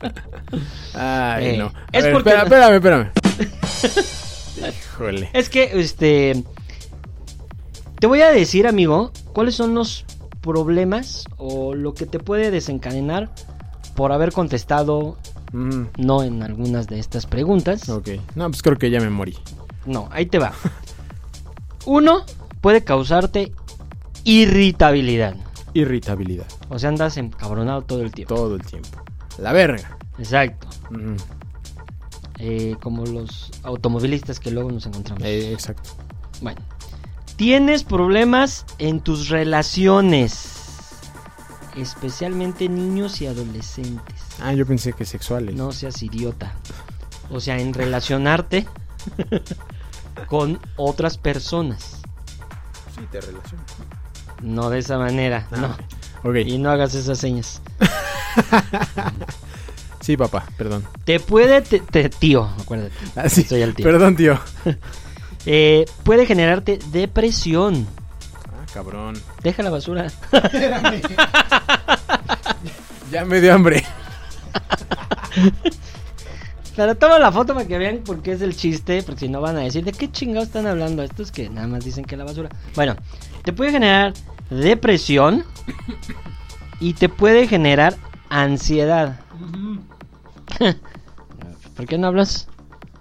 Ay, 0.94 1.46
Eh, 1.46 1.56
no. 1.58 1.66
A 1.66 1.72
es 1.92 2.04
ver, 2.04 2.12
porque- 2.12 2.30
espera, 2.30 2.42
espérame, 2.44 2.74
espérame. 2.74 3.10
Híjole. 4.92 5.30
Es 5.32 5.48
que, 5.48 5.70
este. 5.80 6.44
Te 7.98 8.06
voy 8.06 8.22
a 8.22 8.30
decir, 8.30 8.66
amigo, 8.66 9.12
cuáles 9.32 9.54
son 9.54 9.74
los 9.74 10.04
problemas 10.40 11.24
o 11.36 11.74
lo 11.74 11.92
que 11.94 12.06
te 12.06 12.18
puede 12.18 12.50
desencadenar 12.50 13.30
por 13.94 14.12
haber 14.12 14.32
contestado 14.32 15.16
Mm, 15.52 15.86
no 15.98 16.22
en 16.22 16.42
algunas 16.44 16.86
de 16.86 17.00
estas 17.00 17.26
preguntas. 17.26 17.88
ok. 17.88 18.08
No, 18.36 18.48
pues 18.48 18.62
creo 18.62 18.78
que 18.78 18.88
ya 18.90 19.00
me 19.00 19.10
morí. 19.10 19.36
No, 19.84 20.08
ahí 20.12 20.26
te 20.26 20.38
va. 20.38 20.52
Uno, 21.86 22.24
puede 22.60 22.84
causarte 22.84 23.52
irritabilidad. 24.24 25.36
Irritabilidad. 25.74 26.46
O 26.68 26.78
sea, 26.78 26.88
andas 26.88 27.16
encabronado 27.16 27.82
todo 27.82 28.02
el 28.02 28.10
tiempo. 28.12 28.34
Todo 28.34 28.56
el 28.56 28.62
tiempo. 28.62 28.88
La 29.38 29.52
verga. 29.52 29.96
Exacto. 30.18 30.68
Mm, 30.90 31.16
Eh, 32.42 32.74
como 32.82 33.04
los 33.04 33.50
automovilistas 33.64 34.40
que 34.40 34.50
luego 34.50 34.70
nos 34.72 34.86
encontramos. 34.86 35.22
eh, 35.24 35.52
exacto. 35.52 35.90
Bueno. 36.40 36.60
Tienes 37.36 37.84
problemas 37.84 38.64
en 38.78 39.00
tus 39.00 39.28
relaciones. 39.28 40.48
Especialmente 41.76 42.68
niños 42.68 43.20
y 43.20 43.26
adolescentes. 43.26 44.16
Ah, 44.42 44.54
yo 44.54 44.64
pensé 44.66 44.92
que 44.94 45.04
sexuales. 45.04 45.54
No 45.54 45.70
seas 45.72 46.02
idiota. 46.02 46.54
O 47.30 47.40
sea, 47.40 47.58
en 47.58 47.74
relacionarte 47.74 48.66
con 50.28 50.58
otras 50.76 51.18
personas. 51.18 52.00
Sí, 52.94 53.02
te 53.10 53.20
relaciono. 53.20 53.62
No 54.42 54.70
de 54.70 54.78
esa 54.78 54.96
manera. 54.98 55.46
Ah, 55.52 55.76
no. 56.24 56.38
Y 56.40 56.58
no 56.58 56.70
hagas 56.70 56.94
esas 56.94 57.18
señas. 57.18 57.60
Sí, 60.02 60.16
papá, 60.16 60.44
perdón. 60.56 60.82
Te 61.04 61.20
puede, 61.20 61.60
te- 61.60 61.80
te- 61.80 62.08
tío, 62.08 62.48
acuérdate. 62.58 62.90
Ah, 63.16 63.28
sí. 63.28 63.42
Soy 63.44 63.60
el 63.60 63.74
tío. 63.74 63.84
Perdón, 63.84 64.16
tío. 64.16 64.38
Eh, 65.46 65.86
puede 66.04 66.26
generarte 66.26 66.78
depresión. 66.92 67.86
Ah, 68.46 68.66
cabrón. 68.74 69.14
Deja 69.42 69.62
la 69.62 69.70
basura. 69.70 70.06
Ya 73.10 73.24
me 73.24 73.40
dio 73.40 73.54
hambre. 73.54 73.84
Pero 76.76 76.94
toma 76.94 77.18
la 77.18 77.32
foto 77.32 77.54
para 77.54 77.66
que 77.66 77.78
vean 77.78 77.98
por 77.98 78.22
qué 78.22 78.32
es 78.32 78.40
el 78.42 78.56
chiste, 78.56 79.02
porque 79.02 79.20
si 79.20 79.28
no 79.28 79.40
van 79.40 79.56
a 79.56 79.60
decir 79.60 79.84
de 79.84 79.92
qué 79.92 80.10
chingados 80.10 80.48
están 80.48 80.66
hablando 80.66 81.02
estos 81.02 81.30
que 81.32 81.48
nada 81.50 81.66
más 81.66 81.84
dicen 81.84 82.04
que 82.04 82.16
la 82.16 82.24
basura. 82.24 82.48
Bueno, 82.74 82.96
te 83.42 83.52
puede 83.52 83.72
generar 83.72 84.14
depresión 84.50 85.44
y 86.80 86.94
te 86.94 87.08
puede 87.08 87.46
generar 87.46 87.96
ansiedad. 88.28 89.20
¿Por 91.76 91.86
qué 91.86 91.98
no 91.98 92.08
hablas? 92.08 92.48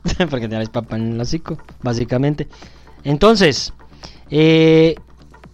porque 0.29 0.47
te 0.47 0.55
das 0.55 0.69
papá 0.69 0.95
en 0.95 1.13
el 1.13 1.21
hocico, 1.21 1.57
básicamente. 1.81 2.47
Entonces, 3.03 3.73
eh, 4.29 4.95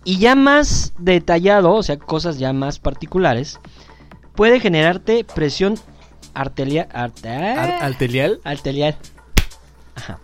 y 0.03 0.17
ya 0.19 0.35
más 0.35 0.93
detallado, 0.97 1.73
o 1.73 1.83
sea, 1.83 1.97
cosas 1.97 2.37
ya 2.37 2.53
más 2.53 2.79
particulares, 2.79 3.59
puede 4.35 4.59
generarte 4.59 5.23
presión 5.23 5.79
arterial. 6.33 6.87
¿Altelial? 6.93 8.39
arterial. 8.43 8.95
Ajá. 9.95 10.19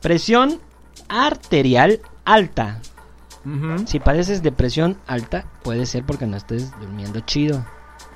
Presión 0.00 0.60
arterial 1.08 2.00
alta. 2.24 2.80
Si 3.86 4.00
padeces 4.00 4.42
de 4.42 4.50
presión 4.52 4.98
alta, 5.06 5.44
puede 5.62 5.86
ser 5.86 6.04
porque 6.04 6.26
no 6.26 6.36
estés 6.36 6.70
durmiendo 6.80 7.20
chido. 7.20 7.64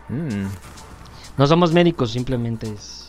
Mm. 0.08 0.46
No 1.36 1.46
somos 1.46 1.72
médicos, 1.72 2.10
simplemente 2.10 2.72
es. 2.72 3.08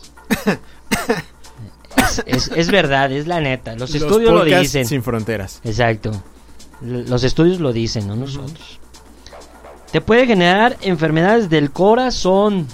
es, 1.96 2.22
es- 2.26 2.50
es 2.54 2.70
verdad, 2.70 3.10
es 3.12 3.26
la 3.26 3.40
neta. 3.40 3.72
Los, 3.72 3.90
Los 3.90 3.94
estudios 4.02 4.32
lo 4.32 4.44
dicen. 4.44 4.86
Sin 4.86 5.02
fronteras. 5.02 5.60
Exacto. 5.64 6.12
Los 6.80 7.24
estudios 7.24 7.60
lo 7.60 7.72
dicen, 7.72 8.06
no 8.08 8.16
nosotros. 8.16 8.78
Te 9.90 10.00
puede 10.00 10.26
generar 10.26 10.76
enfermedades 10.80 11.50
del 11.50 11.70
corazón. 11.70 12.66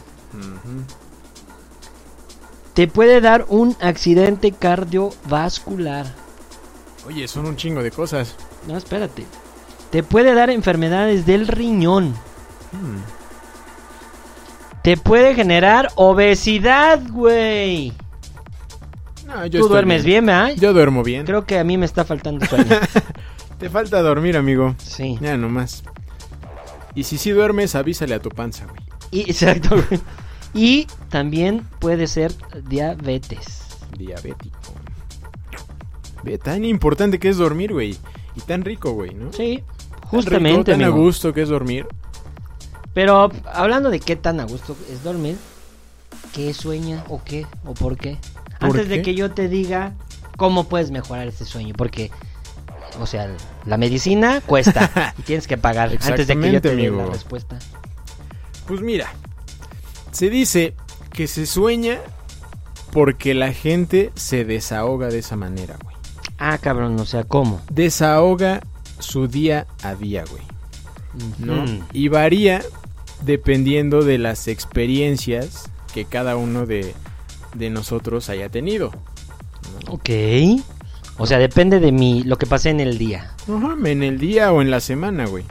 Te 2.75 2.87
puede 2.87 3.21
dar 3.21 3.45
un 3.49 3.77
accidente 3.81 4.53
cardiovascular. 4.53 6.07
Oye, 7.07 7.27
son 7.27 7.47
un 7.47 7.57
chingo 7.57 7.83
de 7.83 7.91
cosas. 7.91 8.37
No, 8.69 8.77
espérate. 8.77 9.25
Te 9.91 10.03
puede 10.03 10.35
dar 10.35 10.51
enfermedades 10.51 11.25
del 11.27 11.49
riñón. 11.49 12.11
Hmm. 12.73 12.99
Te 14.83 14.97
puede 14.97 15.35
generar 15.35 15.89
obesidad, 15.97 17.01
güey. 17.11 17.93
No, 19.27 19.47
yo 19.47 19.61
Tú 19.61 19.69
duermes 19.69 20.05
bien, 20.05 20.27
¿verdad? 20.27 20.53
Yo 20.57 20.73
duermo 20.73 21.03
bien. 21.03 21.27
Creo 21.27 21.45
que 21.45 21.59
a 21.59 21.65
mí 21.65 21.77
me 21.77 21.87
está 21.87 22.05
faltando 22.05 22.47
sueño. 22.47 22.67
Te 23.59 23.69
falta 23.69 24.01
dormir, 24.03 24.37
amigo. 24.37 24.75
sí. 24.79 25.19
Ya 25.21 25.37
nomás. 25.37 25.83
Y 26.95 27.05
si 27.05 27.19
sí 27.19 27.31
duermes, 27.31 27.75
avísale 27.75 28.15
a 28.15 28.21
tu 28.21 28.29
panza, 28.29 28.67
güey. 28.67 28.81
Y, 29.11 29.31
exacto, 29.31 29.71
güey. 29.71 30.01
Y 30.55 30.87
también 31.09 31.67
puede 31.79 32.07
ser 32.07 32.33
diabetes. 32.69 33.63
Diabético. 33.97 34.59
Ve, 36.23 36.39
tan 36.39 36.65
importante 36.65 37.19
que 37.19 37.29
es 37.29 37.37
dormir, 37.37 37.73
güey. 37.73 37.97
Y 38.39 38.41
tan 38.43 38.65
rico, 38.65 38.93
güey, 38.93 39.15
¿no? 39.15 39.33
Sí, 39.33 39.65
Tan 39.91 40.11
justamente, 40.11 40.73
rico, 40.73 40.79
tan 40.79 40.83
a 40.85 40.89
gusto 40.89 41.33
que 41.33 41.43
es 41.43 41.49
dormir. 41.49 41.87
Pero 42.95 43.31
hablando 43.53 43.91
de 43.91 44.01
qué 44.01 44.15
tan 44.17 44.39
a 44.39 44.45
gusto 44.45 44.77
es 44.91 45.03
dormir, 45.03 45.37
¿qué 46.33 46.55
sueña 46.55 47.05
o 47.09 47.23
qué 47.25 47.47
o 47.65 47.75
por 47.75 47.97
qué? 47.97 48.17
¿Por 48.61 48.71
Antes 48.71 48.89
de 48.89 49.03
que 49.03 49.15
yo 49.15 49.33
te 49.33 49.49
diga 49.49 49.95
cómo 50.37 50.69
puedes 50.69 50.93
mejorar 50.93 51.27
ese 51.27 51.45
sueño, 51.45 51.75
porque, 51.77 52.11
o 53.01 53.07
sea, 53.07 53.29
la 53.67 53.77
medicina 53.77 54.41
cuesta 54.41 55.15
y 55.19 55.23
tienes 55.23 55.47
que 55.49 55.59
pagar 55.59 55.91
antes 55.91 56.27
de 56.27 56.41
que 56.41 56.53
yo 56.53 56.63
te 56.63 56.77
dé 56.77 56.91
la 56.91 57.07
respuesta. 57.07 57.59
Pues 58.67 58.81
mira, 58.81 59.13
se 60.13 60.31
dice 60.31 60.75
que 61.13 61.27
se 61.27 61.47
sueña 61.47 61.99
porque 62.93 63.35
la 63.35 63.53
gente 63.53 64.13
se 64.15 64.45
desahoga 64.45 65.09
de 65.09 65.19
esa 65.19 65.37
manera, 65.37 65.77
güey. 65.83 65.98
Ah, 66.39 66.59
cabrón, 66.59 66.99
o 67.01 67.07
sea, 67.07 67.25
¿cómo? 67.25 67.61
Desahoga 67.71 68.61
su 68.99 69.29
día 69.29 69.67
a 69.83 69.95
día, 69.95 70.25
güey. 70.31 70.43
¿no? 71.39 71.65
Mm. 71.65 71.81
Y 71.93 72.09
varía 72.09 72.63
dependiendo 73.25 74.03
de 74.03 74.19
las 74.19 74.49
experiencias 74.49 75.71
que 75.93 76.05
cada 76.05 76.37
uno 76.37 76.67
de, 76.67 76.95
de 77.55 77.71
nosotros 77.71 78.29
haya 78.29 78.49
tenido. 78.49 78.93
Ok. 79.89 80.11
O 81.17 81.27
sea, 81.27 81.39
depende 81.39 81.81
de 81.81 81.91
mí, 81.91 82.23
lo 82.25 82.39
que 82.39 82.47
pasé 82.47 82.71
en 82.71 82.81
el 82.81 82.97
día. 82.99 83.35
Ajá, 83.49 83.77
en 83.85 84.03
el 84.03 84.19
día 84.19 84.53
o 84.53 84.63
en 84.63 84.71
la 84.71 84.81
semana, 84.81 85.27
güey. 85.27 85.45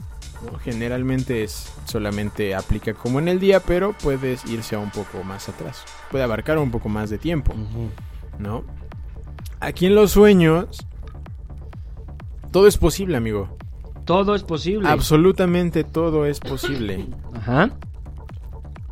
¿no? 0.46 0.58
Generalmente 0.60 1.44
es 1.44 1.70
solamente 1.86 2.56
aplica 2.56 2.94
como 2.94 3.20
en 3.20 3.28
el 3.28 3.40
día, 3.40 3.60
pero 3.60 3.94
puedes 3.94 4.46
irse 4.46 4.76
a 4.76 4.80
un 4.80 4.92
poco 4.92 5.24
más 5.24 5.50
atrás. 5.50 5.84
Puede 6.12 6.24
abarcar 6.24 6.58
un 6.58 6.72
poco 6.72 6.90
más 6.90 7.10
de 7.10 7.18
tiempo, 7.18 7.54
¿no? 8.40 8.64
Aquí 9.60 9.88
en 9.88 9.96
los 9.96 10.12
sueños 10.12 10.88
todo 12.52 12.68
es 12.68 12.78
posible, 12.78 13.18
amigo. 13.18 13.50
Todo 14.06 14.34
es 14.34 14.44
posible. 14.44 14.88
Absolutamente 14.88 15.84
todo 15.84 16.26
es 16.26 16.40
posible. 16.40 17.08
Ajá. 17.34 17.72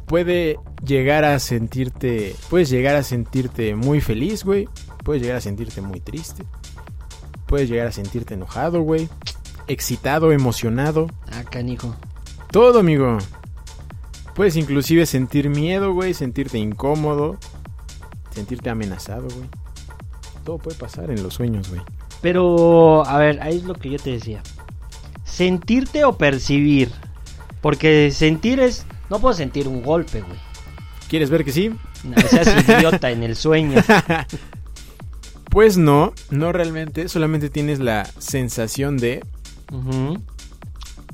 Puede 0.05 0.59
llegar 0.85 1.23
a 1.23 1.39
sentirte, 1.39 2.35
puedes 2.49 2.69
llegar 2.69 2.95
a 2.95 3.03
sentirte 3.03 3.75
muy 3.75 4.01
feliz, 4.01 4.43
güey. 4.43 4.67
Puedes 5.03 5.21
llegar 5.21 5.37
a 5.37 5.41
sentirte 5.41 5.81
muy 5.81 5.99
triste. 5.99 6.43
Puedes 7.47 7.69
llegar 7.69 7.87
a 7.87 7.91
sentirte 7.91 8.33
enojado, 8.33 8.81
güey. 8.81 9.09
Excitado, 9.67 10.31
emocionado. 10.31 11.07
Ah, 11.31 11.43
canijo. 11.43 11.95
Todo, 12.51 12.79
amigo. 12.79 13.17
Puedes 14.35 14.57
inclusive 14.57 15.05
sentir 15.05 15.49
miedo, 15.49 15.93
güey, 15.93 16.13
sentirte 16.13 16.59
incómodo, 16.59 17.37
sentirte 18.31 18.69
amenazado, 18.69 19.27
güey. 19.29 19.47
Todo 20.45 20.57
puede 20.59 20.77
pasar 20.77 21.11
en 21.11 21.21
los 21.21 21.33
sueños, 21.33 21.67
güey. 21.69 21.81
Pero, 22.21 23.05
a 23.05 23.17
ver, 23.17 23.41
ahí 23.41 23.57
es 23.57 23.63
lo 23.63 23.73
que 23.73 23.89
yo 23.89 23.97
te 23.99 24.11
decía. 24.11 24.41
Sentirte 25.25 26.05
o 26.05 26.17
percibir. 26.17 26.91
Porque 27.61 28.11
sentir 28.11 28.59
es... 28.61 28.85
No 29.09 29.19
puedo 29.19 29.33
sentir 29.33 29.67
un 29.67 29.81
golpe, 29.83 30.21
güey. 30.21 30.39
¿Quieres 31.09 31.29
ver 31.29 31.43
que 31.43 31.51
sí? 31.51 31.71
No 32.03 32.15
seas 32.29 32.47
idiota 32.79 33.11
en 33.11 33.23
el 33.23 33.35
sueño. 33.35 33.81
Pues 35.49 35.77
no, 35.77 36.11
no 36.31 36.51
realmente, 36.51 37.07
solamente 37.07 37.49
tienes 37.49 37.79
la 37.79 38.05
sensación 38.17 38.97
de, 38.97 39.23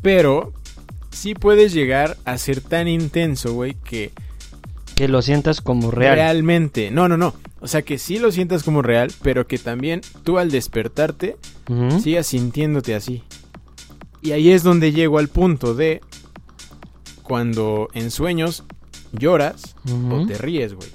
pero 0.01 0.51
sí 1.11 1.35
puedes 1.35 1.73
llegar 1.73 2.17
a 2.25 2.39
ser 2.39 2.59
tan 2.59 2.87
intenso, 2.87 3.53
güey, 3.53 3.75
que 3.75 4.11
Que 4.95 5.07
lo 5.07 5.21
sientas 5.21 5.61
como 5.61 5.91
real. 5.91 6.15
realmente, 6.15 6.89
no, 6.89 7.07
no, 7.07 7.17
no, 7.17 7.35
o 7.61 7.67
sea 7.67 7.83
que 7.83 7.99
sí 7.99 8.17
lo 8.17 8.31
sientas 8.31 8.63
como 8.63 8.81
real, 8.81 9.11
pero 9.21 9.45
que 9.45 9.59
también 9.59 10.01
tú 10.23 10.39
al 10.39 10.49
despertarte 10.49 11.37
sigas 12.01 12.27
sintiéndote 12.27 12.95
así. 12.95 13.23
Y 14.21 14.31
ahí 14.31 14.51
es 14.51 14.63
donde 14.63 14.91
llego 14.91 15.19
al 15.19 15.27
punto 15.27 15.75
de 15.75 16.01
cuando 17.23 17.87
en 17.93 18.11
sueños 18.11 18.63
lloras 19.13 19.75
o 20.11 20.25
te 20.25 20.37
ríes, 20.37 20.73
güey. 20.73 20.89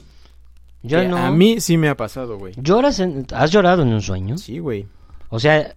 Yo 0.82 1.00
Que 1.00 1.08
no. 1.08 1.16
A 1.16 1.30
mí 1.30 1.60
sí 1.60 1.76
me 1.76 1.88
ha 1.88 1.96
pasado, 1.96 2.38
güey. 2.38 2.54
¿Lloras 2.56 3.00
en... 3.00 3.26
¿Has 3.32 3.50
llorado 3.50 3.82
en 3.82 3.88
un 3.88 4.02
sueño? 4.02 4.36
Sí, 4.36 4.58
güey. 4.58 4.86
O 5.28 5.40
sea, 5.40 5.74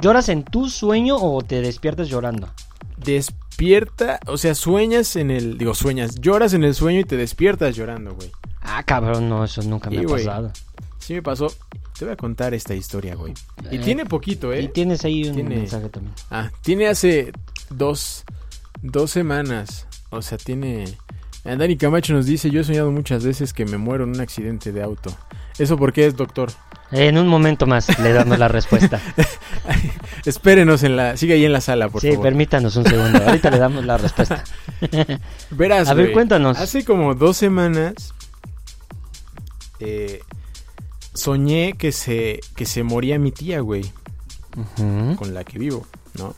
¿lloras 0.00 0.28
en 0.28 0.44
tu 0.44 0.68
sueño 0.68 1.16
o 1.16 1.42
te 1.42 1.60
despiertas 1.60 2.08
llorando? 2.08 2.48
Despierta, 2.96 4.18
o 4.26 4.36
sea, 4.36 4.54
sueñas 4.54 5.16
en 5.16 5.30
el, 5.30 5.58
digo, 5.58 5.74
sueñas, 5.74 6.20
lloras 6.20 6.52
en 6.54 6.64
el 6.64 6.74
sueño 6.74 7.00
y 7.00 7.04
te 7.04 7.16
despiertas 7.16 7.76
llorando, 7.76 8.14
güey. 8.14 8.30
Ah, 8.62 8.82
cabrón, 8.84 9.28
no, 9.28 9.44
eso 9.44 9.62
nunca 9.62 9.90
me 9.90 9.98
Sí, 9.98 10.04
ha 10.04 10.08
pasado. 10.08 10.52
Sí 10.98 11.14
me 11.14 11.22
pasó. 11.22 11.52
Te 11.98 12.04
voy 12.04 12.14
a 12.14 12.16
contar 12.16 12.54
esta 12.54 12.74
historia, 12.74 13.14
güey. 13.16 13.34
Y 13.70 13.76
Eh, 13.76 13.78
tiene 13.80 14.06
poquito, 14.06 14.52
¿eh? 14.52 14.62
Y 14.62 14.68
tienes 14.68 15.04
ahí 15.04 15.24
un 15.28 15.34
Tiene- 15.34 15.56
mensaje 15.56 15.88
también. 15.88 16.14
Ah, 16.30 16.50
tiene 16.62 16.86
hace 16.88 17.32
dos, 17.70 18.24
dos 18.82 19.10
semanas. 19.10 19.86
O 20.10 20.22
sea, 20.22 20.38
tiene... 20.38 20.84
Dani 21.44 21.76
Camacho 21.76 22.12
nos 22.12 22.26
dice, 22.26 22.50
yo 22.50 22.60
he 22.60 22.64
soñado 22.64 22.92
muchas 22.92 23.24
veces 23.24 23.52
que 23.52 23.64
me 23.64 23.76
muero 23.76 24.04
en 24.04 24.10
un 24.10 24.20
accidente 24.20 24.70
de 24.70 24.80
auto. 24.82 25.12
¿Eso 25.58 25.76
por 25.76 25.92
qué 25.92 26.06
es, 26.06 26.16
doctor? 26.16 26.52
En 26.92 27.18
un 27.18 27.26
momento 27.26 27.66
más 27.66 27.98
le 27.98 28.12
damos 28.12 28.38
la 28.38 28.46
respuesta. 28.48 29.00
Espérenos 30.24 30.82
en 30.84 30.96
la... 30.96 31.16
Sigue 31.16 31.34
ahí 31.34 31.44
en 31.44 31.52
la 31.52 31.60
sala, 31.60 31.88
por 31.88 32.00
sí, 32.00 32.10
favor. 32.10 32.22
permítanos 32.24 32.76
un 32.76 32.84
segundo. 32.84 33.18
Ahorita 33.26 33.50
le 33.50 33.58
damos 33.58 33.84
la 33.84 33.98
respuesta. 33.98 34.44
Verás, 35.50 35.88
A 35.88 35.94
ver, 35.94 36.12
cuéntanos. 36.12 36.58
Hace 36.58 36.84
como 36.84 37.14
dos 37.14 37.36
semanas 37.36 38.14
eh, 39.84 40.22
soñé 41.14 41.74
que 41.74 41.92
se, 41.92 42.40
que 42.56 42.66
se 42.66 42.82
moría 42.82 43.18
mi 43.18 43.32
tía, 43.32 43.60
güey, 43.60 43.90
con 45.16 45.34
la 45.34 45.44
que 45.44 45.58
vivo, 45.58 45.86
¿no? 46.14 46.34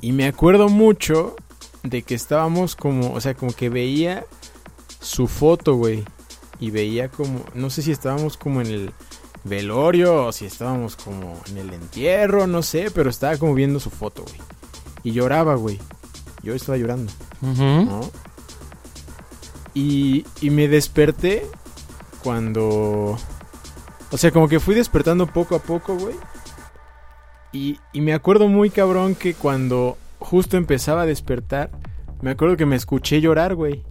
Y 0.00 0.12
me 0.12 0.26
acuerdo 0.26 0.68
mucho 0.68 1.36
de 1.82 2.02
que 2.02 2.14
estábamos 2.14 2.76
como, 2.76 3.12
o 3.12 3.20
sea, 3.20 3.34
como 3.34 3.52
que 3.52 3.68
veía 3.68 4.24
su 5.00 5.26
foto, 5.26 5.74
güey. 5.74 6.04
Y 6.60 6.70
veía 6.70 7.08
como, 7.08 7.44
no 7.54 7.70
sé 7.70 7.82
si 7.82 7.92
estábamos 7.92 8.36
como 8.36 8.60
en 8.60 8.66
el 8.66 8.92
velorio 9.44 10.26
o 10.26 10.32
si 10.32 10.44
estábamos 10.44 10.96
como 10.96 11.40
en 11.48 11.58
el 11.58 11.72
entierro, 11.72 12.46
no 12.46 12.62
sé, 12.62 12.90
pero 12.92 13.10
estaba 13.10 13.36
como 13.36 13.54
viendo 13.54 13.78
su 13.80 13.90
foto, 13.90 14.24
güey. 14.24 14.40
Y 15.04 15.12
lloraba, 15.12 15.54
güey. 15.54 15.78
Yo 16.42 16.54
estaba 16.54 16.78
llorando. 16.78 17.12
¿no? 17.40 18.10
Y, 19.74 20.24
y 20.40 20.50
me 20.50 20.66
desperté 20.66 21.46
cuando... 22.22 23.18
O 24.10 24.16
sea, 24.16 24.30
como 24.30 24.48
que 24.48 24.60
fui 24.60 24.74
despertando 24.74 25.26
poco 25.26 25.54
a 25.56 25.58
poco, 25.58 25.96
güey. 25.96 26.14
Y, 27.52 27.78
y 27.92 28.00
me 28.00 28.12
acuerdo 28.14 28.48
muy 28.48 28.70
cabrón 28.70 29.14
que 29.14 29.34
cuando 29.34 29.96
justo 30.18 30.56
empezaba 30.56 31.02
a 31.02 31.06
despertar, 31.06 31.70
me 32.22 32.30
acuerdo 32.30 32.56
que 32.56 32.66
me 32.66 32.76
escuché 32.76 33.20
llorar, 33.20 33.54
güey. 33.54 33.82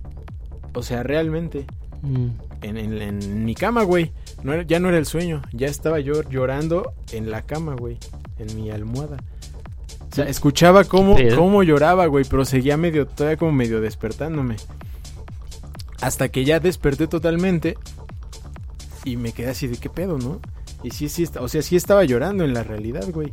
O 0.73 0.83
sea, 0.83 1.03
realmente. 1.03 1.65
Mm. 2.01 2.27
En, 2.61 2.77
en- 2.77 3.01
en 3.01 3.45
mi 3.45 3.53
cama, 3.55 3.83
güey. 3.83 4.11
No 4.43 4.53
era- 4.53 4.63
ya 4.63 4.79
no 4.79 4.89
era 4.89 4.97
el 4.97 5.05
sueño. 5.05 5.41
Ya 5.51 5.67
estaba 5.67 5.99
yo 5.99 6.23
llorando 6.29 6.93
en 7.11 7.29
la 7.31 7.43
cama, 7.43 7.75
güey. 7.75 7.97
En 8.39 8.55
mi 8.55 8.69
almohada. 8.71 9.17
O 10.11 10.15
sea, 10.15 10.25
escuchaba 10.27 10.83
cómo, 10.83 11.15
¿Qué 11.15 11.25
pedo? 11.25 11.37
cómo 11.37 11.61
lloraba, 11.63 12.05
güey. 12.07 12.25
Pero 12.27 12.43
seguía 12.45 12.77
medio, 12.77 13.05
todavía 13.07 13.37
como 13.37 13.51
medio 13.51 13.81
despertándome. 13.81 14.55
Hasta 16.01 16.29
que 16.29 16.45
ya 16.45 16.59
desperté 16.59 17.07
totalmente. 17.07 17.77
Y 19.07 19.15
me 19.15 19.31
quedé 19.31 19.51
así 19.51 19.67
de 19.67 19.77
qué 19.77 19.89
pedo, 19.89 20.17
¿no? 20.17 20.41
Y 20.83 20.91
sí, 20.91 21.07
sí, 21.07 21.25
o 21.39 21.47
sea, 21.47 21.61
sí 21.61 21.77
estaba 21.77 22.03
llorando 22.03 22.43
en 22.43 22.53
la 22.53 22.61
realidad, 22.61 23.05
güey. 23.09 23.31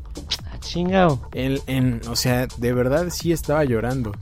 Ah, 0.48 0.56
chingao. 0.60 1.28
En, 1.32 1.58
en, 1.66 2.00
o 2.08 2.14
sea, 2.14 2.46
de 2.46 2.72
verdad 2.72 3.08
sí 3.10 3.32
estaba 3.32 3.64
llorando. 3.64 4.12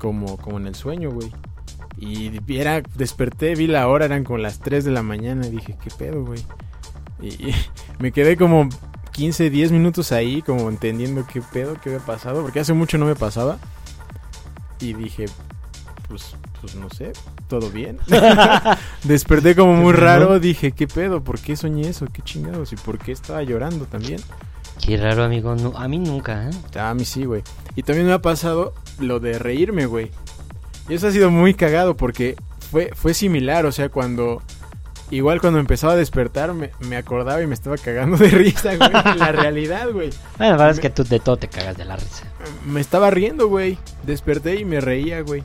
Como, 0.00 0.36
como 0.36 0.58
en 0.58 0.68
el 0.68 0.76
sueño, 0.76 1.10
güey. 1.10 1.32
Y 1.98 2.40
era, 2.56 2.82
desperté, 2.94 3.56
vi 3.56 3.66
la 3.66 3.88
hora, 3.88 4.04
eran 4.04 4.22
como 4.22 4.38
las 4.38 4.60
3 4.60 4.84
de 4.84 4.92
la 4.92 5.02
mañana. 5.02 5.44
Y 5.44 5.50
dije, 5.50 5.76
¿qué 5.82 5.90
pedo, 5.90 6.24
güey? 6.24 6.40
Y, 7.20 7.48
y 7.48 7.54
me 7.98 8.12
quedé 8.12 8.36
como 8.36 8.68
15, 9.10 9.50
10 9.50 9.72
minutos 9.72 10.12
ahí, 10.12 10.40
como 10.40 10.68
entendiendo 10.68 11.26
qué 11.26 11.42
pedo, 11.42 11.80
qué 11.82 11.88
había 11.88 12.06
pasado, 12.06 12.42
porque 12.42 12.60
hace 12.60 12.74
mucho 12.74 12.96
no 12.96 13.06
me 13.06 13.16
pasaba. 13.16 13.58
Y 14.78 14.94
dije, 14.94 15.24
pues, 16.06 16.36
pues 16.60 16.74
no 16.74 16.90
sé, 16.90 17.12
todo 17.48 17.70
bien. 17.70 17.98
Desperté 19.04 19.54
como 19.54 19.74
muy 19.74 19.92
raro, 19.92 20.38
dije, 20.38 20.72
¿qué 20.72 20.86
pedo? 20.86 21.22
¿Por 21.22 21.38
qué 21.38 21.56
soñé 21.56 21.88
eso? 21.88 22.06
¿Qué 22.12 22.22
chingados? 22.22 22.72
¿Y 22.72 22.76
por 22.76 22.98
qué 22.98 23.12
estaba 23.12 23.42
llorando 23.42 23.86
también? 23.86 24.20
Qué 24.84 24.96
raro, 24.96 25.24
amigo. 25.24 25.54
No, 25.56 25.72
a 25.76 25.88
mí 25.88 25.98
nunca, 25.98 26.48
¿eh? 26.48 26.78
A 26.78 26.94
mí 26.94 27.04
sí, 27.04 27.24
güey. 27.24 27.42
Y 27.76 27.82
también 27.82 28.06
me 28.06 28.12
ha 28.12 28.22
pasado 28.22 28.74
lo 28.98 29.20
de 29.20 29.38
reírme, 29.38 29.86
güey. 29.86 30.10
Y 30.88 30.94
eso 30.94 31.08
ha 31.08 31.12
sido 31.12 31.30
muy 31.30 31.54
cagado 31.54 31.96
porque 31.96 32.36
fue, 32.70 32.90
fue 32.94 33.14
similar, 33.14 33.66
o 33.66 33.72
sea, 33.72 33.88
cuando... 33.88 34.42
Igual 35.12 35.40
cuando 35.40 35.58
empezaba 35.58 35.94
a 35.94 35.96
despertar 35.96 36.54
me, 36.54 36.70
me 36.78 36.96
acordaba 36.96 37.42
y 37.42 37.46
me 37.48 37.54
estaba 37.54 37.76
cagando 37.76 38.16
de 38.16 38.28
risa, 38.28 38.76
güey. 38.76 38.90
la 39.16 39.32
realidad, 39.32 39.90
güey. 39.92 40.10
Bueno, 40.38 40.52
la 40.52 40.58
verdad 40.58 40.70
es 40.70 40.78
que 40.80 40.88
tú 40.88 41.02
de 41.02 41.18
todo 41.18 41.36
te 41.36 41.48
cagas 41.48 41.76
de 41.76 41.84
la 41.84 41.96
risa. 41.96 42.26
Me 42.64 42.80
estaba 42.80 43.10
riendo, 43.10 43.48
güey. 43.48 43.76
Desperté 44.04 44.60
y 44.60 44.64
me 44.64 44.80
reía, 44.80 45.22
güey. 45.22 45.42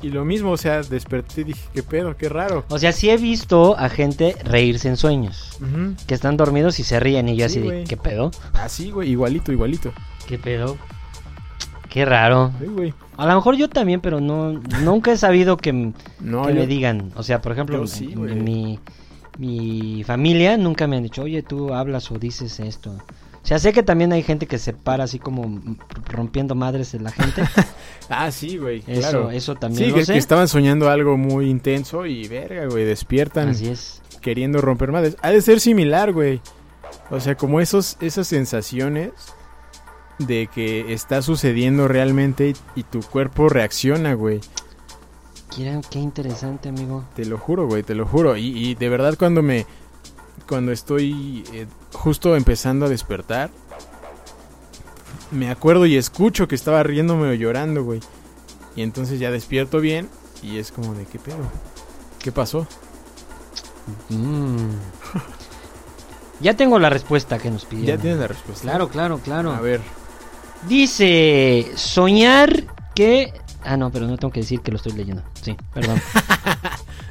Y 0.00 0.10
lo 0.10 0.24
mismo, 0.24 0.52
o 0.52 0.56
sea, 0.56 0.82
desperté 0.82 1.40
y 1.40 1.44
dije, 1.44 1.60
qué 1.74 1.82
pedo, 1.82 2.16
qué 2.16 2.28
raro. 2.28 2.64
O 2.68 2.78
sea, 2.78 2.92
sí 2.92 3.10
he 3.10 3.16
visto 3.16 3.76
a 3.76 3.88
gente 3.88 4.36
reírse 4.44 4.88
en 4.88 4.96
sueños. 4.96 5.58
Que 6.06 6.14
están 6.14 6.36
dormidos 6.36 6.78
y 6.78 6.84
se 6.84 7.00
ríen 7.00 7.28
y 7.28 7.36
yo 7.36 7.48
Sí, 7.48 7.58
así 7.58 7.68
de. 7.68 7.84
¿qué 7.84 7.96
pedo? 7.96 8.30
Así, 8.54 8.90
güey, 8.92 9.10
igualito, 9.10 9.50
igualito. 9.50 9.92
¿Qué 10.28 10.38
pedo? 10.38 10.76
Qué 11.88 12.04
raro. 12.04 12.52
Sí, 12.60 12.66
güey. 12.66 12.94
A 13.16 13.26
lo 13.26 13.34
mejor 13.34 13.56
yo 13.56 13.68
también, 13.68 14.00
pero 14.00 14.20
no 14.20 14.52
nunca 14.84 15.10
he 15.12 15.16
sabido 15.16 15.56
que, 15.56 15.72
No, 15.72 16.42
que 16.46 16.54
yo- 16.54 16.60
me 16.60 16.66
digan. 16.66 17.10
O 17.16 17.22
sea, 17.24 17.40
por 17.40 17.52
ejemplo, 17.52 17.84
sí, 17.88 18.12
en 18.14 18.44
mi, 18.44 18.78
mi 19.38 20.04
familia 20.04 20.56
nunca 20.56 20.86
me 20.86 20.96
han 20.98 21.02
dicho, 21.02 21.22
oye, 21.22 21.42
tú 21.42 21.74
hablas 21.74 22.10
o 22.12 22.18
dices 22.18 22.60
esto. 22.60 22.96
O 23.48 23.50
sea, 23.50 23.58
sé 23.58 23.72
que 23.72 23.82
también 23.82 24.12
hay 24.12 24.22
gente 24.22 24.46
que 24.46 24.58
se 24.58 24.74
para 24.74 25.04
así 25.04 25.18
como 25.18 25.58
rompiendo 26.10 26.54
madres 26.54 26.92
de 26.92 27.00
la 27.00 27.10
gente. 27.10 27.42
Ah, 28.10 28.30
sí, 28.30 28.56
güey, 28.58 28.82
Eso, 28.86 29.00
claro. 29.00 29.30
eso 29.30 29.54
también 29.54 29.84
Sí, 29.84 29.90
lo 29.90 29.96
que, 29.96 30.04
sé. 30.04 30.12
que 30.12 30.18
estaban 30.18 30.48
soñando 30.48 30.88
algo 30.90 31.16
muy 31.18 31.48
intenso 31.50 32.04
y 32.06 32.26
verga, 32.28 32.66
güey, 32.66 32.84
despiertan 32.86 33.48
Así 33.50 33.68
es. 33.68 34.00
queriendo 34.22 34.60
romper 34.62 34.92
madres. 34.92 35.16
Ha 35.22 35.30
de 35.30 35.40
ser 35.42 35.60
similar, 35.60 36.12
güey. 36.12 36.40
O 37.10 37.20
sea, 37.20 37.36
como 37.36 37.60
esos, 37.60 37.96
esas 38.00 38.26
sensaciones 38.26 39.12
de 40.18 40.46
que 40.54 40.92
está 40.92 41.22
sucediendo 41.22 41.88
realmente 41.88 42.50
y, 42.50 42.80
y 42.80 42.82
tu 42.82 43.00
cuerpo 43.00 43.48
reacciona, 43.48 44.12
güey. 44.14 44.40
Qué, 45.56 45.80
qué 45.90 45.98
interesante, 45.98 46.68
amigo. 46.68 47.04
Te 47.16 47.24
lo 47.24 47.38
juro, 47.38 47.66
güey, 47.66 47.82
te 47.82 47.94
lo 47.94 48.06
juro. 48.06 48.36
Y, 48.36 48.46
y 48.46 48.74
de 48.74 48.88
verdad 48.90 49.16
cuando 49.18 49.42
me... 49.42 49.64
Cuando 50.46 50.72
estoy 50.72 51.44
eh, 51.52 51.66
justo 51.98 52.36
empezando 52.36 52.86
a 52.86 52.88
despertar, 52.88 53.50
me 55.30 55.50
acuerdo 55.50 55.84
y 55.86 55.96
escucho 55.96 56.48
que 56.48 56.54
estaba 56.54 56.82
riéndome 56.82 57.28
o 57.28 57.34
llorando, 57.34 57.84
güey. 57.84 58.00
Y 58.76 58.82
entonces 58.82 59.18
ya 59.20 59.30
despierto 59.30 59.80
bien 59.80 60.08
y 60.42 60.58
es 60.58 60.72
como 60.72 60.94
de, 60.94 61.04
¿qué 61.04 61.18
pedo? 61.18 61.38
¿Qué 62.20 62.32
pasó? 62.32 62.66
Mm. 64.08 64.70
ya 66.40 66.54
tengo 66.54 66.78
la 66.78 66.88
respuesta 66.90 67.38
que 67.38 67.50
nos 67.50 67.62
Ya 67.64 67.68
pidieron. 67.68 68.00
tienes 68.00 68.20
la 68.20 68.28
respuesta. 68.28 68.62
Claro, 68.62 68.88
claro, 68.88 69.18
claro. 69.18 69.52
A 69.52 69.60
ver. 69.60 69.80
Dice, 70.68 71.70
soñar 71.74 72.64
que... 72.94 73.32
Ah, 73.64 73.76
no, 73.76 73.90
pero 73.90 74.06
no 74.06 74.16
tengo 74.16 74.32
que 74.32 74.40
decir 74.40 74.60
que 74.60 74.70
lo 74.70 74.76
estoy 74.76 74.92
leyendo. 74.92 75.22
Sí, 75.42 75.56
perdón. 75.74 76.00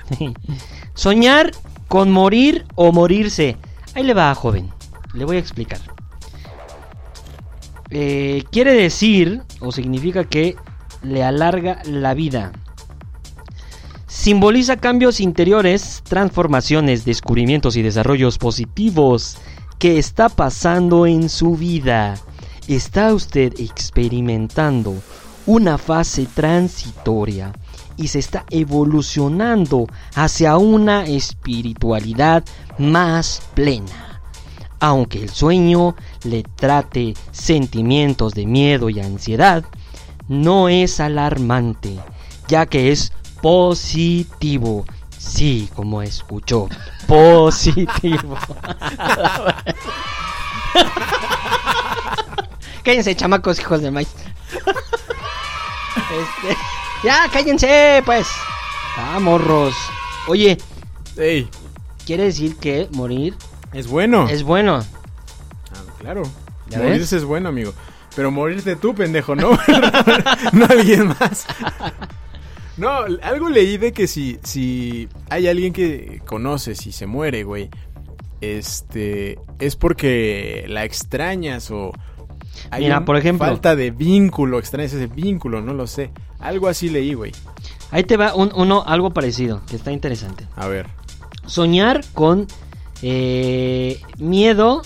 soñar 0.94 1.52
con 1.88 2.12
morir 2.12 2.66
o 2.76 2.92
morirse. 2.92 3.58
Ahí 3.94 4.04
le 4.04 4.14
va, 4.14 4.34
joven. 4.36 4.72
Le 5.14 5.26
voy 5.26 5.38
a 5.38 5.40
explicar. 5.40 5.80
Eh, 7.90 8.44
quiere 8.52 8.74
decir 8.74 9.44
o 9.62 9.72
significa 9.72 10.26
que 10.26 10.56
le 11.04 11.24
alarga 11.24 11.82
la 11.86 12.14
vida. 12.14 12.52
Simboliza 14.08 14.78
cambios 14.78 15.20
interiores, 15.20 16.02
transformaciones, 16.04 17.06
descubrimientos 17.06 17.78
y 17.78 17.82
desarrollos 17.82 18.38
positivos 18.38 19.38
que 19.80 20.00
está 20.00 20.28
pasando 20.28 21.06
en 21.06 21.30
su 21.30 21.56
vida. 21.56 22.16
Está 22.68 23.14
usted 23.14 23.54
experimentando 23.60 24.96
una 25.46 25.78
fase 25.78 26.28
transitoria 26.34 27.54
y 27.96 28.10
se 28.10 28.20
está 28.20 28.46
evolucionando 28.50 29.88
hacia 30.14 30.58
una 30.58 31.06
espiritualidad 31.06 32.44
más 32.78 33.42
plena. 33.54 34.07
Aunque 34.80 35.24
el 35.24 35.30
sueño 35.30 35.96
le 36.24 36.44
trate 36.44 37.16
sentimientos 37.32 38.34
de 38.34 38.46
miedo 38.46 38.90
y 38.90 39.00
ansiedad, 39.00 39.64
no 40.28 40.70
es 40.70 41.00
alarmante, 41.00 41.98
ya 42.48 42.66
que 42.66 42.92
es 42.92 43.12
positivo. 43.42 44.86
Sí, 45.18 45.70
como 45.76 46.02
escuchó, 46.02 46.70
positivo. 47.08 48.38
Cállense, 52.84 53.16
chamacos, 53.16 53.60
hijos 53.60 53.82
de 53.82 53.92
maíz. 53.92 54.08
Este, 56.08 56.58
ya, 57.04 57.28
cállense, 57.32 58.02
pues. 58.06 58.28
Ah, 58.96 59.20
morros. 59.20 59.76
Oye, 60.28 60.58
¡Ey! 61.18 61.50
quiere 62.06 62.24
decir 62.24 62.56
que 62.58 62.88
morir 62.92 63.36
Es 63.74 63.88
bueno. 63.88 64.28
es 64.30 64.44
bueno. 64.44 64.78
Ah, 65.72 65.84
claro. 66.00 66.24
¿Ya 66.70 66.80
Morirse 66.80 67.18
es 67.18 67.24
bueno, 67.24 67.50
amigo. 67.50 67.74
Pero 68.16 68.32
morirte 68.32 68.76
tú, 68.76 68.94
pendejo, 68.96 69.36
no. 69.36 69.52
no 70.54 70.66
alguien 70.70 71.08
más. 71.08 71.46
No, 72.78 72.92
algo 73.24 73.50
leí 73.50 73.78
de 73.78 73.92
que 73.92 74.06
si, 74.06 74.38
si 74.44 75.10
hay 75.32 75.48
alguien 75.48 75.74
que 75.74 76.22
conoces 76.28 76.86
y 76.86 76.92
se 76.92 77.08
muere, 77.08 77.44
güey, 77.44 77.72
este, 78.40 79.40
es 79.58 79.76
porque 79.76 80.64
la 80.68 80.84
extrañas 80.86 81.72
o 81.72 81.92
hay 82.70 82.84
Mira, 82.84 83.04
por 83.04 83.18
ejemplo. 83.18 83.48
falta 83.48 83.76
de 83.76 83.90
vínculo, 83.90 84.60
extrañas 84.60 84.94
ese 84.94 85.08
vínculo, 85.08 85.60
no 85.62 85.74
lo 85.74 85.88
sé. 85.88 86.12
Algo 86.40 86.68
así 86.68 86.90
leí, 86.90 87.16
güey. 87.16 87.32
Ahí 87.90 88.04
te 88.04 88.16
va 88.16 88.36
un- 88.36 88.52
uno, 88.54 88.84
algo 88.86 89.12
parecido, 89.12 89.62
que 89.68 89.76
está 89.76 89.92
interesante. 89.92 90.48
A 90.56 90.68
ver. 90.68 90.86
Soñar 91.48 92.06
con 92.14 92.46
eh, 93.02 94.02
miedo, 94.18 94.82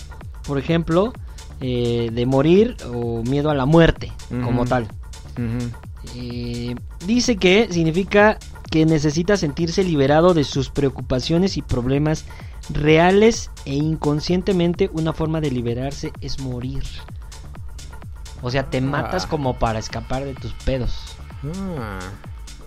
por 0.46 0.58
ejemplo, 0.58 1.14
eh, 1.62 2.10
de 2.12 2.26
morir 2.26 2.76
o 2.94 3.24
miedo 3.24 3.50
a 3.50 3.56
la 3.56 3.66
muerte, 3.66 4.12
como 4.44 4.66
tal. 4.66 4.88
Eh, 6.16 6.76
dice 7.06 7.38
que 7.38 7.68
significa 7.72 8.38
que 8.70 8.86
necesita 8.86 9.38
sentirse 9.38 9.84
liberado 9.84 10.34
de 10.34 10.44
sus 10.44 10.70
preocupaciones 10.70 11.58
y 11.58 11.62
problemas 11.62 12.26
reales 12.70 13.50
e 13.66 13.74
inconscientemente 13.76 14.90
una 14.94 15.14
forma 15.14 15.42
de 15.42 15.52
liberarse 15.52 16.12
es 16.22 16.40
morir. 16.40 16.84
O 18.42 18.50
sea, 18.50 18.70
te 18.70 18.82
matas 18.82 19.26
Ah. 19.26 19.30
como 19.30 19.60
para 19.60 19.78
escapar 19.80 20.24
de 20.26 20.34
tus 20.34 20.54
pedos. 20.54 20.96
Ah. 21.78 22.00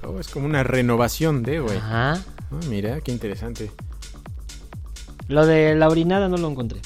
Oh, 0.07 0.21
es 0.21 0.29
como 0.29 0.47
una 0.47 0.63
renovación 0.63 1.43
de, 1.43 1.61
güey. 1.61 1.79
Ajá. 1.79 2.13
Ah, 2.53 2.61
mira, 2.69 3.01
qué 3.01 3.11
interesante. 3.11 3.71
Lo 5.29 5.47
de 5.47 5.75
la 5.75 5.89
orinada 5.89 6.29
no 6.29 6.37
lo 6.37 6.51
encontré. 6.51 6.81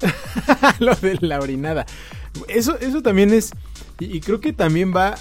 lo 0.80 0.94
de 0.96 1.18
la 1.20 1.40
orinada. 1.40 1.86
Eso, 2.48 2.78
eso 2.78 3.02
también 3.02 3.32
es. 3.32 3.52
Y, 3.98 4.16
y 4.16 4.20
creo 4.20 4.40
que 4.40 4.52
también 4.52 4.92
va 4.94 5.14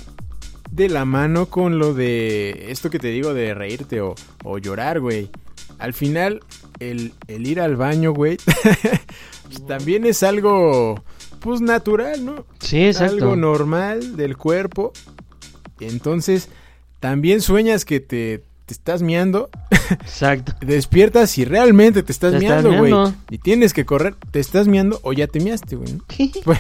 de 0.73 0.89
la 0.89 1.05
mano 1.05 1.45
con 1.47 1.77
lo 1.77 1.93
de 1.93 2.71
esto 2.71 2.89
que 2.89 2.97
te 2.97 3.09
digo 3.09 3.33
de 3.35 3.53
reírte 3.53 4.01
o, 4.01 4.15
o 4.43 4.57
llorar, 4.57 4.99
güey. 4.99 5.29
Al 5.77 5.93
final, 5.93 6.41
el, 6.79 7.13
el 7.27 7.45
ir 7.45 7.61
al 7.61 7.75
baño, 7.75 8.11
güey, 8.11 8.37
pues, 9.43 9.65
también 9.67 10.05
es 10.05 10.23
algo, 10.23 11.03
pues 11.39 11.61
natural, 11.61 12.25
¿no? 12.25 12.45
Sí, 12.59 12.85
exacto. 12.85 13.13
Algo 13.13 13.35
normal 13.35 14.15
del 14.17 14.35
cuerpo. 14.35 14.93
Entonces, 15.79 16.49
también 16.99 17.41
sueñas 17.41 17.85
que 17.85 17.99
te, 17.99 18.43
te 18.65 18.73
estás 18.73 19.01
miando, 19.01 19.49
Exacto. 19.89 20.53
despiertas 20.65 21.37
y 21.37 21.45
realmente 21.45 22.01
te 22.03 22.11
estás 22.11 22.31
Te 22.33 22.39
miando, 22.39 22.73
güey. 22.77 22.93
Y 23.29 23.37
tienes 23.39 23.73
que 23.73 23.85
correr, 23.85 24.15
te 24.31 24.39
estás 24.39 24.67
miando 24.67 24.99
o 25.03 25.13
ya 25.13 25.27
te 25.27 25.39
miaste, 25.39 25.75
güey. 25.75 25.93
¿no? 25.93 26.03
Pues, 26.45 26.59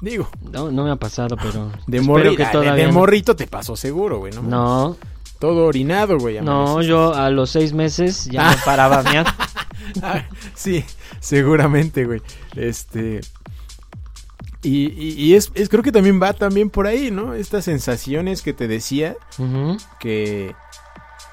digo, 0.00 0.28
No, 0.52 0.70
no 0.70 0.84
me 0.84 0.90
ha 0.90 0.96
pasado, 0.96 1.36
pero. 1.40 1.70
de, 1.86 2.02
morri- 2.02 2.36
que 2.36 2.42
ah, 2.42 2.46
de- 2.46 2.52
todavía 2.52 2.74
de 2.74 2.86
no. 2.88 2.92
morrito 2.94 3.34
te 3.36 3.46
pasó 3.46 3.76
seguro, 3.76 4.18
güey, 4.18 4.32
¿no? 4.32 4.42
No, 4.42 4.96
Todo 5.38 5.66
orinado, 5.66 6.18
güey. 6.18 6.40
no, 6.40 6.82
yo 6.82 7.14
a 7.14 7.30
los 7.30 7.50
seis 7.50 7.72
meses 7.72 8.24
ya 8.26 8.50
me 8.50 8.56
paraba 8.64 9.00
a 9.00 9.02
miar. 9.04 9.26
Ah, 10.02 10.24
sí, 10.54 10.84
seguramente, 11.20 12.04
güey. 12.06 12.20
Este. 12.56 13.20
Y, 14.62 14.86
y- 14.88 15.14
y 15.16 15.34
es, 15.34 15.52
es- 15.54 15.68
creo 15.68 15.82
que 15.82 15.92
también 15.92 16.20
va 16.20 16.32
también 16.32 16.70
por 16.70 16.86
ahí, 16.88 17.10
¿no? 17.12 17.34
Estas 17.34 17.64
sensaciones 17.64 18.42
que 18.42 18.52
te 18.52 18.66
decía 18.66 19.16
que 20.00 20.54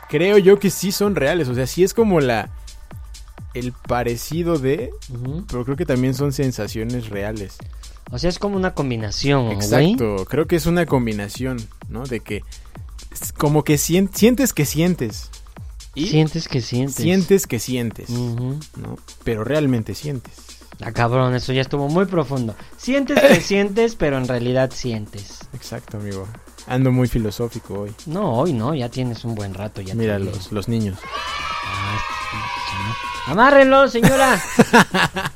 creo 0.09 0.37
yo 0.37 0.59
que 0.59 0.69
sí 0.69 0.91
son 0.91 1.15
reales. 1.15 1.47
O 1.47 1.55
sea, 1.55 1.67
sí 1.67 1.83
es 1.83 1.93
como 1.93 2.19
la. 2.19 2.49
el 3.53 3.71
parecido 3.71 4.57
de, 4.57 4.91
pero 5.47 5.63
creo 5.65 5.77
que 5.77 5.85
también 5.85 6.13
son 6.13 6.33
sensaciones 6.33 7.09
reales. 7.09 7.57
O 8.11 8.19
sea, 8.19 8.29
es 8.29 8.37
como 8.39 8.55
una 8.57 8.73
combinación, 8.73 9.45
güey. 9.45 9.55
Exacto, 9.57 10.25
creo 10.29 10.45
que 10.47 10.55
es 10.55 10.65
una 10.65 10.85
combinación, 10.85 11.57
¿no? 11.89 12.03
De 12.05 12.19
que 12.19 12.43
como 13.37 13.63
que 13.63 13.75
sien- 13.77 14.09
sientes 14.13 14.53
que 14.53 14.65
sientes. 14.65 15.29
Y 15.95 16.07
Sientes 16.07 16.47
que 16.47 16.61
sientes. 16.61 16.95
sientes 16.95 17.45
que 17.45 17.59
sientes. 17.59 18.09
¿no? 18.09 18.57
Pero 19.23 19.43
realmente 19.43 19.93
sientes. 19.93 20.33
Ah, 20.81 20.91
cabrón, 20.91 21.35
eso 21.35 21.53
ya 21.53 21.61
estuvo 21.61 21.87
muy 21.87 22.05
profundo. 22.05 22.55
Sientes 22.77 23.19
que 23.21 23.39
sientes, 23.41 23.95
pero 23.95 24.17
en 24.17 24.27
realidad 24.27 24.71
sientes. 24.73 25.41
Exacto, 25.53 25.97
amigo. 25.97 26.27
Ando 26.67 26.91
muy 26.91 27.07
filosófico 27.07 27.81
hoy. 27.81 27.91
No, 28.05 28.33
hoy 28.39 28.53
no, 28.53 28.73
ya 28.73 28.89
tienes 28.89 29.23
un 29.25 29.35
buen 29.35 29.53
rato. 29.53 29.81
Ya 29.81 29.95
Mira 29.95 30.17
los, 30.19 30.51
los 30.51 30.67
niños. 30.67 30.97
Ah. 31.65 31.99
Amárrenlo, 33.27 33.87
señora. 33.89 34.41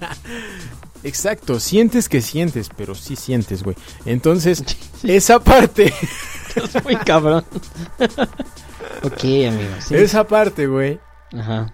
Exacto, 1.03 1.59
sientes 1.59 2.09
que 2.09 2.21
sientes, 2.21 2.69
pero 2.75 2.95
sí 2.95 3.15
sientes, 3.15 3.63
güey. 3.63 3.75
Entonces, 4.05 4.63
esa 5.03 5.39
parte, 5.39 5.93
Es 6.55 6.83
muy 6.83 6.95
cabrón. 6.95 7.45
ok, 9.03 9.23
amigo. 9.23 9.75
sí. 9.79 9.95
esa 9.95 10.27
parte, 10.27 10.65
güey, 10.67 10.99
Ajá. 11.37 11.73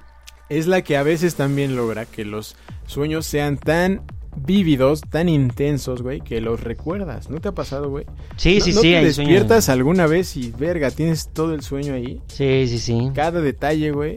es 0.49 0.68
la 0.68 0.82
que 0.82 0.97
a 0.97 1.04
veces 1.04 1.36
también 1.36 1.76
logra 1.76 2.06
que 2.06 2.26
los 2.26 2.56
sueños 2.86 3.26
sean 3.26 3.58
tan 3.58 4.01
vívidos, 4.36 5.01
tan 5.09 5.29
intensos, 5.29 6.01
güey, 6.01 6.21
que 6.21 6.41
los 6.41 6.61
recuerdas. 6.61 7.29
¿No 7.29 7.39
te 7.41 7.49
ha 7.49 7.51
pasado, 7.53 7.89
güey? 7.89 8.05
Sí, 8.38 8.59
¿No- 8.59 8.65
sí, 8.65 8.73
no 8.73 8.81
sí. 8.81 8.88
te 8.89 8.97
hay 8.97 9.05
despiertas 9.05 9.69
alguna 9.69 10.07
vez 10.07 10.36
y, 10.38 10.51
verga, 10.51 10.91
tienes 10.91 11.29
todo 11.34 11.53
el 11.53 11.61
sueño 11.61 11.93
ahí? 11.93 12.21
Sí, 12.27 12.65
sí, 12.67 12.79
sí. 12.79 13.09
Cada 13.13 13.41
detalle, 13.41 13.91
güey. 13.91 14.15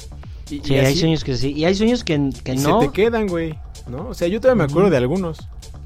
Y, 0.50 0.60
Sí, 0.60 0.74
y 0.74 0.76
hay 0.76 0.96
sueños 0.96 1.24
que 1.24 1.36
sí. 1.36 1.52
Y 1.52 1.64
hay 1.64 1.74
sueños 1.74 2.04
que, 2.04 2.30
que 2.44 2.52
y 2.54 2.58
no. 2.58 2.80
se 2.80 2.86
te 2.88 2.92
quedan, 2.92 3.26
güey. 3.26 3.54
¿No? 3.88 4.08
O 4.08 4.14
sea, 4.14 4.28
yo 4.28 4.40
todavía 4.40 4.64
me 4.64 4.70
acuerdo 4.70 4.90
de 4.90 4.96
algunos. 4.96 5.38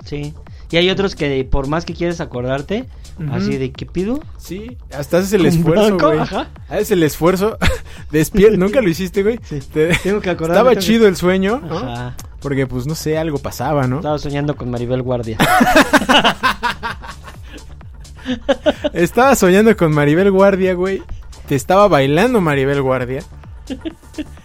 Sí. 0.04 0.34
Y 0.70 0.76
hay 0.76 0.88
otros 0.90 1.14
que 1.16 1.44
por 1.44 1.66
más 1.66 1.84
que 1.84 1.94
quieres 1.94 2.20
acordarte, 2.20 2.84
Así 3.32 3.56
de 3.58 3.70
¿qué 3.72 3.84
pido? 3.86 4.20
Sí, 4.38 4.76
hasta 4.96 5.18
haces 5.18 5.32
el 5.34 5.40
¿Con 5.42 5.48
esfuerzo, 5.48 5.98
güey. 5.98 6.20
Haces 6.68 6.90
el 6.92 7.02
esfuerzo. 7.02 7.58
Despier 8.10 8.56
Nunca 8.58 8.80
lo 8.80 8.88
hiciste, 8.88 9.22
güey. 9.22 9.38
Sí. 9.42 9.60
Te- 9.72 9.88
Tengo 10.02 10.20
que 10.20 10.30
acordarme. 10.30 10.58
Estaba 10.58 10.74
que- 10.74 10.80
chido 10.80 11.06
el 11.06 11.16
sueño, 11.16 11.60
¿no? 11.66 11.78
Ajá. 11.78 12.16
Porque, 12.40 12.66
pues, 12.66 12.86
no 12.86 12.94
sé, 12.94 13.18
algo 13.18 13.38
pasaba, 13.38 13.86
¿no? 13.86 13.96
Estaba 13.96 14.18
soñando 14.18 14.56
con 14.56 14.70
Maribel 14.70 15.02
Guardia. 15.02 15.36
Estaba 18.92 19.34
soñando 19.34 19.76
con 19.76 19.92
Maribel 19.92 20.30
Guardia, 20.30 20.74
güey. 20.74 21.02
Te 21.48 21.54
estaba 21.56 21.88
bailando 21.88 22.40
Maribel 22.40 22.80
Guardia. 22.82 23.22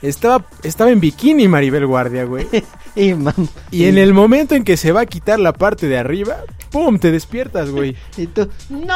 Estaba, 0.02 0.46
estaba 0.64 0.92
en 0.92 1.00
bikini 1.00 1.48
Maribel 1.48 1.86
Guardia, 1.86 2.26
güey. 2.26 2.48
y 2.96 3.14
mam. 3.14 3.48
Y 3.72 3.86
en 3.86 3.98
el 3.98 4.14
momento 4.14 4.56
en 4.56 4.64
que 4.64 4.78
se 4.78 4.92
va 4.92 5.02
a 5.02 5.06
quitar 5.06 5.40
la 5.40 5.54
parte 5.54 5.88
de 5.88 5.98
arriba, 5.98 6.38
¡pum! 6.72 7.00
Te 7.00 7.12
despiertas, 7.12 7.70
güey. 7.70 7.96
Y 8.18 8.28
tú, 8.28 8.50
¡No! 8.70 8.94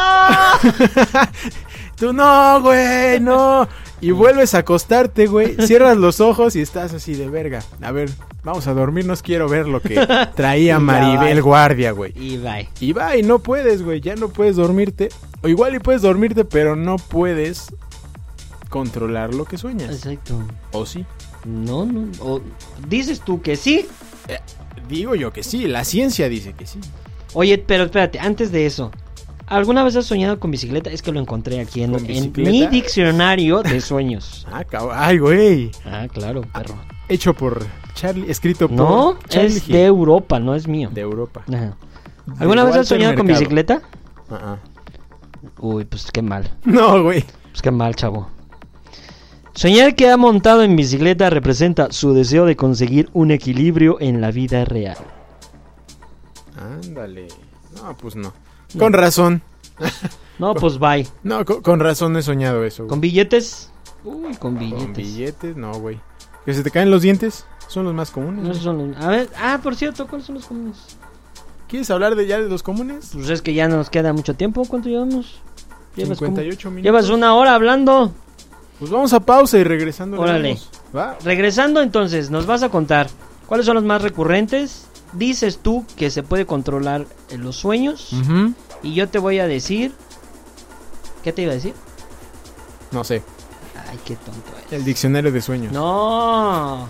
Tú 1.96 2.14
no, 2.14 2.62
güey, 2.62 3.20
no. 3.20 3.68
Y 4.00 4.12
vuelves 4.12 4.56
a 4.56 4.60
acostarte, 4.60 5.28
güey. 5.28 5.58
Cierras 5.68 5.98
los 5.98 6.22
ojos 6.22 6.56
y 6.56 6.62
estás 6.62 6.94
así 6.94 7.14
de 7.14 7.30
verga. 7.30 7.62
A 7.82 7.92
ver, 7.92 8.10
vamos 8.42 8.68
a 8.68 8.74
dormirnos. 8.74 9.22
Quiero 9.22 9.50
ver 9.50 9.68
lo 9.68 9.82
que 9.82 10.08
traía 10.36 10.80
Maribel. 10.80 11.42
Guardia, 11.42 11.92
güey. 11.92 12.14
Y 12.16 12.38
bye. 12.38 12.70
Y 12.80 12.94
va, 12.94 13.18
y 13.18 13.24
no 13.24 13.40
puedes, 13.40 13.84
güey. 13.84 14.00
Ya 14.00 14.16
no 14.16 14.30
puedes 14.30 14.56
dormirte. 14.56 15.10
O 15.42 15.50
igual 15.50 15.76
y 15.76 15.80
puedes 15.80 16.02
dormirte, 16.02 16.46
pero 16.46 16.78
no 16.78 16.96
puedes 16.96 17.74
controlar 18.70 19.34
lo 19.34 19.46
que 19.46 19.58
sueñas. 19.58 19.92
Exacto. 19.92 20.42
¿O 20.72 20.86
sí? 20.86 21.06
No, 21.46 21.86
no. 21.86 22.10
O, 22.22 22.42
dices 22.88 23.22
tú 23.22 23.42
que 23.42 23.56
sí. 23.56 23.86
Digo 24.88 25.16
yo 25.16 25.34
que 25.34 25.44
sí. 25.44 25.68
La 25.68 25.84
ciencia 25.84 26.30
dice 26.30 26.54
que 26.54 26.66
sí. 26.66 26.80
Oye, 27.34 27.58
pero 27.58 27.86
espérate, 27.86 28.20
antes 28.20 28.52
de 28.52 28.66
eso. 28.66 28.92
¿Alguna 29.48 29.84
vez 29.84 29.96
has 29.96 30.06
soñado 30.06 30.40
con 30.40 30.52
bicicleta? 30.52 30.92
Es 30.92 31.02
que 31.02 31.12
lo 31.12 31.20
encontré 31.20 31.60
aquí 31.60 31.82
en, 31.82 31.92
mi 32.36 32.68
diccionario 32.68 33.64
de 33.64 33.82
sueños. 33.82 34.46
Ah, 34.52 34.64
Ay, 34.94 35.18
güey. 35.18 35.72
Ah, 35.86 36.08
claro, 36.12 36.42
perro. 36.42 36.76
Hecho 37.08 37.34
por 37.34 37.66
Charlie. 37.96 38.30
Escrito 38.30 38.68
por 38.68 38.78
No, 38.78 39.18
Charlie 39.28 39.58
es 39.58 39.68
Hill, 39.68 39.74
de 39.74 39.86
Europa, 39.86 40.40
no 40.40 40.54
es 40.54 40.68
mío. 40.68 40.90
de 40.94 41.02
Europa. 41.02 41.44
Ajá. 41.48 41.76
¿Alguna 42.38 42.64
vez 42.64 42.76
has 42.76 42.88
soñado 42.88 43.16
con 43.16 43.26
bicicleta? 43.26 43.82
Ah, 44.30 44.40
ah. 44.42 44.58
Uy, 45.60 45.86
pues 45.86 46.12
qué 46.12 46.22
mal. 46.22 46.52
No, 46.66 47.02
güey. 47.04 47.24
Pues 47.52 47.62
qué 47.62 47.72
mal, 47.72 47.96
chavo. 47.96 48.30
Soñar 49.60 49.94
que 49.94 50.10
ha 50.10 50.16
montado 50.16 50.64
en 50.64 50.78
bicicleta 50.78 51.30
representa 51.30 51.92
su 51.92 52.14
deseo 52.14 52.46
de 52.46 52.56
conseguir 52.56 53.10
un 53.12 53.30
equilibrio 53.32 53.98
en 54.00 54.22
la 54.22 54.32
vida 54.32 54.64
real. 54.64 54.96
Ándale. 56.58 57.28
No, 57.76 57.98
pues 57.98 58.16
no. 58.16 58.32
Con 58.78 58.94
razón. 58.94 59.42
No, 60.38 60.54
pues 60.56 60.80
bye. 60.80 61.06
No, 61.24 61.44
con, 61.44 61.62
con 61.62 61.82
razón 61.82 62.16
he 62.16 62.22
soñado 62.22 62.64
eso. 62.64 62.84
güey. 62.84 62.90
¿Con 62.90 63.02
billetes? 63.02 63.70
Uy, 64.06 64.34
con 64.36 64.58
billetes. 64.58 64.84
Con 64.86 64.94
billetes, 64.94 65.56
no, 65.58 65.74
güey. 65.74 66.00
¿Que 66.46 66.54
se 66.54 66.64
te 66.64 66.72
caen 66.72 66.90
los 66.90 67.02
dientes? 67.02 67.46
Son 67.68 67.84
los 67.84 67.94
más 67.94 68.12
comunes. 68.12 68.46
No, 68.46 68.54
son 68.54 68.92
los- 68.94 69.04
A 69.04 69.10
ver, 69.10 69.30
ah, 69.38 69.60
por 69.62 69.76
cierto, 69.76 70.08
¿cuáles 70.08 70.26
son 70.26 70.36
los 70.36 70.46
comunes? 70.46 70.78
¿Quieres 71.68 71.92
hablar 71.92 72.16
de 72.16 72.26
ya 72.28 72.40
de 72.40 72.48
los 72.48 72.64
comunes? 72.64 73.10
Pues 73.12 73.30
es 73.30 73.42
que 73.42 73.54
ya 73.54 73.68
nos 73.68 73.90
queda 73.90 74.14
mucho 74.14 74.36
tiempo. 74.36 74.64
¿Cuánto 74.64 74.88
llevamos? 74.88 75.42
Llevas 75.98 76.18
como- 76.18 76.30
58 76.30 76.70
minutos. 76.72 76.84
Llevas 76.86 77.10
una 77.10 77.34
hora 77.36 77.56
hablando. 77.56 78.14
Pues 78.80 78.90
vamos 78.90 79.12
a 79.14 79.20
pausa 79.20 79.58
y 79.58 79.64
regresando. 79.64 80.18
le 80.18 80.24
Órale. 80.24 80.58
Regresando 81.24 81.82
entonces, 81.82 82.32
nos 82.32 82.46
vas 82.46 82.64
a 82.64 82.70
contar 82.70 83.08
cuáles 83.46 83.66
son 83.66 83.76
los 83.76 83.84
más 83.84 84.02
recurrentes. 84.02 84.88
Dices 85.14 85.60
tú 85.62 85.86
que 85.98 86.10
se 86.10 86.24
puede 86.24 86.46
controlar 86.46 87.06
en 87.30 87.44
los 87.44 87.58
sueños. 87.58 88.12
Y 88.82 88.94
yo 88.94 89.10
te 89.10 89.20
voy 89.20 89.40
a 89.40 89.48
decir... 89.48 89.94
¿Qué 91.24 91.34
te 91.34 91.42
iba 91.42 91.52
a 91.52 91.56
decir? 91.56 91.74
No 92.92 93.04
sé. 93.04 93.22
Ay, 93.90 94.00
qué 94.06 94.16
tonto 94.16 94.52
eres. 94.58 94.72
El 94.72 94.86
diccionario 94.86 95.32
de 95.34 95.42
sueños. 95.42 95.74
No. 95.74 96.88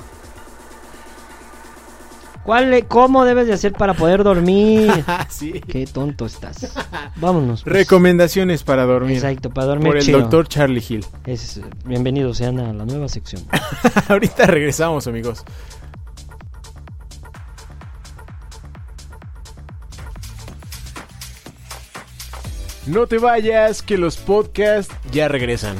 ¿Cuál, 2.50 2.88
¿Cómo 2.88 3.26
debes 3.26 3.45
de 3.45 3.54
hacer 3.54 3.74
para 3.74 3.93
poder 3.93 4.24
dormir? 4.24 4.89
Ah, 5.08 5.28
sí. 5.30 5.62
qué 5.68 5.86
tonto 5.86 6.26
estás. 6.26 6.74
Vámonos. 7.18 7.62
pues. 7.62 7.76
Recomendaciones 7.76 8.64
para 8.64 8.86
dormir. 8.88 9.18
Exacto, 9.18 9.52
para 9.52 9.68
dormir 9.68 9.89
Por 9.89 9.97
el 9.97 10.04
chido. 10.04 10.22
doctor 10.22 10.47
Charlie 10.47 10.84
Hill. 10.89 11.06
Es, 11.28 11.62
bienvenidos 11.86 12.38
sean 12.38 12.60
a 12.60 12.74
la 12.74 12.86
nueva 12.86 13.08
sección. 13.08 13.43
Ahorita 14.10 14.47
regresamos, 14.47 15.06
amigos. 15.06 15.43
No 22.88 23.06
te 23.06 23.20
vayas, 23.20 23.84
que 23.84 24.00
los 24.00 24.18
podcasts 24.18 24.91
ya 25.12 25.28
regresan. 25.28 25.78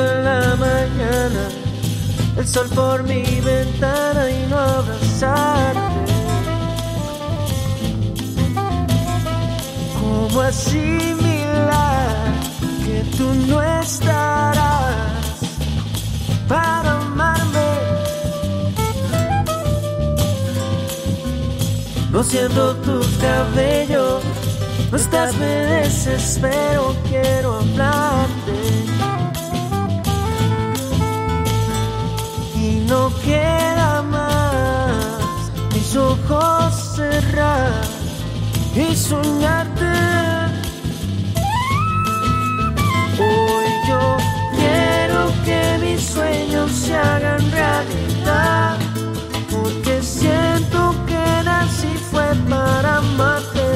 En 0.00 0.24
la 0.24 0.54
mañana, 0.54 1.48
el 2.36 2.46
sol 2.46 2.68
por 2.72 3.02
mi 3.02 3.24
ventana 3.40 4.30
y 4.30 4.46
no 4.48 4.56
abrazarte. 4.56 6.12
¿Cómo 10.00 10.40
asimilar 10.40 12.14
que 12.86 13.02
tú 13.16 13.34
no 13.48 13.60
estarás 13.60 15.16
para 16.46 16.92
amarme? 17.00 17.70
No 22.12 22.22
siento 22.22 22.76
tus 22.76 23.06
cabellos, 23.16 24.22
no 24.92 24.96
estás, 24.96 25.34
me 25.34 25.46
desespero, 25.46 26.94
quiero 27.10 27.56
hablarte. 27.56 28.37
No 32.88 33.12
queda 33.22 34.02
más 34.02 35.52
mis 35.74 35.94
ojos 35.94 36.74
cerrar 36.96 37.82
y 38.74 38.96
soñarte. 38.96 39.84
Hoy 43.20 43.68
yo 43.88 44.16
quiero 44.56 45.20
que 45.44 45.78
mis 45.84 46.00
sueños 46.00 46.70
se 46.72 46.94
hagan 46.94 47.42
realidad, 47.50 48.78
porque 49.50 50.02
siento 50.02 50.94
que 51.06 51.42
nací 51.44 51.92
fue 52.10 52.34
para 52.48 52.98
amarte. 52.98 53.68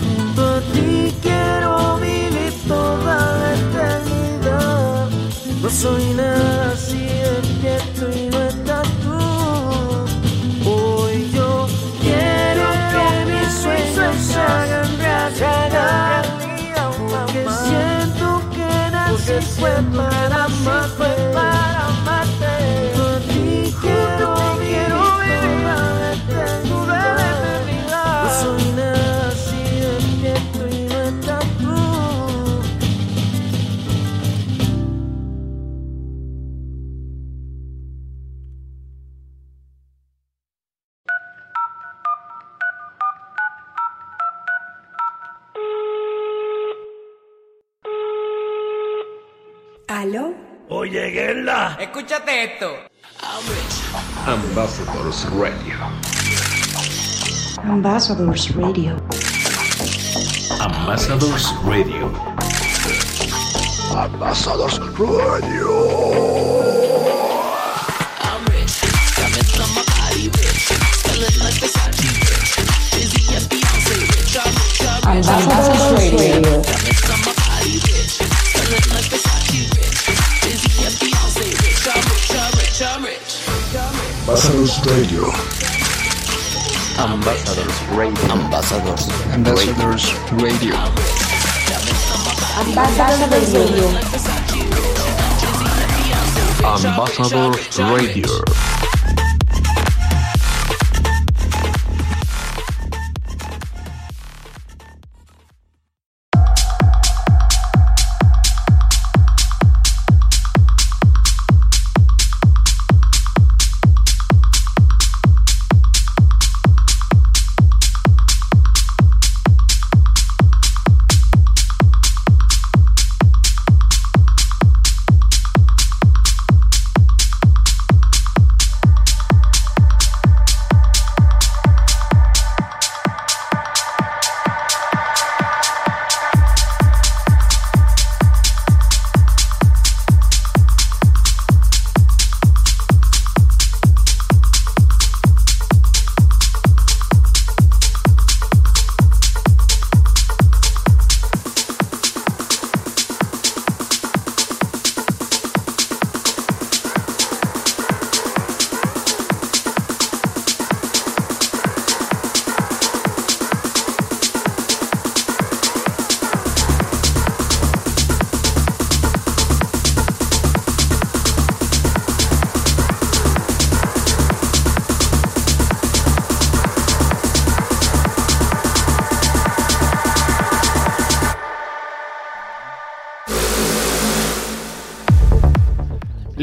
Junto 0.00 0.42
a 0.56 0.60
ti 0.72 1.14
quiero 1.20 1.98
vivir 1.98 2.52
toda 2.66 3.16
la 3.40 3.54
eternidad. 3.54 5.08
No 5.62 5.68
soy 5.68 6.15
nací 19.66 20.64
fue 20.96 21.08
para 21.32 21.86
amarte. 21.86 21.86
Por 21.86 21.95
esto. 52.36 52.76
Ambassadors 54.26 55.24
Radio. 55.30 55.74
Ambassadors 57.64 58.54
Radio. 58.54 58.96
Ambassadors 60.60 61.54
Radio. 61.64 62.12
Ambassadors 63.94 64.78
Radio. 64.78 65.46
Ambassadors 75.06 75.78
Radio. 75.96 76.66
Ambassadors 84.26 84.84
Radio. 84.86 85.22
Ambassadors 86.98 87.80
Radio. 87.94 88.32
Ambassadors. 88.32 89.08
Ambassadors 89.32 90.12
Radio. 90.42 90.74
Ambassadors 92.58 93.54
Radio. 93.54 93.86
Ambassadors 96.66 97.78
Radio. 97.78 98.75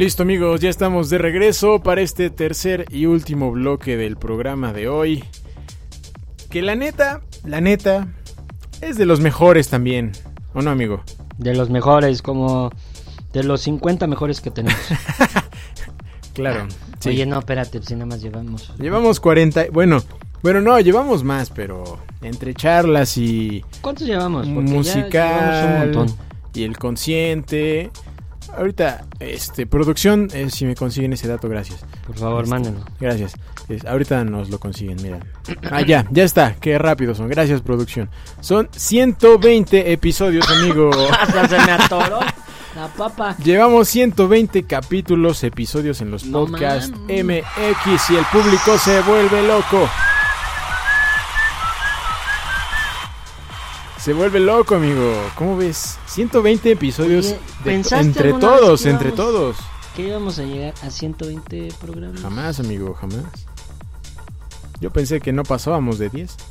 Listo 0.04 0.24
amigos, 0.24 0.60
ya 0.60 0.70
estamos 0.70 1.10
de 1.10 1.18
regreso 1.18 1.80
para 1.82 2.02
este 2.02 2.30
tercer 2.30 2.86
y 2.90 3.06
último 3.06 3.52
bloque 3.54 3.96
del 3.96 4.18
programa 4.18 4.74
de 4.74 4.90
hoy. 4.90 5.24
Que 6.50 6.62
la 6.62 6.76
neta, 6.76 7.22
la 7.46 7.62
neta, 7.62 8.10
es 8.82 8.98
de 8.98 9.06
los 9.06 9.22
mejores 9.22 9.70
también. 9.70 10.12
¿O 10.54 10.62
no, 10.62 10.72
amigo? 10.72 11.02
De 11.38 11.56
los 11.56 11.70
mejores, 11.70 12.22
como 12.22 12.70
de 13.32 13.46
los 13.46 13.62
50 13.62 14.06
mejores 14.08 14.42
que 14.42 14.52
tenemos. 14.52 14.78
Claro. 16.34 16.68
sí. 17.00 17.10
Oye, 17.10 17.26
no, 17.26 17.40
espérate, 17.40 17.82
si 17.82 17.94
nada 17.94 18.08
más 18.08 18.22
llevamos. 18.22 18.74
Llevamos 18.80 19.22
40, 19.22 19.68
bueno, 19.72 20.04
bueno, 20.42 20.60
no, 20.60 20.78
llevamos 20.82 21.24
más, 21.24 21.50
pero 21.50 22.00
entre 22.22 22.54
charlas 22.54 23.18
y 23.18 23.64
¿Cuántos 23.80 24.06
llevamos? 24.06 24.50
Porque 24.50 24.70
ya 24.70 24.76
musical 24.76 25.10
llevamos 25.12 25.64
un 25.64 25.80
montón. 25.80 26.18
y 26.54 26.64
el 26.64 26.78
consciente, 26.78 27.92
Ahorita, 28.58 29.06
este, 29.20 29.66
producción, 29.66 30.28
eh, 30.34 30.50
si 30.50 30.66
me 30.66 30.76
consiguen 30.76 31.14
ese 31.14 31.28
dato, 31.28 31.50
gracias. 31.50 31.86
Por 32.06 32.16
favor, 32.18 32.44
Este, 32.44 32.50
mándenlo. 32.56 32.82
Gracias. 33.00 33.34
Es- 33.70 33.86
ahorita 33.86 34.24
nos 34.26 34.50
lo 34.50 34.60
consiguen, 34.60 34.98
mira. 35.02 35.20
Ah, 35.72 35.82
ya, 35.82 36.06
ya 36.12 36.24
está. 36.24 36.56
Qué 36.56 36.78
rápido 36.78 37.16
son. 37.16 37.28
Gracias, 37.30 37.62
producción. 37.62 38.10
Son 38.42 38.70
120 38.76 39.92
episodios, 39.92 40.48
amigo. 40.50 40.92
Hasta 41.20 41.48
se 41.50 41.58
me 41.58 41.72
atoró 41.72 42.20
la 42.76 42.88
papa. 42.98 43.36
Llevamos 43.44 43.88
120 43.90 44.64
capítulos, 44.64 45.44
episodios 45.44 46.02
en 46.02 46.12
los 46.12 46.26
No 46.26 46.46
podcasts. 46.46 46.92
MX 47.08 48.10
y 48.12 48.16
el 48.16 48.26
público 48.32 48.78
se 48.78 49.02
vuelve 49.02 49.48
loco. 49.48 49.90
Se 54.04 54.14
vuelve 54.14 54.40
loco, 54.40 54.76
amigo. 54.76 55.14
¿Cómo 55.36 55.56
ves? 55.58 55.98
120 56.08 56.72
episodios 56.72 57.28
Oye, 57.28 57.34
de- 57.36 57.40
¿pensaste 57.64 58.06
entre 58.08 58.34
todos, 58.34 58.82
que 58.84 58.90
entre 58.90 59.12
todos. 59.12 59.56
Que 59.96 60.08
íbamos 60.08 60.40
a 60.40 60.44
llegar 60.44 60.74
a 60.82 60.90
120 60.90 61.70
programas. 61.80 62.22
Jamás, 62.22 62.60
amigo, 62.60 62.94
jamás. 62.96 63.24
Yo 64.82 64.92
pensé 64.92 65.22
que 65.22 65.32
no 65.32 65.44
pasábamos 65.44 66.00
de 66.00 66.10
10. 66.10 66.36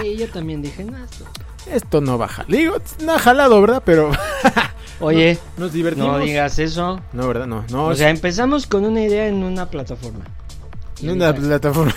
Sí, 0.00 0.16
yo 0.18 0.28
también 0.28 0.60
dije, 0.60 0.84
no, 0.84 0.98
esto- 1.02 1.24
Esto 1.66 2.00
no 2.02 2.18
baja. 2.18 2.44
Digo, 2.48 2.74
no 3.02 3.14
ha 3.14 3.18
jalado, 3.18 3.60
¿verdad? 3.60 3.82
Pero 3.84 4.10
Oye, 5.00 5.38
nos 5.56 5.72
divertimos. 5.72 6.18
no 6.18 6.18
digas 6.18 6.58
eso. 6.58 7.00
No, 7.12 7.28
¿verdad? 7.28 7.46
No, 7.46 7.64
no. 7.70 7.86
O 7.86 7.94
sea, 7.94 8.10
empezamos 8.10 8.66
con 8.66 8.84
una 8.84 9.00
idea 9.00 9.26
en 9.28 9.42
una 9.42 9.70
plataforma. 9.70 10.24
en 11.00 11.10
una 11.10 11.32
plataforma. 11.34 11.94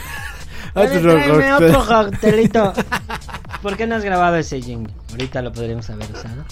Otro 0.75 1.55
otro 1.55 1.85
coctelito. 1.87 2.73
¿Por 3.61 3.77
qué 3.77 3.87
no 3.87 3.95
has 3.95 4.03
grabado 4.03 4.35
ese 4.35 4.61
jingle? 4.61 4.93
Ahorita 5.11 5.41
lo 5.41 5.53
podríamos 5.53 5.89
haber 5.89 6.11
usado. 6.11 6.43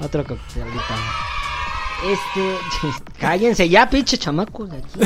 Otro 0.00 0.24
coctelito. 0.24 0.94
Este. 2.06 2.56
Cállense 3.18 3.68
ya, 3.68 3.90
pinche 3.90 4.16
chamacos 4.16 4.70
de 4.70 4.78
aquí. 4.78 5.00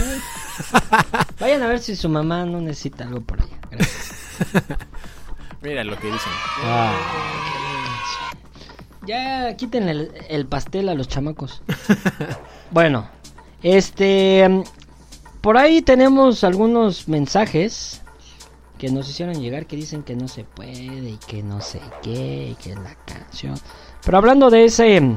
Vayan 1.40 1.62
a 1.62 1.68
ver 1.68 1.78
si 1.78 1.96
su 1.96 2.10
mamá 2.10 2.44
no 2.44 2.60
necesita 2.60 3.04
algo 3.04 3.22
por 3.22 3.40
allá. 3.40 3.56
Gracias. 3.70 4.22
Mira 5.62 5.82
lo 5.82 5.98
que 5.98 6.06
dicen. 6.08 6.32
Ah, 6.64 6.92
ya 9.06 9.56
quiten 9.56 9.88
el, 9.88 10.12
el 10.28 10.46
pastel 10.46 10.90
a 10.90 10.94
los 10.94 11.08
chamacos. 11.08 11.62
bueno, 12.70 13.08
este. 13.62 14.64
Por 15.40 15.56
ahí 15.56 15.80
tenemos 15.80 16.44
algunos 16.44 17.08
mensajes 17.08 18.02
que 18.78 18.90
nos 18.90 19.08
hicieron 19.08 19.40
llegar 19.40 19.66
que 19.66 19.76
dicen 19.76 20.02
que 20.02 20.16
no 20.16 20.28
se 20.28 20.44
puede 20.44 21.10
y 21.10 21.18
que 21.26 21.42
no 21.42 21.60
sé 21.60 21.80
qué 22.02 22.50
y 22.52 22.54
que 22.54 22.74
la 22.74 22.94
canción. 23.04 23.54
Pero 24.04 24.18
hablando 24.18 24.48
de 24.48 24.64
ese. 24.64 25.16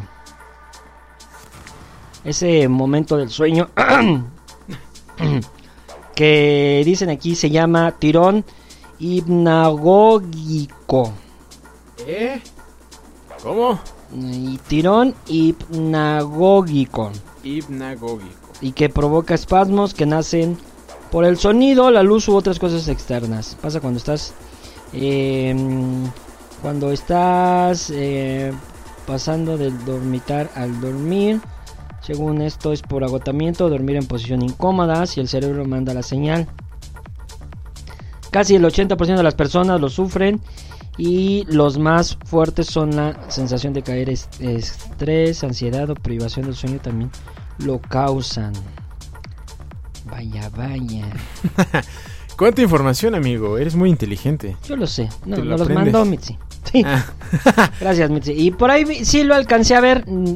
Ese 2.23 2.67
momento 2.67 3.17
del 3.17 3.29
sueño. 3.29 3.69
que 6.15 6.81
dicen 6.83 7.09
aquí 7.09 7.35
se 7.35 7.49
llama 7.49 7.93
tirón 7.93 8.43
hipnagógico. 8.99 11.13
¿Eh? 12.05 12.41
¿Cómo? 13.43 13.79
Y 14.13 14.57
tirón 14.67 15.15
hipnagógico. 15.27 17.11
Hipnagógico. 17.43 18.35
Y 18.59 18.73
que 18.73 18.89
provoca 18.89 19.33
espasmos 19.33 19.93
que 19.93 20.05
nacen 20.05 20.57
por 21.11 21.25
el 21.25 21.37
sonido, 21.37 21.91
la 21.91 22.03
luz 22.03 22.27
u 22.29 22.35
otras 22.35 22.57
cosas 22.59 22.87
externas. 22.87 23.57
Pasa 23.61 23.79
cuando 23.79 23.97
estás. 23.97 24.33
eh, 24.93 25.55
cuando 26.61 26.91
estás 26.91 27.89
eh, 27.89 28.53
pasando 29.07 29.57
del 29.57 29.83
dormitar 29.85 30.49
al 30.55 30.79
dormir. 30.79 31.41
Según 32.01 32.41
esto 32.41 32.71
es 32.71 32.81
por 32.81 33.03
agotamiento, 33.03 33.69
dormir 33.69 33.95
en 33.95 34.05
posición 34.07 34.41
incómoda, 34.41 35.05
si 35.05 35.19
el 35.19 35.27
cerebro 35.27 35.65
manda 35.65 35.93
la 35.93 36.01
señal. 36.03 36.47
Casi 38.31 38.55
el 38.55 38.63
80% 38.63 39.17
de 39.17 39.23
las 39.23 39.35
personas 39.35 39.81
lo 39.81 39.89
sufren 39.89 40.39
y 40.97 41.45
los 41.47 41.77
más 41.77 42.17
fuertes 42.25 42.67
son 42.67 42.95
la 42.95 43.29
sensación 43.29 43.73
de 43.73 43.81
caer 43.83 44.09
es- 44.09 44.29
estrés, 44.39 45.43
ansiedad 45.43 45.89
o 45.89 45.95
privación 45.95 46.45
del 46.45 46.55
sueño 46.55 46.79
también 46.79 47.11
lo 47.59 47.79
causan. 47.81 48.53
Vaya, 50.11 50.49
vaya. 50.55 51.05
¿Cuánta 52.37 52.61
información, 52.61 53.15
amigo? 53.15 53.57
Eres 53.57 53.75
muy 53.75 53.89
inteligente. 53.89 54.57
Yo 54.67 54.75
lo 54.75 54.87
sé. 54.87 55.09
No, 55.25 55.37
lo 55.37 55.57
los 55.57 55.69
mandó 55.69 56.05
Mitzi. 56.05 56.37
Sí. 56.71 56.83
Ah. 56.85 57.05
Gracias, 57.79 58.09
Mitzi. 58.09 58.31
Y 58.33 58.51
por 58.51 58.71
ahí 58.71 59.05
sí 59.05 59.23
lo 59.23 59.35
alcancé 59.35 59.75
a 59.75 59.81
ver. 59.81 60.05
mm, 60.07 60.35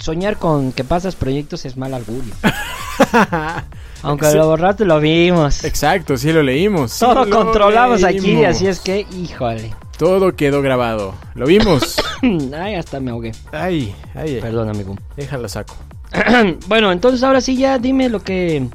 Soñar 0.00 0.36
con 0.36 0.72
que 0.72 0.82
pasas 0.82 1.14
proyectos 1.14 1.64
es 1.64 1.76
mal 1.76 1.94
augurio. 1.94 2.34
Aunque 4.02 4.26
Sí. 4.30 4.36
lo 4.36 4.46
borraste, 4.46 4.84
lo 4.84 4.98
vimos. 5.00 5.62
Exacto, 5.64 6.16
sí 6.16 6.32
lo 6.32 6.42
leímos. 6.42 6.90
sí 6.92 7.00
Todo 7.04 7.24
lo 7.24 7.36
controlamos 7.44 8.02
aquí, 8.02 8.18
leímos. 8.20 8.46
así 8.46 8.66
es 8.66 8.80
que, 8.80 9.06
híjole. 9.12 9.72
Todo 9.98 10.34
quedó 10.34 10.60
grabado. 10.62 11.14
Lo 11.34 11.46
vimos. 11.46 12.02
Ay, 12.58 12.74
hasta 12.74 12.98
me 12.98 13.12
ahogué. 13.12 13.32
ay, 13.52 13.94
ay, 14.14 14.34
ay. 14.36 14.40
Perdón, 14.40 14.70
amigo. 14.70 14.96
Déjalo 15.16 15.48
saco. 15.48 15.76
bueno, 16.68 16.90
entonces 16.90 17.22
ahora 17.22 17.40
sí 17.40 17.56
ya 17.56 17.78
dime 17.78 18.08
lo 18.08 18.20
que 18.20 18.66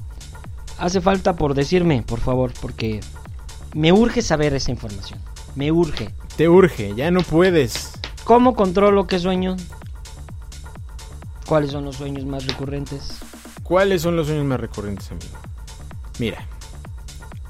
hace 0.77 1.01
falta 1.01 1.35
por 1.35 1.53
decirme, 1.53 2.03
por 2.03 2.19
favor, 2.19 2.51
porque 2.61 2.99
me 3.73 3.91
urge 3.91 4.21
saber 4.21 4.53
esa 4.53 4.71
información. 4.71 5.19
Me 5.55 5.71
urge. 5.71 6.13
Te 6.35 6.49
urge, 6.49 6.93
ya 6.95 7.11
no 7.11 7.21
puedes. 7.21 7.91
¿Cómo 8.23 8.55
controlo 8.55 9.07
qué 9.07 9.19
sueño? 9.19 9.55
¿Cuáles 11.45 11.71
son 11.71 11.85
los 11.85 11.95
sueños 11.95 12.25
más 12.25 12.45
recurrentes? 12.45 13.19
¿Cuáles 13.63 14.01
son 14.01 14.15
los 14.15 14.27
sueños 14.27 14.45
más 14.45 14.59
recurrentes, 14.59 15.09
amigo? 15.11 15.37
Mira, 16.19 16.45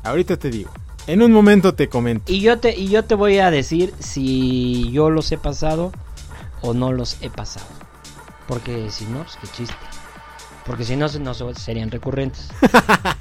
ahorita 0.04 0.38
te 0.38 0.50
digo. 0.50 0.70
En 1.08 1.22
un 1.22 1.32
momento 1.32 1.74
te 1.74 1.88
comento. 1.88 2.32
Y 2.32 2.42
yo 2.42 2.60
te 2.60 2.78
y 2.78 2.90
yo 2.90 3.06
te 3.06 3.16
voy 3.16 3.40
a 3.40 3.50
decir 3.50 3.94
si 4.00 4.92
yo 4.92 5.10
los 5.10 5.32
he 5.32 5.38
pasado 5.38 5.92
o 6.62 6.74
no 6.74 6.92
los 6.92 7.18
he 7.22 7.30
pasado. 7.30 7.66
Porque 8.48 8.92
si 8.92 9.06
no, 9.06 9.24
pues 9.24 9.38
qué 9.42 9.48
chiste. 9.48 9.87
Porque 10.68 10.84
si 10.84 10.96
no, 10.96 11.08
serían 11.56 11.90
recurrentes. 11.90 12.50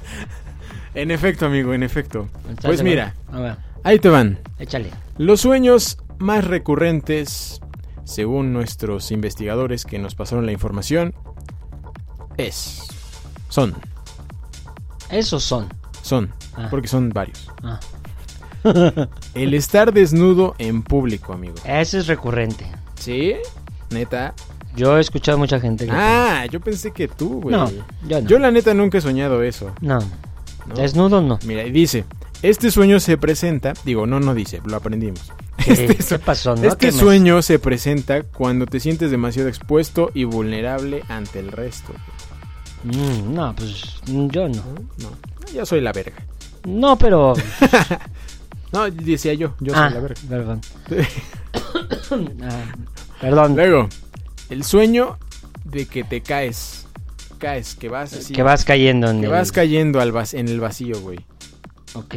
En 0.93 1.11
efecto, 1.11 1.45
amigo, 1.45 1.75
en 1.75 1.83
efecto. 1.83 2.27
¿Estás 2.49 2.65
Pues 2.65 2.81
mira, 2.81 3.13
acuerdo? 3.27 3.37
A 3.37 3.41
ver, 3.49 3.57
ahí 3.83 3.99
te 3.99 4.09
van. 4.09 4.39
échale. 4.57 4.89
Los 5.19 5.41
sueños 5.41 5.99
más 6.17 6.43
recurrentes, 6.43 7.61
según 8.03 8.51
nuestros 8.51 9.11
investigadores 9.11 9.85
que 9.85 9.99
nos 9.99 10.15
pasaron 10.15 10.47
la 10.47 10.53
información, 10.53 11.13
es. 12.37 12.87
Son. 13.49 13.75
Esos 15.11 15.43
son. 15.43 15.67
Son. 16.01 16.33
Ah. 16.55 16.65
Porque 16.71 16.87
son 16.87 17.09
varios. 17.09 17.47
Ah. 17.61 17.79
El 19.35 19.53
estar 19.53 19.93
desnudo 19.93 20.55
en 20.57 20.81
público, 20.81 21.33
amigo. 21.33 21.55
Ese 21.63 21.99
es 21.99 22.07
recurrente. 22.07 22.65
¿Sí? 22.95 23.35
Neta. 23.91 24.33
Yo 24.77 24.97
he 24.97 25.01
escuchado 25.01 25.35
a 25.35 25.39
mucha 25.39 25.59
gente 25.59 25.85
que... 25.85 25.91
Ah, 25.91 26.45
yo 26.49 26.59
pensé 26.61 26.91
que 26.91 27.07
tú, 27.07 27.41
güey. 27.41 27.55
No, 27.55 27.69
yo 28.07 28.21
no. 28.21 28.27
Yo 28.27 28.39
la 28.39 28.51
neta 28.51 28.73
nunca 28.73 28.99
he 28.99 29.01
soñado 29.01 29.41
eso. 29.43 29.71
No. 29.81 29.99
¿no? 30.67 30.75
Desnudo 30.75 31.19
no. 31.21 31.39
Mira, 31.45 31.63
y 31.65 31.71
dice, 31.71 32.05
este 32.43 32.69
sueño 32.71 32.99
se 32.99 33.17
presenta, 33.17 33.73
digo, 33.83 34.05
no, 34.05 34.19
no 34.19 34.33
dice, 34.35 34.61
lo 34.65 34.77
aprendimos. 34.77 35.31
¿Qué, 35.65 35.73
Este, 35.73 35.95
qué 35.95 36.03
su- 36.03 36.19
pasó? 36.19 36.55
¿no? 36.55 36.63
este 36.67 36.87
me- 36.87 36.91
sueño 36.91 37.41
se 37.41 37.57
presenta 37.59 38.21
cuando 38.23 38.67
te 38.67 38.79
sientes 38.79 39.09
demasiado 39.11 39.49
expuesto 39.49 40.11
y 40.13 40.23
vulnerable 40.25 41.03
ante 41.09 41.39
el 41.39 41.51
resto. 41.51 41.93
Mm, 42.83 43.33
no, 43.33 43.55
pues 43.55 43.95
yo 44.05 44.47
no. 44.47 44.63
No, 44.99 45.09
no, 45.09 45.51
yo 45.53 45.65
soy 45.65 45.81
la 45.81 45.91
verga. 45.91 46.17
No, 46.65 46.97
pero... 46.97 47.33
No, 48.73 48.91
decía 48.91 49.33
yo, 49.33 49.55
yo 49.61 49.71
ah, 49.75 49.85
soy 49.89 49.93
la 49.93 49.99
verga. 50.01 50.21
perdón. 50.29 50.61
Ah, 52.43 52.63
perdón. 53.21 53.55
Luego, 53.55 53.89
el 54.49 54.63
sueño 54.63 55.17
de 55.65 55.85
que 55.85 56.03
te 56.03 56.21
caes. 56.21 56.85
Caes, 57.39 57.75
que 57.75 57.87
vas 57.89 58.13
así. 58.13 58.33
Que 58.33 58.41
vas 58.43 58.65
cayendo 58.65 59.09
en 59.09 59.19
que 59.19 59.25
el... 59.27 59.31
vas 59.31 59.51
cayendo 59.51 59.99
al 60.01 60.11
vac- 60.11 60.37
en 60.37 60.47
el 60.47 60.59
vacío, 60.59 60.99
güey. 61.01 61.19
Ok. 61.93 62.15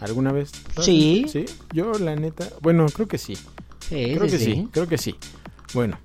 ¿Alguna 0.00 0.32
vez? 0.32 0.50
Sí. 0.80 1.26
¿Sí? 1.28 1.44
Yo, 1.72 1.92
la 1.94 2.14
neta. 2.16 2.48
Bueno, 2.60 2.86
creo 2.86 3.08
que 3.08 3.18
sí. 3.18 3.34
Sí, 3.88 4.14
Creo 4.16 4.24
sí, 4.26 4.30
que 4.30 4.38
sí. 4.38 4.44
sí. 4.44 4.68
creo 4.72 4.88
que 4.88 4.98
sí. 4.98 5.16
Bueno, 5.74 5.98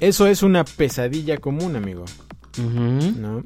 eso 0.00 0.26
es 0.26 0.42
una 0.42 0.64
pesadilla 0.64 1.38
común, 1.38 1.76
amigo. 1.76 2.04
¿No? 2.58 3.42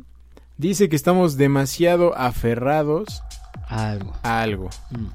Dice 0.59 0.89
que 0.89 0.97
estamos 0.97 1.37
demasiado 1.37 2.17
aferrados 2.17 3.23
Algo. 3.69 4.13
a 4.23 4.41
algo. 4.43 4.71
Mm. 4.91 5.07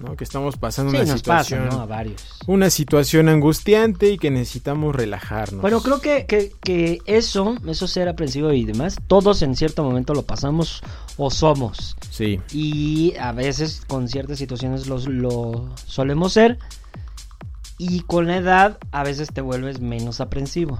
¿No? 0.00 0.16
Que 0.16 0.24
estamos 0.24 0.56
pasando 0.56 0.90
Sí, 0.90 0.96
una 0.98 1.12
nos 1.12 1.22
pasa, 1.22 1.44
situación. 1.44 1.68
¿no? 1.76 1.82
A 1.82 1.86
varios. 1.86 2.22
Una 2.46 2.68
situación 2.70 3.28
angustiante 3.28 4.10
y 4.10 4.18
que 4.18 4.30
necesitamos 4.30 4.94
relajarnos. 4.94 5.60
Bueno, 5.60 5.80
creo 5.82 6.00
que, 6.00 6.26
que, 6.26 6.52
que 6.60 6.98
eso, 7.06 7.56
eso 7.66 7.86
ser 7.86 8.08
aprensivo 8.08 8.52
y 8.52 8.64
demás, 8.64 8.96
todos 9.06 9.42
en 9.42 9.54
cierto 9.56 9.82
momento 9.84 10.14
lo 10.14 10.22
pasamos 10.22 10.82
o 11.16 11.30
somos. 11.30 11.96
Sí. 12.10 12.40
Y 12.52 13.14
a 13.18 13.32
veces 13.32 13.82
con 13.86 14.08
ciertas 14.08 14.38
situaciones 14.38 14.86
los, 14.86 15.06
lo 15.06 15.68
solemos 15.86 16.32
ser. 16.32 16.58
Y 17.76 18.02
con 18.02 18.28
la 18.28 18.36
edad 18.36 18.78
a 18.92 19.02
veces 19.02 19.28
te 19.34 19.40
vuelves 19.40 19.80
menos 19.80 20.20
aprensivo 20.20 20.78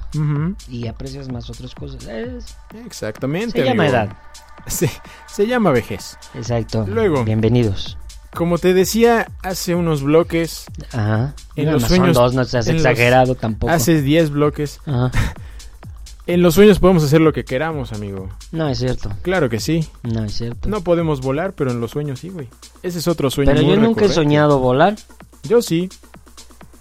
y 0.69 0.87
aprecias 0.87 1.29
más 1.29 1.51
otras 1.51 1.75
cosas. 1.75 2.05
Es- 2.07 2.57
Exactamente. 2.87 3.59
se 3.61 3.65
llama 3.65 3.89
edad. 3.89 4.17
Se, 4.69 4.89
se 5.27 5.47
llama 5.49 5.73
vejez. 5.73 6.17
Exacto. 6.35 6.87
Luego. 6.89 7.25
Bienvenidos. 7.25 7.99
Como 8.35 8.59
te 8.59 8.75
decía 8.75 9.29
hace 9.43 9.75
unos 9.75 10.03
bloques, 10.03 10.67
Ajá. 10.93 11.35
En 11.57 11.71
los 11.73 11.83
no 11.83 11.89
sueños- 11.89 12.15
Son 12.17 12.25
dos, 12.25 12.35
no 12.35 12.45
seas 12.45 12.67
los- 12.67 12.77
exagerado 12.77 13.35
tampoco. 13.35 13.73
hace 13.73 14.03
10 14.03 14.31
bloques, 14.31 14.81
Ajá. 14.87 15.11
en 16.27 16.43
los 16.43 16.55
sueños 16.55 16.79
podemos 16.79 17.05
hacer 17.05 17.21
lo 17.21 17.33
que 17.33 17.45
queramos, 17.45 17.93
amigo. 17.93 18.29
No, 18.53 18.69
es 18.69 18.79
cierto. 18.79 19.11
Claro 19.23 19.49
que 19.49 19.61
sí. 19.61 19.89
No, 20.03 20.25
es 20.25 20.35
cierto. 20.35 20.69
No 20.69 20.81
podemos 20.83 21.21
volar, 21.21 21.53
pero 21.55 21.71
en 21.71 21.81
los 21.81 21.93
sueños 21.93 22.21
sí, 22.21 22.29
güey. 22.31 22.49
Ese 22.83 22.99
es 22.99 23.09
otro 23.09 23.31
sueño 23.31 23.53
Pero 23.53 23.65
muy 23.65 23.75
yo 23.77 23.81
nunca 23.81 24.05
he 24.07 24.09
soñado 24.09 24.59
volar. 24.59 24.97
Yo 25.45 25.63
sí. 25.63 25.89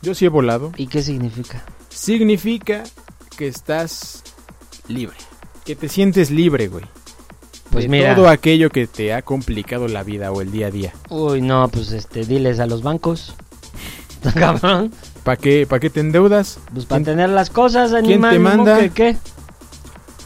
Yo 0.01 0.15
sí 0.15 0.25
he 0.25 0.29
volado. 0.29 0.71
¿Y 0.77 0.87
qué 0.87 1.01
significa? 1.03 1.63
Significa 1.89 2.83
que 3.37 3.47
estás 3.47 4.23
libre. 4.87 5.15
Que 5.65 5.75
te 5.75 5.87
sientes 5.87 6.29
libre, 6.31 6.67
güey. 6.67 6.83
Pues 7.73 7.85
de 7.85 7.89
mira. 7.89 8.15
todo 8.15 8.29
aquello 8.29 8.69
que 8.69 8.87
te 8.87 9.13
ha 9.13 9.21
complicado 9.23 9.87
la 9.87 10.03
vida 10.03 10.31
o 10.31 10.41
el 10.41 10.51
día 10.51 10.67
a 10.67 10.71
día. 10.71 10.93
Uy, 11.09 11.41
no, 11.41 11.67
pues 11.69 11.91
este, 11.91 12.23
diles 12.23 12.59
a 12.59 12.65
los 12.67 12.83
bancos. 12.83 13.33
Cabrón. 14.35 14.91
¿Para 15.23 15.37
qué, 15.37 15.65
pa' 15.67 15.79
qué 15.79 15.89
te 15.89 15.99
endeudas? 15.99 16.59
Pues 16.73 16.85
para 16.85 17.03
tener 17.03 17.29
las 17.29 17.49
cosas, 17.49 17.91
¿Quién 17.91 18.23
animal. 18.25 18.31
te 18.31 18.37
ni 18.37 18.43
modo 18.43 18.55
manda? 18.57 18.79
que 18.79 18.89
¿Qué? 18.91 19.17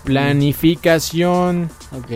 Planificación. 0.03 1.69
Ok. 1.98 2.11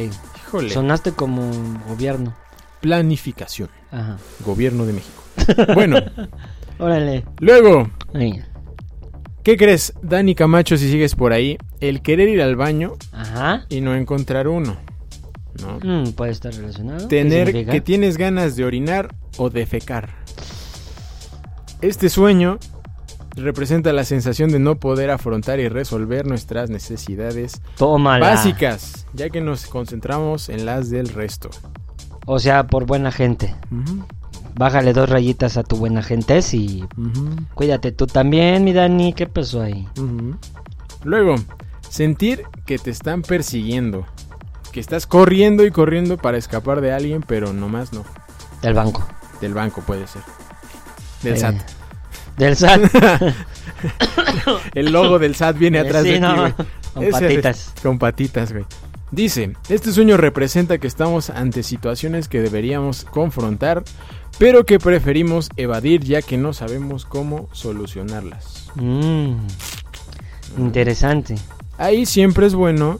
Híjole. 0.47 0.69
Sonaste 0.69 1.11
como 1.11 1.51
gobierno. 1.87 2.35
Planificación. 2.81 3.69
Ajá. 3.91 4.17
Gobierno 4.45 4.85
de 4.85 4.93
México. 4.93 5.23
Bueno, 5.73 5.97
Órale. 6.79 7.25
luego, 7.39 7.89
Ahí. 8.13 8.41
¿qué 9.43 9.55
crees, 9.57 9.93
Dani 10.01 10.33
Camacho, 10.35 10.77
si 10.77 10.89
sigues 10.89 11.15
por 11.15 11.31
ahí? 11.33 11.57
El 11.79 12.01
querer 12.01 12.27
ir 12.29 12.41
al 12.41 12.55
baño 12.55 12.93
Ajá. 13.11 13.65
y 13.69 13.81
no 13.81 13.95
encontrar 13.95 14.47
uno. 14.47 14.77
¿No? 15.59 15.79
Mm, 15.83 16.11
puede 16.13 16.31
estar 16.31 16.53
relacionado. 16.53 17.07
¿Qué 17.07 17.23
Tener 17.23 17.65
que 17.65 17.81
tienes 17.81 18.17
ganas 18.17 18.55
de 18.55 18.65
orinar 18.65 19.13
o 19.37 19.49
defecar. 19.49 20.09
Este 21.81 22.09
sueño 22.09 22.59
representa 23.35 23.93
la 23.93 24.03
sensación 24.03 24.51
de 24.51 24.59
no 24.59 24.75
poder 24.75 25.09
afrontar 25.09 25.59
y 25.59 25.67
resolver 25.67 26.27
nuestras 26.27 26.69
necesidades 26.69 27.61
Tómala. 27.77 28.25
básicas, 28.25 29.07
ya 29.13 29.29
que 29.29 29.41
nos 29.41 29.65
concentramos 29.65 30.49
en 30.49 30.65
las 30.65 30.89
del 30.89 31.09
resto. 31.09 31.49
O 32.25 32.39
sea, 32.39 32.67
por 32.67 32.85
buena 32.85 33.11
gente. 33.11 33.55
Bájale 34.55 34.93
dos 34.93 35.09
rayitas 35.09 35.57
a 35.57 35.63
tu 35.63 35.77
buena 35.77 36.03
gente 36.03 36.39
y 36.51 36.85
cuídate 37.55 37.91
tú 37.91 38.05
también, 38.05 38.63
mi 38.63 38.73
Dani. 38.73 39.13
¿Qué 39.13 39.25
pasó 39.27 39.61
ahí? 39.61 39.87
Luego, 41.03 41.35
sentir 41.89 42.43
que 42.65 42.77
te 42.77 42.91
están 42.91 43.21
persiguiendo, 43.21 44.05
que 44.71 44.79
estás 44.79 45.05
corriendo 45.07 45.65
y 45.65 45.71
corriendo 45.71 46.17
para 46.17 46.37
escapar 46.37 46.81
de 46.81 46.91
alguien, 46.93 47.23
pero 47.25 47.53
nomás 47.53 47.93
no. 47.93 48.03
Del 48.61 48.73
banco. 48.73 49.05
Del 49.41 49.53
banco 49.53 49.81
puede 49.81 50.07
ser. 50.07 50.21
Del 51.23 51.33
Eh, 51.33 51.37
SAT. 51.37 51.55
Del 52.37 52.55
SAT. 52.55 52.81
El 54.73 54.91
logo 54.91 55.19
del 55.19 55.35
SAT 55.35 55.57
viene 55.57 55.79
atrás 55.79 56.03
Sí, 56.03 56.09
de 56.09 56.15
ti, 56.15 56.21
no, 56.21 56.35
güey. 56.39 56.53
con 56.93 57.03
Ese- 57.03 57.11
patitas. 57.11 57.73
Con 57.81 57.99
patitas, 57.99 58.51
güey. 58.53 58.65
Dice, 59.11 59.53
este 59.67 59.91
sueño 59.91 60.15
representa 60.15 60.77
que 60.77 60.87
estamos 60.87 61.29
ante 61.29 61.63
situaciones 61.63 62.29
que 62.29 62.39
deberíamos 62.41 63.03
confrontar, 63.03 63.83
pero 64.37 64.65
que 64.65 64.79
preferimos 64.79 65.49
evadir 65.57 66.01
ya 66.03 66.21
que 66.21 66.37
no 66.37 66.53
sabemos 66.53 67.05
cómo 67.05 67.49
solucionarlas. 67.51 68.69
Mm, 68.75 69.33
interesante. 70.57 71.35
Ahí 71.77 72.05
siempre 72.05 72.45
es 72.45 72.53
bueno 72.55 72.97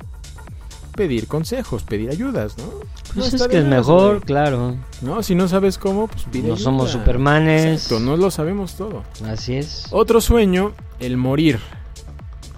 pedir 1.01 1.27
consejos, 1.27 1.81
pedir 1.83 2.09
ayudas, 2.11 2.57
¿no? 2.59 2.65
Pues 3.15 3.33
No 3.33 3.43
es 3.43 3.47
que 3.47 3.57
es 3.57 3.65
mejor, 3.65 4.21
claro. 4.23 4.75
No, 5.01 5.23
si 5.23 5.33
no 5.33 5.47
sabes 5.47 5.77
cómo, 5.79 6.07
pues 6.07 6.23
pide 6.31 6.47
No 6.49 6.53
ayuda. 6.53 6.63
somos 6.63 6.91
supermanes. 6.91 7.65
Exacto, 7.85 7.99
no 7.99 8.17
lo 8.17 8.29
sabemos 8.29 8.75
todo. 8.75 9.03
Así 9.25 9.55
es. 9.55 9.87
Otro 9.91 10.21
sueño, 10.21 10.73
el 10.99 11.17
morir. 11.17 11.59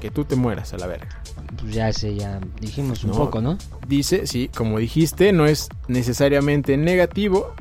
Que 0.01 0.11
tú 0.11 0.25
te 0.25 0.35
mueras 0.35 0.73
a 0.73 0.77
la 0.77 0.87
verga. 0.87 1.07
Pues 1.57 1.73
ya 1.73 1.93
sé, 1.93 2.15
ya 2.15 2.41
dijimos 2.59 3.03
un 3.05 3.11
No. 3.11 3.15
poco, 3.17 3.39
¿no? 3.39 3.57
Dice, 3.87 4.27
sí, 4.27 4.49
como 4.53 4.77
dijiste, 4.79 5.31
no 5.31 5.45
es 5.45 5.69
necesariamente 5.87 6.75
negativo, 6.75 7.53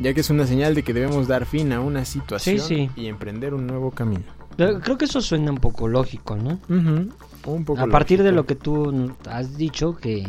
ya 0.00 0.14
que 0.14 0.20
es 0.22 0.30
una 0.30 0.46
señal 0.46 0.74
de 0.74 0.82
que 0.84 0.94
debemos 0.94 1.28
dar 1.28 1.44
fin 1.44 1.72
a 1.72 1.80
una 1.80 2.06
situación 2.06 2.58
Sí, 2.60 2.88
sí. 2.88 2.90
y 2.96 3.06
emprender 3.08 3.52
un 3.52 3.66
nuevo 3.66 3.90
camino. 3.90 4.22
Creo 4.56 4.96
que 4.96 5.04
eso 5.04 5.20
suena 5.20 5.50
un 5.50 5.58
poco 5.58 5.86
lógico, 5.88 6.36
¿no? 6.36 6.52
Ujú, 6.68 7.08
Un 7.46 7.64
poco 7.64 7.80
A 7.80 7.86
partir 7.86 8.22
de 8.22 8.32
lo 8.32 8.46
que 8.46 8.54
tú 8.54 9.12
has 9.28 9.56
dicho, 9.56 9.96
que 9.96 10.24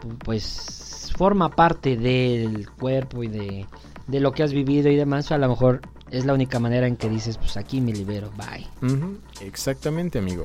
pu- 0.00 0.18
pues 0.24 1.12
forma 1.16 1.48
parte 1.50 1.96
del 1.96 2.68
cuerpo 2.70 3.22
y 3.22 3.28
de, 3.28 3.66
de 4.06 4.20
lo 4.20 4.32
que 4.32 4.42
has 4.42 4.52
vivido 4.52 4.90
y 4.90 4.96
demás, 4.96 5.30
a 5.32 5.38
lo 5.38 5.48
mejor 5.48 5.80
es 6.10 6.24
la 6.26 6.34
única 6.34 6.58
manera 6.60 6.86
en 6.86 6.96
que 6.96 7.08
dices, 7.08 7.38
pues 7.38 7.56
aquí 7.56 7.80
me 7.80 7.92
libero, 7.92 8.30
bye. 8.36 8.66
Exactamente, 9.40 10.18
amigo. 10.18 10.44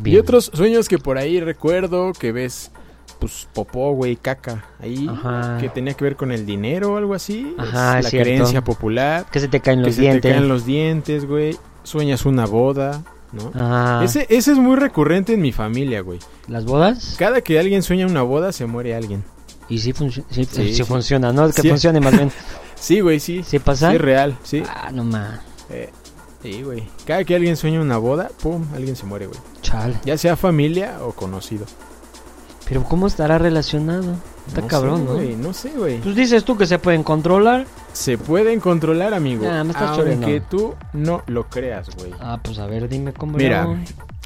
Bien. 0.00 0.16
Y 0.16 0.18
otros 0.18 0.50
sueños 0.54 0.88
que 0.88 0.98
por 0.98 1.18
ahí 1.18 1.40
recuerdo 1.40 2.12
que 2.12 2.32
ves, 2.32 2.70
pues 3.18 3.48
popó, 3.52 3.92
güey, 3.92 4.16
caca, 4.16 4.64
ahí, 4.80 5.08
Ajá. 5.08 5.58
que 5.60 5.68
tenía 5.68 5.94
que 5.94 6.04
ver 6.04 6.16
con 6.16 6.30
el 6.32 6.44
dinero 6.46 6.94
o 6.94 6.96
algo 6.96 7.14
así. 7.14 7.54
Ajá, 7.58 7.98
es 7.98 8.04
la 8.04 8.10
cierto. 8.10 8.24
creencia 8.28 8.62
popular. 8.62 9.26
Que 9.30 9.40
se 9.40 9.48
te 9.48 9.60
caen 9.60 9.80
que 9.80 9.86
los 9.86 9.94
se 9.94 10.02
dientes. 10.02 10.22
te 10.22 10.30
caen 10.30 10.48
los 10.48 10.64
dientes, 10.66 11.26
güey. 11.26 11.56
Sueñas 11.84 12.26
una 12.26 12.46
boda, 12.46 13.02
¿no? 13.32 13.50
Ah, 13.54 14.00
Ese, 14.04 14.26
ese 14.30 14.52
es 14.52 14.58
muy 14.58 14.76
recurrente 14.76 15.34
en 15.34 15.40
mi 15.40 15.52
familia, 15.52 16.00
güey. 16.02 16.18
¿Las 16.46 16.64
bodas? 16.64 17.16
Cada 17.18 17.40
que 17.40 17.58
alguien 17.58 17.82
sueña 17.82 18.06
una 18.06 18.22
boda, 18.22 18.52
se 18.52 18.66
muere 18.66 18.94
alguien. 18.94 19.24
Y 19.68 19.78
sí, 19.78 19.92
func- 19.92 20.24
sí, 20.30 20.44
Sí, 20.44 20.48
sí 20.50 20.74
sí. 20.74 20.84
funciona, 20.84 21.32
¿no? 21.32 21.50
Que 21.50 21.62
funcione 21.68 22.00
más 22.00 22.12
bien. 22.12 22.30
Sí, 22.80 23.00
güey, 23.00 23.18
sí. 23.18 23.42
¿Sí 23.42 23.58
pasa? 23.58 23.90
Sí, 23.90 23.98
real, 23.98 24.38
sí. 24.44 24.62
Ah, 24.68 24.90
no 24.94 25.02
más. 25.02 25.40
Eh, 25.68 25.90
sí, 26.40 26.62
güey. 26.62 26.88
Cada 27.04 27.24
que 27.24 27.34
alguien 27.34 27.56
sueña 27.56 27.80
una 27.80 27.98
boda, 27.98 28.30
pum, 28.40 28.64
alguien 28.72 28.94
se 28.94 29.04
muere, 29.04 29.26
güey. 29.26 29.38
Chale. 29.62 29.94
Ya 30.04 30.16
sea 30.16 30.36
familia 30.36 30.98
o 31.02 31.10
conocido. 31.12 31.66
Pero 32.68 32.84
¿cómo 32.84 33.06
estará 33.06 33.38
relacionado? 33.38 34.14
Está 34.46 34.60
No 34.60 34.68
cabrón, 34.68 34.98
sé, 35.00 35.04
¿no? 35.04 35.14
güey, 35.14 35.36
no 35.36 35.52
sé, 35.52 35.70
güey. 35.70 36.00
Pues 36.00 36.14
dices 36.14 36.44
tú 36.44 36.56
que 36.56 36.66
se 36.66 36.78
pueden 36.78 37.02
controlar. 37.02 37.66
Se 37.92 38.18
pueden 38.18 38.60
controlar, 38.60 39.14
amigo. 39.14 39.48
Ah, 39.48 39.64
me 39.64 39.70
estás 39.72 39.98
aunque 39.98 40.40
tú 40.40 40.74
no 40.92 41.22
lo 41.26 41.48
creas, 41.48 41.88
güey. 41.96 42.12
Ah, 42.20 42.38
pues 42.42 42.58
a 42.58 42.66
ver, 42.66 42.88
dime 42.88 43.12
cómo 43.12 43.36
Mira, 43.38 43.64
lo 43.64 43.76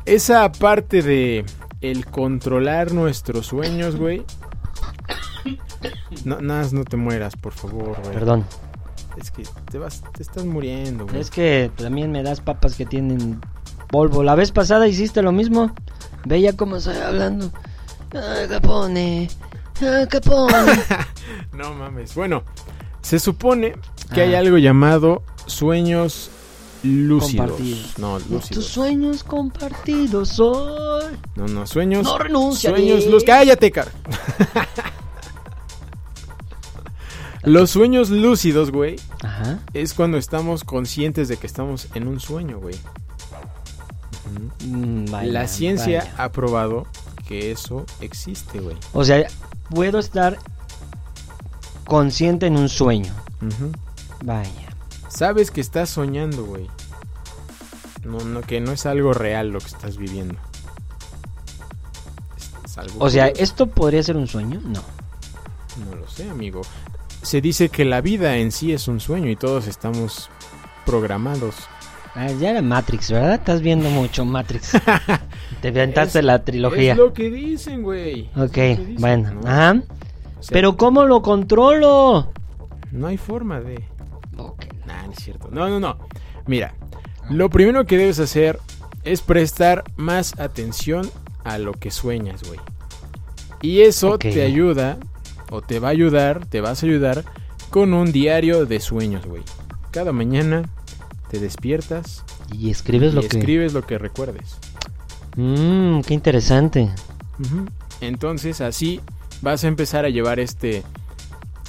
esa 0.05 0.51
parte 0.51 1.02
de 1.02 1.44
el 1.81 2.06
controlar 2.06 2.93
nuestros 2.93 3.47
sueños, 3.47 3.97
güey. 3.97 4.24
No, 6.24 6.40
nada, 6.40 6.66
no 6.73 6.85
te 6.85 6.97
mueras, 6.97 7.36
por 7.36 7.52
favor, 7.52 7.97
güey. 8.02 8.14
Perdón. 8.14 8.44
Es 9.20 9.31
que 9.31 9.44
te 9.70 9.78
vas, 9.78 10.02
te 10.12 10.23
estás 10.23 10.44
muriendo, 10.44 11.06
güey. 11.06 11.20
Es 11.20 11.31
que 11.31 11.70
también 11.77 12.10
me 12.10 12.23
das 12.23 12.40
papas 12.40 12.74
que 12.74 12.86
tienen 12.86 13.40
polvo. 13.89 14.23
La 14.23 14.35
vez 14.35 14.52
pasada 14.52 14.89
hiciste 14.89 15.23
lo 15.23 15.32
mismo. 15.32 15.73
Veía 16.24 16.56
cómo 16.56 16.77
estoy 16.77 16.97
hablando. 16.97 17.51
Ah, 18.14 18.44
Capone. 18.48 19.28
Ah, 19.80 20.06
Capone. 20.09 20.55
No 21.52 21.74
mames. 21.74 22.14
Bueno, 22.14 22.43
se 23.02 23.18
supone 23.18 23.74
que 24.14 24.22
hay 24.22 24.34
Ah. 24.34 24.39
algo 24.40 24.59
llamado 24.59 25.22
sueños 25.47 26.30
lúcidos. 26.82 27.48
Compartidos. 27.51 27.98
No, 27.98 28.18
Tus 28.18 28.30
lúcidos. 28.30 28.66
sueños 28.66 29.22
compartidos 29.24 30.40
hoy. 30.40 31.16
No, 31.36 31.47
no, 31.47 31.66
sueños. 31.66 32.05
No 32.05 32.18
renunciaré. 32.18 32.76
Sueños 32.78 32.97
lúcidos. 33.05 33.24
Cállate, 33.24 33.70
car. 33.70 33.89
Los 37.44 37.70
sueños 37.70 38.09
lúcidos, 38.10 38.70
güey, 38.70 38.97
Ajá. 39.22 39.59
es 39.74 39.94
cuando 39.94 40.16
estamos 40.16 40.62
conscientes 40.62 41.26
de 41.28 41.36
que 41.39 41.47
estamos 41.48 41.89
en 41.94 42.06
un 42.06 42.20
sueño, 42.20 42.60
güey. 42.60 42.76
Mm, 44.64 45.06
vaya, 45.10 45.32
La 45.32 45.48
ciencia 45.48 45.98
vaya. 46.01 46.14
ha 46.18 46.30
probado 46.30 46.86
que 47.27 47.51
eso 47.53 47.85
existe, 48.01 48.61
güey. 48.61 48.77
O 48.93 49.05
sea, 49.05 49.27
puedo 49.70 49.99
estar 49.99 50.39
consciente 51.86 52.47
en 52.47 52.57
un 52.57 52.69
sueño. 52.69 53.12
Vaya. 54.24 54.69
Sabes 55.09 55.51
que 55.51 55.61
estás 55.61 55.90
soñando, 55.90 56.44
güey. 56.44 56.69
No, 58.05 58.19
no, 58.20 58.40
que 58.40 58.61
no 58.61 58.73
es 58.73 58.86
algo 58.86 59.12
real 59.12 59.49
lo 59.51 59.59
que 59.61 59.66
estás 59.66 59.97
viviendo. 59.97 60.35
Es- 62.36 62.51
es 62.70 62.78
algo 62.78 63.05
O 63.05 63.11
sea. 63.11 63.28
¿esto 63.28 63.66
podría 63.66 64.03
ser 64.03 64.16
un 64.16 64.27
sueño? 64.27 64.61
No. 64.65 64.82
No 65.89 65.97
lo 65.97 66.09
sé, 66.09 66.28
amigo. 66.28 66.62
Se 67.23 67.40
dice 67.40 67.69
que 67.69 67.85
la 67.85 68.01
vida 68.01 68.36
en 68.36 68.51
sí 68.53 68.73
es 68.73 68.89
un 68.89 69.01
sueño 69.01 69.31
y 69.31 69.36
todos 69.36 69.66
estamos 69.69 70.28
programados. 70.85 71.55
Ah, 72.14 72.30
ya 72.30 72.51
era 72.51 72.62
Matrix, 72.62 73.10
¿verdad? 73.10 73.34
Estás 73.34 73.62
viendo 73.62 73.89
mucho 73.90 74.24
Matrix. 74.24 74.72
Te 75.62 75.68
aventaste 75.68 76.18
Es- 76.18 76.24
la 76.24 76.44
trilogía. 76.44 76.93
Es 76.93 76.98
lo 76.98 77.12
que 77.14 77.30
dicen, 77.30 77.82
güey. 77.82 78.28
Ok, 78.36 78.55
dicen, 78.55 78.97
bueno. 78.98 79.32
¿no? 79.34 79.48
Ajá. 79.48 79.72
O 80.39 80.43
sea, 80.43 80.52
Pero 80.52 80.76
¿cómo 80.76 81.05
lo 81.05 81.22
controlo? 81.22 82.32
No 82.90 83.06
hay 83.06 83.16
forma 83.16 83.60
de... 83.60 83.82
Nah, 84.86 85.06
no 85.06 85.12
es 85.12 85.18
cierto. 85.22 85.48
No, 85.51 85.68
no, 85.70 85.80
no. 85.80 85.97
Mira, 86.47 86.74
Lo 87.30 87.48
primero 87.48 87.86
que 87.86 87.97
debes 87.97 88.18
hacer 88.18 88.59
es 89.05 89.22
prestar 89.22 89.84
más 89.97 90.39
atención 90.39 91.09
a 91.44 91.59
lo 91.59 91.72
que 91.72 91.90
sueñas, 91.90 92.43
güey. 92.47 92.60
Y 93.62 93.82
eso 93.82 94.18
te 94.18 94.43
ayuda, 94.43 94.98
o 95.51 95.62
te 95.62 95.78
va 95.78 95.89
a 95.89 95.90
ayudar, 95.93 96.44
te 96.47 96.60
vas 96.60 96.82
a 96.82 96.86
ayudar 96.86 97.24
con 97.70 97.94
un 97.94 98.10
diario 98.12 98.66
de 98.66 98.80
sueños, 98.80 99.24
güey. 99.24 99.43
Cada 99.93 100.12
mañana 100.12 100.64
te 101.33 101.41
despiertas 101.41 102.23
Y 102.57 102.71
escribes 102.71 103.13
y 103.13 103.17
lo 103.17 103.21
que... 103.23 103.39
escribes 103.39 103.73
lo 103.73 103.85
que 103.87 103.97
recuerdes. 103.99 104.57
Mmm, 105.37 106.01
qué 106.03 106.13
interesante. 106.15 106.91
Entonces 108.01 108.61
así 108.61 109.01
vas 109.41 109.65
a 109.65 109.69
empezar 109.69 110.05
a 110.05 110.11
llevar 110.11 110.39
este 110.39 110.83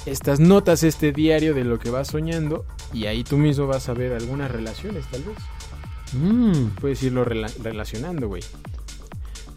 estas 0.06 0.38
notas, 0.38 0.82
este 0.82 1.12
diario 1.12 1.54
de 1.54 1.64
lo 1.64 1.78
que 1.78 1.88
vas 1.88 2.08
soñando 2.08 2.66
y 2.92 3.06
ahí 3.06 3.24
tú 3.24 3.38
mismo 3.38 3.66
vas 3.66 3.88
a 3.88 3.94
ver 3.94 4.12
algunas 4.12 4.50
relaciones 4.50 5.06
tal 5.10 5.22
vez. 5.24 5.38
Mmm, 6.12 6.68
Puedes 6.80 7.02
irlo 7.02 7.24
rela- 7.24 7.52
relacionando, 7.62 8.28
güey. 8.28 8.42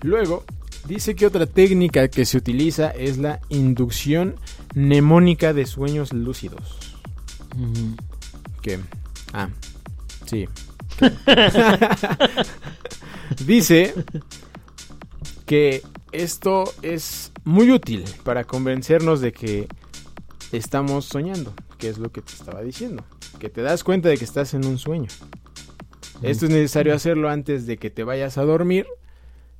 Luego, 0.03 0.45
dice 0.87 1.15
que 1.15 1.25
otra 1.27 1.45
técnica 1.47 2.07
que 2.07 2.23
se 2.25 2.37
utiliza 2.37 2.91
es 2.91 3.17
la 3.17 3.41
inducción 3.49 4.35
mnemónica 4.73 5.51
de 5.53 5.65
sueños 5.65 6.13
lúcidos. 6.13 6.95
Que, 8.61 8.79
ah, 9.33 9.49
sí. 10.27 10.47
dice 13.45 13.93
que 15.45 15.81
esto 16.11 16.63
es 16.81 17.31
muy 17.43 17.71
útil 17.71 18.03
para 18.23 18.43
convencernos 18.43 19.21
de 19.21 19.31
que 19.31 19.67
estamos 20.51 21.05
soñando, 21.05 21.53
que 21.77 21.89
es 21.89 21.97
lo 21.97 22.11
que 22.11 22.21
te 22.21 22.33
estaba 22.33 22.61
diciendo, 22.61 23.03
que 23.39 23.49
te 23.49 23.61
das 23.61 23.83
cuenta 23.83 24.09
de 24.09 24.17
que 24.17 24.25
estás 24.25 24.53
en 24.53 24.65
un 24.65 24.77
sueño. 24.77 25.07
Esto 26.21 26.45
es 26.45 26.51
necesario 26.51 26.95
hacerlo 26.95 27.29
antes 27.29 27.67
de 27.67 27.77
que 27.77 27.89
te 27.91 28.03
vayas 28.03 28.37
a 28.37 28.43
dormir, 28.43 28.87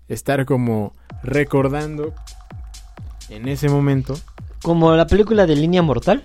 estar 0.08 0.46
como 0.46 0.96
recordando 1.24 2.14
en 3.30 3.48
ese 3.50 3.68
momento 3.70 4.18
Como 4.64 4.96
la 4.96 5.06
película 5.06 5.46
de 5.46 5.56
Línea 5.56 5.82
Mortal. 5.82 6.24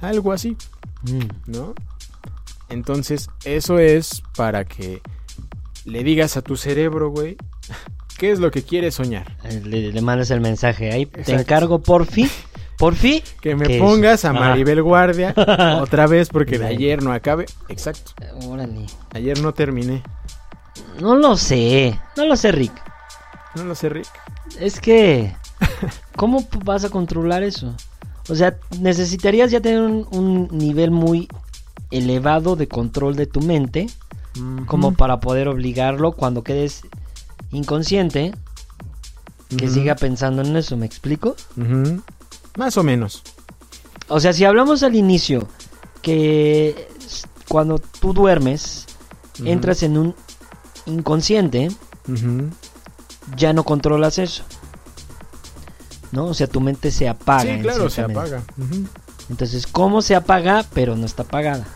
algo 0.00 0.32
así, 0.32 0.56
Mm. 1.02 1.50
¿no? 1.50 1.74
Entonces, 2.68 3.28
eso 3.44 3.78
es 3.78 4.22
para 4.36 4.64
que 4.64 5.00
le 5.84 6.02
digas 6.02 6.36
a 6.36 6.42
tu 6.42 6.56
cerebro, 6.56 7.10
güey, 7.10 7.36
qué 8.18 8.30
es 8.32 8.38
lo 8.40 8.50
que 8.50 8.62
quieres 8.62 8.94
soñar. 8.94 9.36
Eh, 9.44 9.60
Le, 9.64 9.92
le 9.92 10.00
mandas 10.02 10.30
el 10.30 10.40
mensaje 10.40 10.92
ahí. 10.92 11.06
Te 11.06 11.34
encargo, 11.34 11.80
porfi. 11.80 12.28
Porfi. 12.78 13.22
Que 13.40 13.54
me 13.54 13.66
que 13.66 13.76
es- 13.76 13.82
pongas 13.82 14.24
a. 14.24 14.32
Maribel 14.32 14.82
Guardia 14.82 15.34
otra 15.80 16.06
vez 16.06 16.28
porque 16.30 16.58
de 16.58 16.66
ayer 16.66 17.02
no 17.02 17.12
acabe. 17.12 17.46
Exacto. 17.68 18.12
Órale. 18.46 18.86
Ayer 19.12 19.40
no 19.40 19.52
terminé. 19.54 20.02
No 21.00 21.14
lo 21.16 21.36
sé. 21.36 21.98
No 22.16 22.24
lo 22.26 22.36
sé, 22.36 22.50
Rick. 22.52 22.72
No 23.54 23.64
lo 23.64 23.74
sé, 23.76 23.88
Rick. 23.90 24.08
Es 24.58 24.80
que... 24.80 25.32
¿Cómo 26.16 26.44
vas 26.64 26.84
a 26.84 26.90
controlar 26.90 27.42
eso? 27.44 27.74
O 28.28 28.34
sea, 28.34 28.56
necesitarías 28.80 29.50
ya 29.52 29.60
tener 29.60 29.80
un, 29.80 30.06
un 30.10 30.48
nivel 30.50 30.90
muy 30.90 31.28
elevado 31.96 32.56
de 32.56 32.68
control 32.68 33.16
de 33.16 33.26
tu 33.26 33.40
mente 33.40 33.88
como 34.66 34.94
para 34.94 35.20
poder 35.20 35.48
obligarlo 35.48 36.12
cuando 36.12 36.42
quedes 36.42 36.82
inconsciente 37.52 38.34
que 39.56 39.68
siga 39.68 39.94
pensando 39.94 40.42
en 40.42 40.56
eso, 40.56 40.76
¿me 40.76 40.86
explico? 40.86 41.36
Más 42.56 42.76
o 42.76 42.82
menos. 42.82 43.22
O 44.08 44.20
sea, 44.20 44.32
si 44.32 44.44
hablamos 44.44 44.82
al 44.82 44.96
inicio 44.96 45.46
que 46.02 46.88
cuando 47.48 47.78
tú 47.78 48.12
duermes 48.12 48.86
entras 49.44 49.82
en 49.82 49.96
un 49.98 50.14
inconsciente, 50.86 51.70
ya 53.36 53.52
no 53.52 53.64
controlas 53.64 54.18
eso. 54.18 54.42
¿No? 56.10 56.26
O 56.26 56.34
sea, 56.34 56.46
tu 56.46 56.60
mente 56.60 56.90
se 56.90 57.08
apaga. 57.08 57.56
Sí, 57.56 57.62
claro, 57.62 57.90
se 57.90 58.02
apaga. 58.02 58.42
Entonces, 59.30 59.66
¿cómo 59.66 60.02
se 60.02 60.14
apaga 60.14 60.64
pero 60.74 60.96
no 60.96 61.06
está 61.06 61.22
apagada? 61.22 61.66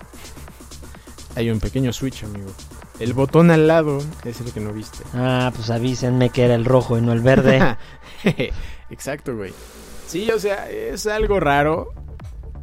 Hay 1.38 1.50
un 1.50 1.60
pequeño 1.60 1.92
switch, 1.92 2.24
amigo. 2.24 2.50
El 2.98 3.12
botón 3.12 3.52
al 3.52 3.68
lado 3.68 3.98
es 4.24 4.40
el 4.40 4.52
que 4.52 4.58
no 4.58 4.72
viste. 4.72 5.04
Ah, 5.14 5.52
pues 5.54 5.70
avísenme 5.70 6.30
que 6.30 6.44
era 6.44 6.56
el 6.56 6.64
rojo 6.64 6.98
y 6.98 7.00
no 7.00 7.12
el 7.12 7.20
verde. 7.20 7.76
Exacto, 8.90 9.36
güey. 9.36 9.52
Sí, 10.08 10.28
o 10.32 10.40
sea, 10.40 10.68
es 10.68 11.06
algo 11.06 11.38
raro, 11.38 11.92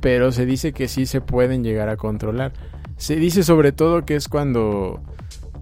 pero 0.02 0.34
se 0.34 0.46
dice 0.46 0.74
que 0.74 0.90
sí 0.90 1.06
se 1.06 1.22
pueden 1.22 1.64
llegar 1.64 1.88
a 1.88 1.96
controlar. 1.96 2.52
Se 2.98 3.16
dice 3.16 3.44
sobre 3.44 3.72
todo 3.72 4.04
que 4.04 4.18
es 4.18 4.28
cuando 4.28 5.02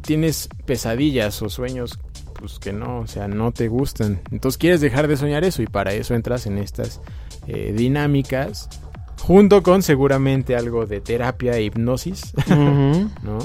tienes 0.01 0.49
pesadillas 0.65 1.39
o 1.43 1.49
sueños 1.49 1.99
pues 2.39 2.57
que 2.57 2.73
no, 2.73 3.01
o 3.01 3.07
sea, 3.07 3.27
no 3.27 3.51
te 3.51 3.67
gustan. 3.67 4.21
Entonces 4.31 4.57
quieres 4.57 4.81
dejar 4.81 5.07
de 5.07 5.17
soñar 5.17 5.43
eso 5.43 5.61
y 5.61 5.67
para 5.67 5.93
eso 5.93 6.15
entras 6.15 6.47
en 6.47 6.57
estas 6.57 6.99
eh, 7.45 7.73
dinámicas 7.77 8.69
junto 9.23 9.63
con 9.63 9.81
seguramente 9.81 10.55
algo 10.55 10.85
de 10.85 10.99
terapia 11.01 11.53
e 11.57 11.63
hipnosis. 11.63 12.33
¿no? 12.49 13.39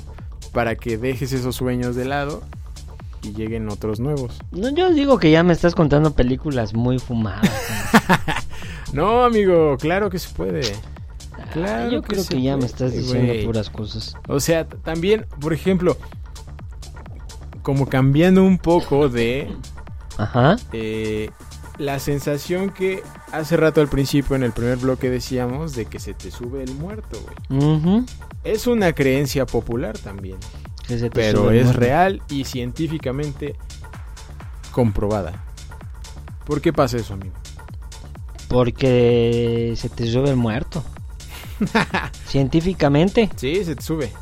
Para 0.52 0.74
que 0.76 0.98
dejes 0.98 1.32
esos 1.32 1.54
sueños 1.56 1.94
de 1.94 2.04
lado 2.04 2.42
y 3.22 3.32
lleguen 3.32 3.68
otros 3.68 4.00
nuevos. 4.00 4.38
No, 4.50 4.70
yo 4.70 4.92
digo 4.92 5.18
que 5.18 5.30
ya 5.30 5.42
me 5.42 5.52
estás 5.52 5.74
contando 5.74 6.14
películas 6.14 6.74
muy 6.74 6.98
fumadas. 6.98 7.50
No, 8.92 9.22
amigo, 9.22 9.76
claro 9.78 10.08
que 10.08 10.18
se 10.18 10.30
puede. 10.34 10.62
Claro 11.52 11.90
yo 11.90 12.02
que 12.02 12.08
creo 12.14 12.24
que 12.26 12.40
ya 12.40 12.56
me 12.56 12.64
estás 12.64 12.92
diciendo 12.92 13.34
puras 13.44 13.68
cosas. 13.68 14.14
O 14.28 14.40
sea, 14.40 14.66
también, 14.66 15.26
por 15.40 15.52
ejemplo, 15.52 15.98
como 17.62 17.86
cambiando 17.86 18.42
un 18.42 18.56
poco 18.56 19.10
de 19.10 19.48
Ajá. 20.16 20.56
eh, 20.72 21.30
la 21.78 21.98
sensación 22.00 22.70
que 22.70 23.02
hace 23.32 23.56
rato 23.56 23.80
al 23.80 23.88
principio 23.88 24.34
en 24.36 24.42
el 24.42 24.52
primer 24.52 24.78
bloque 24.78 25.08
decíamos 25.10 25.74
de 25.74 25.86
que 25.86 26.00
se 26.00 26.12
te 26.14 26.30
sube 26.30 26.62
el 26.62 26.74
muerto, 26.74 27.18
güey. 27.48 28.04
Es 28.44 28.66
una 28.66 28.92
creencia 28.92 29.46
popular 29.46 29.96
también, 29.98 30.38
Que 30.86 30.98
se 30.98 31.04
te 31.08 31.10
pero 31.10 31.42
sube 31.42 31.50
el 31.52 31.56
es 31.58 31.64
muerto. 31.66 31.80
real 31.80 32.22
y 32.28 32.44
científicamente 32.44 33.54
comprobada. 34.72 35.44
¿Por 36.44 36.60
qué 36.60 36.72
pasa 36.72 36.96
eso, 36.96 37.14
amigo? 37.14 37.34
Porque 38.48 39.74
se 39.76 39.88
te 39.88 40.10
sube 40.10 40.30
el 40.30 40.36
muerto. 40.36 40.82
Científicamente, 42.26 43.28
Sí, 43.36 43.64
se 43.64 43.74
te 43.76 43.82
sube, 43.82 44.12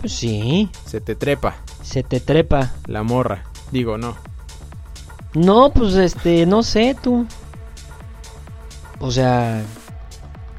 pues 0.00 0.12
sí, 0.12 0.68
se 0.86 1.00
te 1.00 1.14
trepa 1.14 1.56
se 1.82 2.02
te 2.02 2.20
trepa. 2.20 2.72
la 2.86 3.02
morra. 3.02 3.44
Digo, 3.72 3.96
no. 3.98 4.16
No, 5.34 5.72
pues 5.72 5.94
este, 5.94 6.44
no 6.46 6.62
sé 6.62 6.96
tú. 7.00 7.26
O 8.98 9.10
sea, 9.10 9.62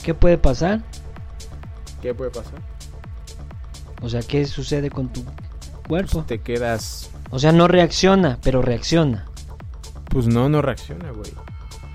¿qué 0.03 0.13
puede 0.13 0.37
pasar? 0.37 0.81
¿Qué 2.01 2.13
puede 2.13 2.31
pasar? 2.31 2.59
O 4.01 4.09
sea, 4.09 4.21
¿qué 4.21 4.45
sucede 4.45 4.89
con 4.89 5.09
tu 5.09 5.23
cuerpo? 5.87 6.23
Te 6.27 6.39
quedas 6.39 7.11
O 7.29 7.37
sea, 7.39 7.51
no 7.51 7.67
reacciona, 7.67 8.39
pero 8.41 8.61
reacciona. 8.61 9.25
Pues 10.09 10.27
no, 10.27 10.49
no 10.49 10.61
reacciona, 10.61 11.11
güey. 11.11 11.31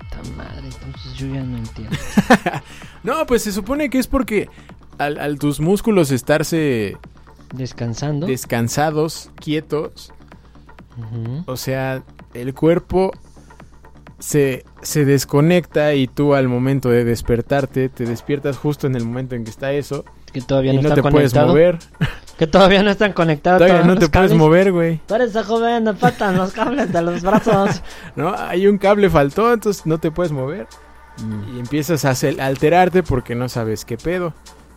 Ta 0.09 0.21
madre, 0.37 0.63
entonces 0.67 1.13
yo 1.15 1.27
ya 1.27 1.43
no 1.43 1.57
entiendo. 1.57 1.95
No, 3.03 3.25
pues 3.25 3.43
se 3.43 3.51
supone 3.51 3.89
que 3.89 3.99
es 3.99 4.07
porque 4.07 4.49
al, 4.97 5.19
al 5.19 5.37
tus 5.39 5.59
músculos 5.59 6.11
estarse 6.11 6.97
Descansando. 7.53 8.25
descansados, 8.27 9.29
quietos, 9.35 10.11
O 11.45 11.57
sea, 11.57 12.03
el 12.33 12.53
cuerpo 12.53 13.11
se, 14.19 14.65
se 14.81 15.05
desconecta 15.05 15.93
y 15.93 16.07
tú 16.07 16.33
al 16.33 16.47
momento 16.47 16.89
de 16.89 17.03
despertarte, 17.03 17.89
te 17.89 18.05
despiertas 18.05 18.57
justo 18.57 18.87
en 18.87 18.95
el 18.95 19.03
momento 19.05 19.35
en 19.35 19.43
que 19.43 19.51
está 19.51 19.71
eso 19.73 20.05
Que 20.33 20.41
todavía 20.41 20.73
y 20.73 20.77
no, 20.77 20.81
no 20.83 20.89
está 20.89 21.01
te 21.01 21.09
puedes 21.11 21.33
mover. 21.35 21.79
Que 22.37 22.45
todavía 22.45 22.83
no 22.83 22.91
están 22.91 23.13
conectados. 23.13 23.57
Todavía 23.59 23.83
no 23.83 23.97
te 23.97 24.09
puedes 24.09 24.31
mover, 24.31 24.71
güey. 24.71 25.01
Tú 25.07 25.15
eres 25.15 25.35
joven, 25.43 25.83
me 25.85 25.95
faltan 25.95 26.37
los 26.37 26.51
cables 26.53 26.93
de 26.93 27.01
los 27.01 27.23
brazos. 27.23 27.81
¿No? 28.15 28.31
Hay 28.37 28.67
un 28.67 28.77
cable 28.77 29.09
faltó, 29.09 29.51
entonces 29.51 29.87
no 29.87 29.97
te 29.97 30.11
puedes 30.11 30.31
mover. 30.31 30.67
Mm. 31.17 31.55
Y 31.55 31.59
empiezas 31.59 32.05
a 32.05 32.11
alterarte 32.45 33.01
porque 33.01 33.33
no 33.33 33.49
sabes 33.49 33.85
qué 33.85 33.97
pedo. 33.97 34.33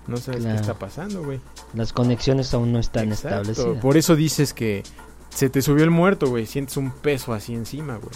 No 0.07 0.17
sabes 0.17 0.41
Claro. 0.41 0.55
qué 0.57 0.61
está 0.63 0.75
pasando, 0.75 1.23
güey. 1.23 1.39
Las 1.75 1.93
conexiones 1.93 2.55
aún 2.55 2.73
no 2.73 2.79
están 2.79 3.09
Exacto. 3.11 3.51
establecidas. 3.51 3.83
Por 3.83 3.99
eso 3.99 4.17
dices 4.17 4.55
que 4.55 4.83
se 5.31 5.49
te 5.51 5.63
subió 5.63 5.85
el 5.85 5.91
muerto, 5.91 6.29
güey. 6.29 6.47
Sientes 6.47 6.77
un 6.77 6.91
peso 6.91 7.33
así 7.33 7.55
encima, 7.55 7.97
güey. 7.97 8.13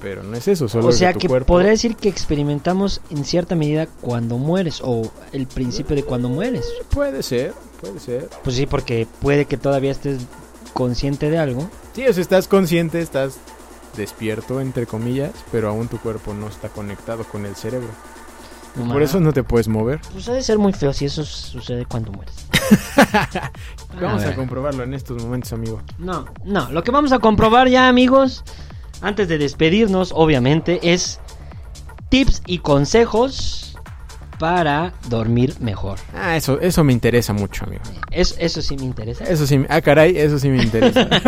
Pero 0.00 0.22
no 0.22 0.36
es 0.36 0.46
eso, 0.46 0.68
solo 0.68 0.86
O 0.88 0.92
sea 0.92 1.12
tu 1.12 1.18
que 1.18 1.28
cuerpo... 1.28 1.54
podría 1.54 1.70
decir 1.72 1.96
que 1.96 2.08
experimentamos 2.08 3.00
en 3.10 3.24
cierta 3.24 3.56
medida 3.56 3.86
cuando 4.00 4.38
mueres 4.38 4.80
o 4.84 5.10
el 5.32 5.46
principio 5.48 5.96
de 5.96 6.04
cuando 6.04 6.28
mueres. 6.28 6.64
Puede 6.90 7.22
ser, 7.24 7.52
puede 7.80 7.98
ser. 7.98 8.28
Pues 8.44 8.54
sí, 8.54 8.66
porque 8.66 9.08
puede 9.20 9.46
que 9.46 9.56
todavía 9.56 9.90
estés 9.90 10.20
consciente 10.72 11.30
de 11.30 11.38
algo. 11.38 11.68
Sí, 11.94 12.06
o 12.06 12.12
sea, 12.12 12.22
estás 12.22 12.46
consciente, 12.46 13.00
estás 13.00 13.38
despierto, 13.96 14.60
entre 14.60 14.86
comillas, 14.86 15.32
pero 15.50 15.68
aún 15.68 15.88
tu 15.88 15.98
cuerpo 15.98 16.32
no 16.32 16.46
está 16.46 16.68
conectado 16.68 17.24
con 17.24 17.44
el 17.44 17.56
cerebro. 17.56 17.88
Por 18.86 19.02
eso 19.02 19.18
no 19.18 19.32
te 19.32 19.42
puedes 19.42 19.66
mover. 19.66 20.00
Pues 20.12 20.28
ha 20.28 20.34
de 20.34 20.42
ser 20.42 20.58
muy 20.58 20.72
feo 20.72 20.92
si 20.92 21.06
eso 21.06 21.24
sucede 21.24 21.84
cuando 21.86 22.12
mueres. 22.12 22.34
Vamos 24.00 24.24
a, 24.24 24.34
comprobarlo 24.34 24.84
en 24.84 24.94
estos 24.94 25.22
momentos, 25.22 25.52
amigo. 25.52 25.82
No, 25.98 26.26
no, 26.44 26.70
lo 26.70 26.84
que 26.84 26.90
vamos 26.90 27.12
a 27.12 27.18
comprobar 27.18 27.68
ya, 27.68 27.88
amigos, 27.88 28.44
antes 29.00 29.28
de 29.28 29.38
despedirnos, 29.38 30.12
obviamente, 30.14 30.78
es 30.92 31.20
tips 32.10 32.42
y 32.46 32.58
consejos 32.58 33.76
para 34.38 34.92
dormir 35.08 35.54
mejor. 35.60 35.98
Ah, 36.14 36.36
eso, 36.36 36.60
eso 36.60 36.84
me 36.84 36.92
interesa 36.92 37.32
mucho, 37.32 37.64
amigo. 37.64 37.82
Es, 38.10 38.36
eso 38.38 38.62
sí 38.62 38.76
me 38.76 38.84
interesa. 38.84 39.24
Eso 39.24 39.46
sí, 39.46 39.64
ah, 39.68 39.80
caray, 39.80 40.16
eso 40.16 40.38
sí 40.38 40.48
me 40.48 40.62
interesa. 40.62 41.08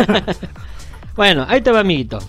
Bueno, 1.15 1.45
ahí 1.49 1.61
te 1.61 1.71
va, 1.71 1.81
amiguito. 1.81 2.19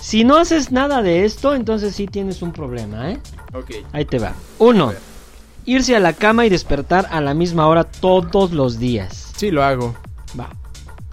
Si 0.00 0.24
no 0.24 0.36
haces 0.36 0.72
nada 0.72 1.00
de 1.00 1.24
esto, 1.24 1.54
entonces 1.54 1.94
sí 1.94 2.06
tienes 2.06 2.42
un 2.42 2.52
problema, 2.52 3.12
¿eh? 3.12 3.20
ok. 3.54 3.70
Ahí 3.92 4.04
te 4.04 4.18
va. 4.18 4.34
Uno, 4.58 4.92
irse 5.64 5.96
a 5.96 6.00
la 6.00 6.12
cama 6.12 6.44
y 6.44 6.50
despertar 6.50 7.08
a 7.10 7.20
la 7.20 7.34
misma 7.34 7.66
hora 7.68 7.84
todos 7.84 8.52
los 8.52 8.78
días. 8.78 9.23
Sí, 9.36 9.50
lo 9.50 9.64
hago. 9.64 9.94
Va. 10.38 10.50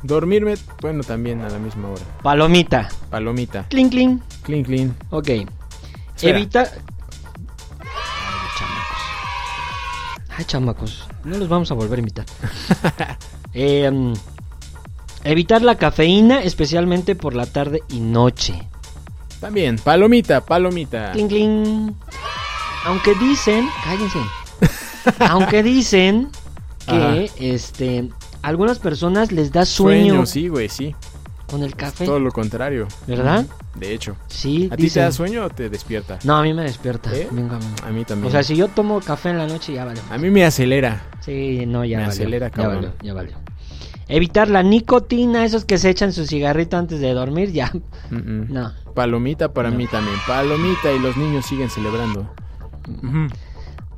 Dormirme, 0.03 0.55
bueno, 0.81 1.03
también 1.03 1.41
a 1.41 1.49
la 1.49 1.59
misma 1.59 1.89
hora. 1.89 2.03
Palomita. 2.23 2.89
Palomita. 3.09 3.65
Cling, 3.69 3.89
cling. 3.89 4.19
Clean, 4.43 4.63
clean. 4.63 4.95
Ok. 5.11 5.29
Espera. 6.15 6.37
Evita. 6.37 6.71
Ay, 7.79 8.47
chamacos. 8.57 8.97
Ay, 10.29 10.45
chamacos. 10.45 11.07
No 11.23 11.37
los 11.37 11.47
vamos 11.47 11.71
a 11.71 11.75
volver 11.75 11.97
a 11.97 12.01
invitar. 12.01 12.25
Eh, 13.53 13.91
mm, 13.91 14.13
evitar 15.25 15.61
la 15.61 15.75
cafeína, 15.75 16.41
especialmente 16.41 17.15
por 17.15 17.35
la 17.35 17.45
tarde 17.45 17.83
y 17.89 17.99
noche. 17.99 18.65
También, 19.41 19.77
palomita, 19.77 20.39
palomita. 20.45 21.11
Cling, 21.11 21.27
cling. 21.27 21.95
Aunque 22.85 23.13
dicen. 23.15 23.67
Cállense. 23.83 24.19
Aunque 25.19 25.63
dicen 25.63 26.31
que 26.85 27.31
este 27.39 28.09
algunas 28.41 28.79
personas 28.79 29.31
les 29.31 29.51
da 29.51 29.65
sueño, 29.65 30.09
Sueño, 30.13 30.25
sí, 30.25 30.47
güey, 30.47 30.67
sí. 30.69 30.95
con 31.47 31.63
el 31.63 31.75
café. 31.75 32.05
Todo 32.05 32.19
lo 32.19 32.31
contrario. 32.31 32.87
¿Verdad? 33.07 33.45
De 33.75 33.93
hecho. 33.93 34.15
Sí, 34.27 34.67
¿A 34.71 34.75
ti 34.77 34.89
te 34.89 34.99
da 34.99 35.11
sueño 35.11 35.45
o 35.45 35.49
te 35.49 35.69
despierta? 35.69 36.17
No, 36.23 36.37
a 36.37 36.43
mí 36.43 36.53
me 36.53 36.63
despierta. 36.63 37.13
¿Eh? 37.15 37.27
Venga. 37.31 37.59
A 37.85 37.89
mí 37.91 38.03
también. 38.05 38.27
O 38.27 38.31
sea, 38.31 38.41
si 38.43 38.55
yo 38.55 38.67
tomo 38.67 38.99
café 39.01 39.29
en 39.29 39.37
la 39.37 39.47
noche 39.47 39.73
ya 39.73 39.85
vale. 39.85 40.01
A 40.09 40.17
mí 40.17 40.29
me 40.29 40.43
acelera. 40.43 41.03
Sí, 41.21 41.65
no, 41.67 41.85
ya 41.85 41.97
Me 41.97 42.03
valió. 42.07 42.13
acelera, 42.13 42.47
ya 42.47 42.51
cabrón. 42.53 42.75
valió, 42.75 42.93
ya 43.03 43.13
valió. 43.13 43.33
Evitar 44.07 44.49
la 44.49 44.61
nicotina, 44.63 45.45
esos 45.45 45.63
que 45.63 45.77
se 45.77 45.89
echan 45.89 46.11
su 46.11 46.25
cigarrito 46.25 46.75
antes 46.77 46.99
de 46.99 47.13
dormir, 47.13 47.51
ya. 47.51 47.71
Mm, 48.09 48.15
mm. 48.15 48.45
No. 48.49 48.73
Palomita 48.93 49.53
para 49.53 49.69
No. 49.71 49.77
mí 49.77 49.87
también. 49.87 50.17
Palomita 50.27 50.91
y 50.91 50.99
los 50.99 51.15
niños 51.15 51.45
siguen 51.45 51.69
celebrando. 51.69 52.29
Ujú. 52.89 53.27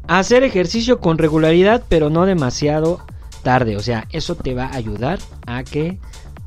Hacer 0.08 0.44
ejercicio 0.44 1.00
con 1.00 1.18
regularidad, 1.18 1.84
pero 1.90 2.10
no 2.10 2.26
demasiado 2.26 3.00
tarde. 3.42 3.78
O 3.78 3.80
sea, 3.82 4.06
eso 4.12 4.36
te 4.36 4.54
va 4.54 4.66
a 4.68 4.76
ayudar 4.76 5.20
a 5.46 5.64
que 5.64 5.98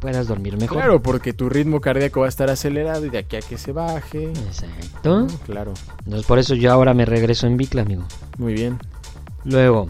puedas 0.00 0.28
dormir 0.28 0.58
mejor. 0.58 0.76
Claro, 0.78 1.00
porque 1.02 1.32
tu 1.32 1.48
ritmo 1.48 1.80
cardíaco 1.80 2.20
va 2.20 2.26
a 2.26 2.28
estar 2.28 2.50
acelerado 2.50 3.06
y 3.06 3.10
de 3.10 3.18
aquí 3.18 3.36
a 3.36 3.40
que 3.40 3.56
se 3.58 3.72
baje. 3.72 4.30
Exacto. 4.30 5.20
Mm, 5.24 5.26
Claro, 5.46 5.72
Entonces, 6.04 6.26
por 6.26 6.38
eso 6.38 6.54
yo 6.54 6.72
ahora 6.72 6.92
me 6.94 7.06
regreso 7.06 7.46
en 7.46 7.56
bicla, 7.56 7.82
amigo. 7.82 8.04
muy 8.38 8.52
bien. 8.52 8.78
Luego, 9.44 9.88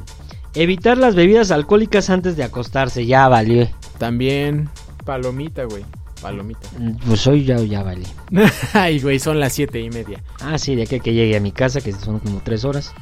evitar 0.55 0.97
las 0.99 1.15
bebidas 1.15 1.51
alcohólicas 1.51 2.09
antes 2.11 2.37
de 2.37 2.45
acostarse. 2.45 3.05
Ya 3.07 3.27
valió. 3.29 3.69
También 3.99 4.69
palomita, 5.05 5.65
güey. 5.65 5.85
Palomita. 6.23 6.69
Pues 7.07 7.27
hoy 7.27 7.45
ya, 7.45 7.59
ya 7.59 7.83
valió. 7.83 8.07
Ay, 8.75 9.01
güey, 9.01 9.19
son 9.19 9.39
las 9.41 9.53
siete 9.53 9.81
y 9.81 9.91
media. 9.91 10.23
Ah, 10.41 10.59
sí, 10.59 10.75
de 10.75 10.83
aquí 10.85 10.97
a 10.97 10.99
que 11.01 11.13
llegue 11.15 11.37
a 11.37 11.41
mi 11.41 11.53
casa, 11.53 11.81
que 11.81 11.93
son 11.93 12.21
como 12.21 12.41
tres 12.45 12.65
horas. 12.65 12.93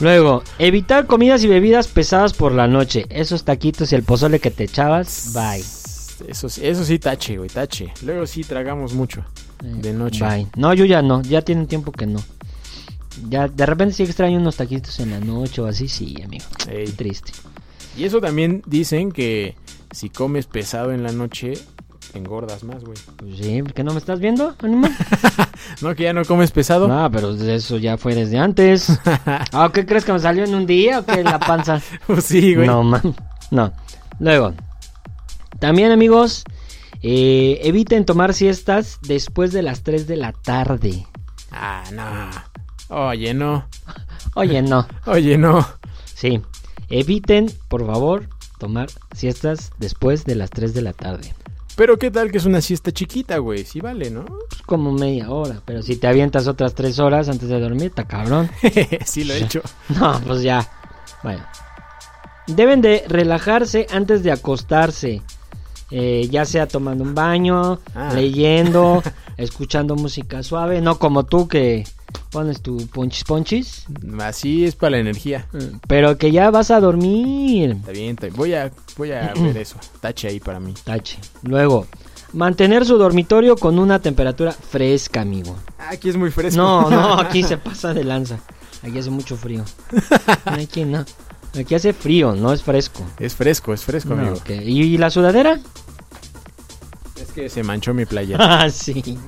Luego, 0.00 0.42
evitar 0.58 1.06
comidas 1.06 1.42
y 1.44 1.48
bebidas 1.48 1.88
pesadas 1.88 2.32
por 2.32 2.52
la 2.52 2.68
noche. 2.68 3.06
Esos 3.10 3.44
taquitos 3.44 3.90
y 3.92 3.96
el 3.96 4.02
pozole 4.04 4.38
que 4.40 4.50
te 4.50 4.64
echabas, 4.64 5.32
bye. 5.34 5.64
Eso, 6.28 6.48
sí- 6.48 6.60
eso 6.66 6.84
sí, 6.84 6.98
tache, 6.98 7.36
güey, 7.36 7.48
tache. 7.48 7.92
Luego 8.02 8.26
sí 8.26 8.42
tragamos 8.44 8.92
mucho. 8.94 9.24
De 9.62 9.92
noche. 9.92 10.24
Bye. 10.24 10.46
No, 10.56 10.72
yo 10.74 10.84
ya 10.84 11.02
no, 11.02 11.22
ya 11.22 11.42
tiene 11.42 11.66
tiempo 11.66 11.90
que 11.92 12.06
no. 12.06 12.22
Ya, 13.28 13.48
de 13.48 13.66
repente 13.66 13.94
sí 13.94 14.04
extraño 14.04 14.38
unos 14.38 14.56
taquitos 14.56 15.00
en 15.00 15.10
la 15.10 15.18
noche 15.20 15.60
o 15.60 15.66
así, 15.66 15.88
sí, 15.88 16.14
amigo. 16.22 16.44
Ey. 16.70 16.86
Triste. 16.92 17.32
Y 17.96 18.04
eso 18.04 18.20
también 18.20 18.62
dicen 18.66 19.10
que 19.10 19.56
si 19.90 20.08
comes 20.10 20.46
pesado 20.46 20.92
en 20.92 21.02
la 21.02 21.10
noche, 21.10 21.54
engordas 22.14 22.64
más, 22.64 22.84
güey. 22.84 22.96
Sí, 23.36 23.62
¿que 23.74 23.84
no 23.84 23.92
me 23.92 23.98
estás 23.98 24.20
viendo, 24.20 24.54
animal? 24.62 24.94
¿No? 25.82 25.94
Que 25.94 26.04
ya 26.04 26.12
no 26.12 26.24
comes 26.24 26.50
pesado. 26.50 26.88
No, 26.88 27.10
pero 27.10 27.32
eso 27.32 27.78
ya 27.78 27.96
fue 27.96 28.14
desde 28.14 28.38
antes. 28.38 28.98
Ah, 29.52 29.70
¿qué 29.72 29.86
crees 29.86 30.04
que 30.04 30.12
me 30.12 30.18
salió 30.18 30.44
en 30.44 30.54
un 30.54 30.66
día 30.66 31.00
o 31.00 31.04
qué 31.04 31.22
la 31.22 31.38
panza? 31.38 31.80
Pues 32.06 32.24
sí, 32.24 32.54
güey. 32.54 32.66
No, 32.66 32.82
man. 32.82 33.14
No. 33.50 33.72
Luego, 34.20 34.54
también 35.58 35.90
amigos, 35.90 36.44
eh, 37.02 37.60
eviten 37.62 38.04
tomar 38.04 38.34
siestas 38.34 38.98
después 39.02 39.52
de 39.52 39.62
las 39.62 39.82
3 39.82 40.06
de 40.06 40.16
la 40.16 40.32
tarde. 40.32 41.06
Ah, 41.50 41.84
no. 41.92 42.96
Oye, 42.96 43.34
no. 43.34 43.66
Oye, 44.34 44.62
no. 44.62 44.86
Oye, 45.06 45.36
no. 45.38 45.66
Sí. 46.14 46.40
Eviten, 46.88 47.50
por 47.68 47.86
favor, 47.86 48.28
tomar 48.58 48.88
siestas 49.14 49.70
después 49.78 50.24
de 50.24 50.34
las 50.34 50.50
3 50.50 50.74
de 50.74 50.82
la 50.82 50.92
tarde. 50.92 51.34
Pero 51.78 51.96
qué 51.96 52.10
tal 52.10 52.32
que 52.32 52.38
es 52.38 52.44
una 52.44 52.60
siesta 52.60 52.90
chiquita, 52.90 53.38
güey. 53.38 53.64
Sí 53.64 53.80
vale, 53.80 54.10
¿no? 54.10 54.24
Pues 54.24 54.62
como 54.66 54.90
media 54.92 55.30
hora. 55.30 55.62
Pero 55.64 55.80
si 55.80 55.94
te 55.94 56.08
avientas 56.08 56.48
otras 56.48 56.74
3 56.74 56.98
horas 56.98 57.28
antes 57.28 57.48
de 57.48 57.60
dormir, 57.60 57.84
está 57.84 58.04
cabrón. 58.04 58.50
sí 59.06 59.22
lo 59.22 59.32
he 59.34 59.44
hecho. 59.44 59.62
No, 59.90 60.20
pues 60.26 60.42
ya. 60.42 60.68
Bueno. 61.22 61.44
Deben 62.48 62.80
de 62.80 63.04
relajarse 63.08 63.86
antes 63.92 64.24
de 64.24 64.32
acostarse. 64.32 65.22
Eh, 65.92 66.26
ya 66.30 66.44
sea 66.44 66.66
tomando 66.66 67.04
un 67.04 67.14
baño, 67.14 67.78
Ah. 67.94 68.10
leyendo, 68.12 69.00
escuchando 69.36 69.94
música 69.94 70.42
suave. 70.42 70.80
No 70.80 70.98
como 70.98 71.26
tú 71.26 71.46
que 71.46 71.84
pones 72.30 72.60
tu 72.62 72.86
ponchis 72.88 73.24
ponchis. 73.24 73.84
Así 74.20 74.64
es 74.64 74.74
para 74.76 74.90
la 74.92 74.98
energía. 74.98 75.46
Pero 75.86 76.18
que 76.18 76.30
ya 76.30 76.50
vas 76.50 76.70
a 76.70 76.80
dormir. 76.80 77.72
Está 77.72 77.92
bien, 77.92 78.10
está 78.10 78.26
bien. 78.26 78.36
Voy 78.36 78.54
a, 78.54 78.70
voy 78.96 79.12
a 79.12 79.32
ver 79.40 79.56
eso. 79.56 79.76
Tache 80.00 80.28
ahí 80.28 80.40
para 80.40 80.60
mí. 80.60 80.74
Tache. 80.84 81.18
Luego, 81.42 81.86
mantener 82.32 82.84
su 82.84 82.98
dormitorio 82.98 83.56
con 83.56 83.78
una 83.78 83.98
temperatura 84.00 84.52
fresca, 84.52 85.20
amigo. 85.22 85.56
Aquí 85.78 86.08
es 86.08 86.16
muy 86.16 86.30
fresco. 86.30 86.56
No, 86.60 86.90
no, 86.90 87.14
aquí 87.20 87.42
se 87.42 87.56
pasa 87.58 87.94
de 87.94 88.04
lanza. 88.04 88.38
Aquí 88.82 88.98
hace 88.98 89.10
mucho 89.10 89.36
frío. 89.36 89.64
Aquí 90.44 90.84
no. 90.84 91.04
Aquí 91.58 91.74
hace 91.74 91.92
frío, 91.92 92.34
no 92.36 92.52
es 92.52 92.62
fresco. 92.62 93.02
Es 93.18 93.34
fresco, 93.34 93.72
es 93.72 93.82
fresco, 93.82 94.14
No, 94.14 94.20
amigo. 94.20 94.36
ok. 94.36 94.50
¿Y 94.50 94.98
la 94.98 95.10
sudadera? 95.10 95.58
Es 97.20 97.32
que 97.32 97.48
se 97.48 97.62
manchó 97.62 97.94
mi 97.94 98.04
playera. 98.04 98.38
Ah, 98.64 98.70
sí, 98.70 99.18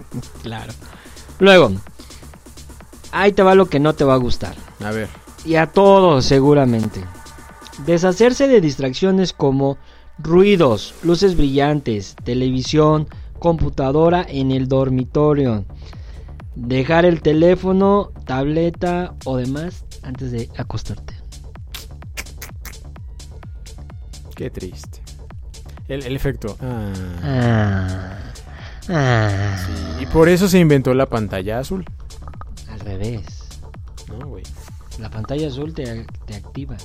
claro. 0.43 0.73
Luego, 1.41 1.73
ahí 3.13 3.33
te 3.33 3.43
va 3.43 3.55
lo 3.55 3.67
que 3.67 3.81
no 3.81 3.95
te 3.95 4.05
va 4.05 4.15
a 4.15 4.19
gustar. 4.19 4.55
A 4.85 4.91
ver. 4.91 5.09
Y 5.45 5.57
a 5.57 5.67
todos, 5.67 6.25
seguramente. 6.25 7.03
Deshacerse 7.87 8.47
de 8.49 8.61
distracciones 8.61 9.33
como 9.33 9.79
ruidos, 10.19 10.95
luces 11.03 11.37
brillantes, 11.37 12.15
televisión, 12.25 13.09
computadora 13.39 14.25
en 14.29 14.51
el 14.51 14.69
dormitorio. 14.69 15.65
Dejar 16.55 17.07
el 17.07 17.23
teléfono, 17.23 18.13
tableta 18.27 19.15
o 19.25 19.37
demás 19.37 19.85
antes 20.03 20.31
de 20.31 20.51
acostarte. 20.57 21.15
Qué 24.35 24.51
triste. 24.51 25.01
El, 25.89 26.05
el 26.05 26.15
efecto. 26.17 26.57
Ah. 26.61 26.93
Ah, 27.23 28.19
ah, 28.89 29.99
Y 30.01 30.07
por 30.07 30.29
eso 30.29 30.49
se 30.49 30.59
inventó 30.59 30.95
la 30.95 31.07
pantalla 31.07 31.59
azul. 31.59 31.85
Al 32.81 32.87
revés. 32.87 33.49
No, 34.09 34.27
güey. 34.27 34.43
La 34.99 35.11
pantalla 35.11 35.49
azul 35.49 35.73
te, 35.73 36.05
te 36.27 36.37
activa. 36.37 36.77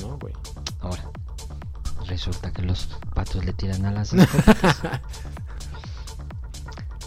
No, 0.00 0.18
güey. 0.18 0.34
Ahora, 0.80 1.04
resulta 2.06 2.52
que 2.52 2.62
los 2.62 2.88
patos 3.14 3.44
le 3.44 3.52
tiran 3.52 3.84
a 3.86 3.92
las. 3.92 4.12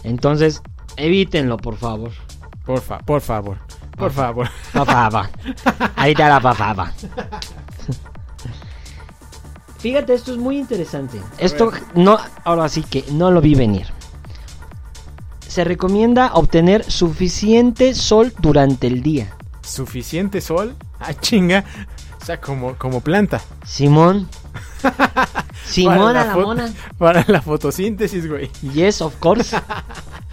Entonces, 0.02 0.62
evítenlo, 0.96 1.56
por 1.56 1.76
favor. 1.76 2.12
Por, 2.64 2.80
fa 2.80 2.98
por 3.00 3.20
favor. 3.20 3.58
Por 3.96 4.12
favor. 4.12 4.48
Por 4.72 4.86
favor. 4.86 5.28
Ahí 5.96 6.14
te 6.14 6.22
la 6.22 6.40
favor. 6.40 6.92
Fíjate, 9.78 10.14
esto 10.14 10.32
es 10.32 10.38
muy 10.38 10.58
interesante. 10.58 11.20
Esto 11.38 11.70
no, 11.94 12.18
ahora 12.44 12.68
sí 12.68 12.82
que 12.82 13.04
no 13.12 13.30
lo 13.30 13.40
vi 13.40 13.54
venir. 13.54 13.86
Se 15.56 15.64
recomienda 15.64 16.34
obtener 16.34 16.84
suficiente 16.84 17.94
sol 17.94 18.30
durante 18.40 18.88
el 18.88 19.02
día. 19.02 19.34
¿Suficiente 19.62 20.42
sol? 20.42 20.76
Ah, 21.00 21.14
chinga. 21.14 21.64
O 22.20 22.24
sea, 22.26 22.38
como, 22.42 22.74
como 22.74 23.00
planta. 23.00 23.40
Simón. 23.64 24.28
Simón 25.64 26.14
a 26.14 26.26
la 26.26 26.36
mona. 26.36 26.74
Para 26.98 27.24
la 27.28 27.40
fotosíntesis, 27.40 28.28
güey. 28.28 28.50
Yes, 28.74 29.00
of 29.00 29.16
course. 29.18 29.56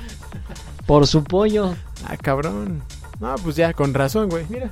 Por 0.86 1.08
su 1.08 1.24
pollo. 1.24 1.74
Ah, 2.06 2.18
cabrón. 2.18 2.84
No, 3.22 3.34
pues 3.36 3.56
ya, 3.56 3.72
con 3.72 3.94
razón, 3.94 4.28
güey. 4.28 4.46
Mira. 4.50 4.72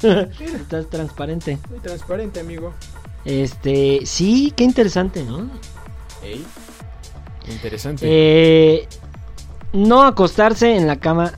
Estás 0.00 0.88
transparente. 0.88 1.58
Muy 1.68 1.80
transparente, 1.80 2.40
amigo. 2.40 2.72
Este, 3.26 4.00
sí, 4.06 4.50
qué 4.56 4.64
interesante, 4.64 5.22
¿no? 5.22 5.50
Ey. 6.22 6.42
Interesante. 7.50 8.06
Eh, 8.08 8.88
no 9.72 10.02
acostarse 10.02 10.76
en 10.76 10.86
la 10.86 10.96
cama, 10.96 11.32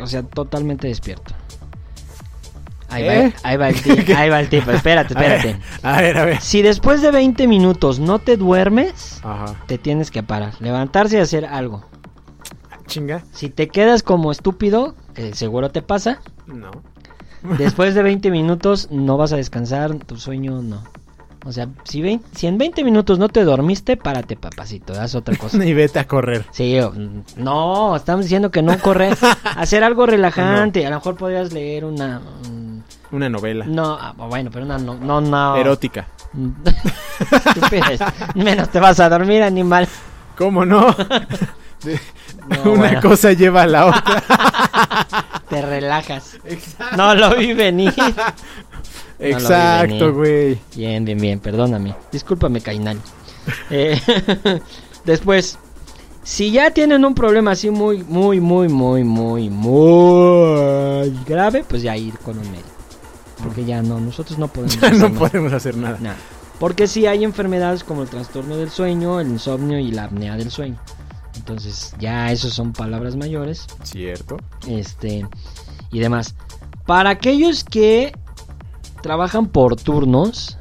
o 0.00 0.06
sea, 0.06 0.22
totalmente 0.22 0.88
despierto. 0.88 1.34
Ahí, 2.88 3.04
¿Eh? 3.04 3.32
va, 3.42 3.48
ahí 3.48 3.56
va 3.56 3.68
el 3.70 3.80
tip, 3.82 4.08
ahí 4.16 4.28
va 4.28 4.40
el 4.40 4.48
tip, 4.50 4.68
espérate, 4.68 5.14
A 5.16 5.20
ver, 5.20 5.32
espérate. 5.32 5.62
A 5.82 6.00
ver, 6.02 6.18
a 6.18 6.24
ver. 6.26 6.40
Si 6.42 6.60
después 6.60 7.00
de 7.00 7.10
20 7.10 7.46
minutos 7.48 7.98
no 7.98 8.18
te 8.18 8.36
duermes, 8.36 9.20
Ajá. 9.22 9.54
te 9.66 9.78
tienes 9.78 10.10
que 10.10 10.22
parar, 10.22 10.54
levantarse 10.60 11.16
y 11.16 11.20
hacer 11.20 11.46
algo. 11.46 11.84
Chinga. 12.86 13.22
Si 13.32 13.48
te 13.48 13.68
quedas 13.68 14.02
como 14.02 14.30
estúpido, 14.30 14.94
que 15.14 15.34
seguro 15.34 15.70
te 15.70 15.80
pasa, 15.80 16.20
No. 16.46 16.70
después 17.56 17.94
de 17.94 18.02
20 18.02 18.30
minutos 18.30 18.88
no 18.90 19.16
vas 19.16 19.32
a 19.32 19.36
descansar, 19.36 19.94
tu 19.94 20.18
sueño 20.18 20.60
no. 20.60 20.82
O 21.44 21.50
sea, 21.50 21.66
si, 21.84 22.00
vein- 22.02 22.22
si 22.36 22.46
en 22.46 22.56
20 22.56 22.84
minutos 22.84 23.18
no 23.18 23.28
te 23.28 23.42
dormiste, 23.44 23.96
párate, 23.96 24.36
papacito, 24.36 24.92
haz 25.00 25.14
otra 25.16 25.36
cosa. 25.36 25.56
Y 25.64 25.74
vete 25.74 25.98
a 25.98 26.06
correr. 26.06 26.44
Sí, 26.52 26.78
o- 26.78 26.92
no, 27.36 27.96
estamos 27.96 28.26
diciendo 28.26 28.50
que 28.50 28.62
no 28.62 28.78
correr, 28.78 29.16
hacer 29.56 29.82
algo 29.82 30.06
relajante. 30.06 30.86
A 30.86 30.90
lo 30.90 30.96
mejor 30.96 31.16
podrías 31.16 31.52
leer 31.52 31.84
una. 31.84 32.20
mm, 32.20 32.82
Una 33.16 33.28
novela. 33.28 33.64
No, 33.66 33.98
ah, 34.00 34.14
bueno, 34.16 34.50
pero 34.52 34.64
una 34.64 34.78
no, 34.78 34.94
no, 34.94 35.20
no. 35.20 35.56
Erótica. 35.56 36.06
Menos 38.34 38.68
te 38.70 38.80
vas 38.80 39.00
a 39.00 39.08
dormir, 39.08 39.42
animal. 39.42 39.88
¿Cómo 40.36 40.64
no? 40.64 40.94
Una 42.64 42.74
bueno. 42.74 43.00
cosa 43.02 43.32
lleva 43.32 43.62
a 43.62 43.66
la 43.66 43.86
otra. 43.86 44.22
Te 45.48 45.62
relajas. 45.62 46.38
No 46.96 47.14
lo 47.14 47.36
vi 47.36 47.52
venir. 47.52 47.92
Exacto, 49.18 50.12
güey. 50.12 50.58
Bien, 50.76 51.04
bien, 51.04 51.18
bien, 51.18 51.40
perdóname. 51.40 51.94
Discúlpame, 52.10 52.60
Cainal. 52.60 52.98
Eh, 53.70 54.00
después, 55.04 55.58
si 56.22 56.52
ya 56.52 56.70
tienen 56.70 57.04
un 57.04 57.14
problema 57.14 57.50
así 57.50 57.70
muy, 57.70 58.04
muy, 58.04 58.40
muy, 58.40 58.68
muy, 58.68 59.02
muy, 59.02 59.50
muy 59.50 61.10
grave, 61.26 61.64
pues 61.68 61.82
ya 61.82 61.96
ir 61.96 62.16
con 62.18 62.38
un 62.38 62.48
médico. 62.50 62.68
Porque 63.42 63.64
ya 63.64 63.82
no, 63.82 63.98
nosotros 63.98 64.38
no 64.38 64.46
podemos. 64.46 64.76
Ya 64.80 64.86
hacer 64.86 65.00
no 65.00 65.08
nada. 65.08 65.18
podemos 65.18 65.52
hacer 65.52 65.76
nada. 65.76 65.98
Porque 66.60 66.86
sí 66.86 67.06
hay 67.06 67.24
enfermedades 67.24 67.82
como 67.82 68.02
el 68.02 68.08
trastorno 68.08 68.56
del 68.56 68.70
sueño, 68.70 69.18
el 69.18 69.26
insomnio 69.28 69.80
y 69.80 69.90
la 69.90 70.04
apnea 70.04 70.36
del 70.36 70.52
sueño. 70.52 70.78
Entonces, 71.34 71.94
ya 71.98 72.30
esos 72.30 72.52
son 72.54 72.72
palabras 72.72 73.16
mayores. 73.16 73.66
Cierto. 73.82 74.36
Este 74.68 75.26
y 75.90 75.98
demás. 75.98 76.36
Para 76.86 77.10
aquellos 77.10 77.64
que 77.64 78.12
trabajan 79.02 79.46
por 79.46 79.76
turnos 79.76 80.58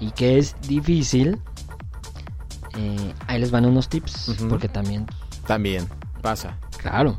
y 0.00 0.10
que 0.10 0.38
es 0.38 0.54
difícil, 0.68 1.38
eh, 2.76 3.14
ahí 3.26 3.40
les 3.40 3.50
van 3.50 3.64
unos 3.64 3.88
tips. 3.88 4.36
Porque 4.48 4.68
también, 4.68 5.06
También. 5.46 5.88
Pasa. 6.22 6.56
claro, 6.78 7.16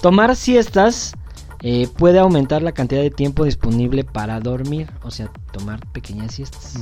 tomar 0.00 0.34
siestas 0.34 1.14
eh, 1.62 1.88
puede 1.96 2.18
aumentar 2.18 2.62
la 2.62 2.72
cantidad 2.72 3.02
de 3.02 3.10
tiempo 3.10 3.44
disponible 3.44 4.04
para 4.04 4.40
dormir. 4.40 4.90
O 5.02 5.10
sea, 5.10 5.30
tomar 5.52 5.80
pequeñas 5.92 6.34
siestas. 6.34 6.74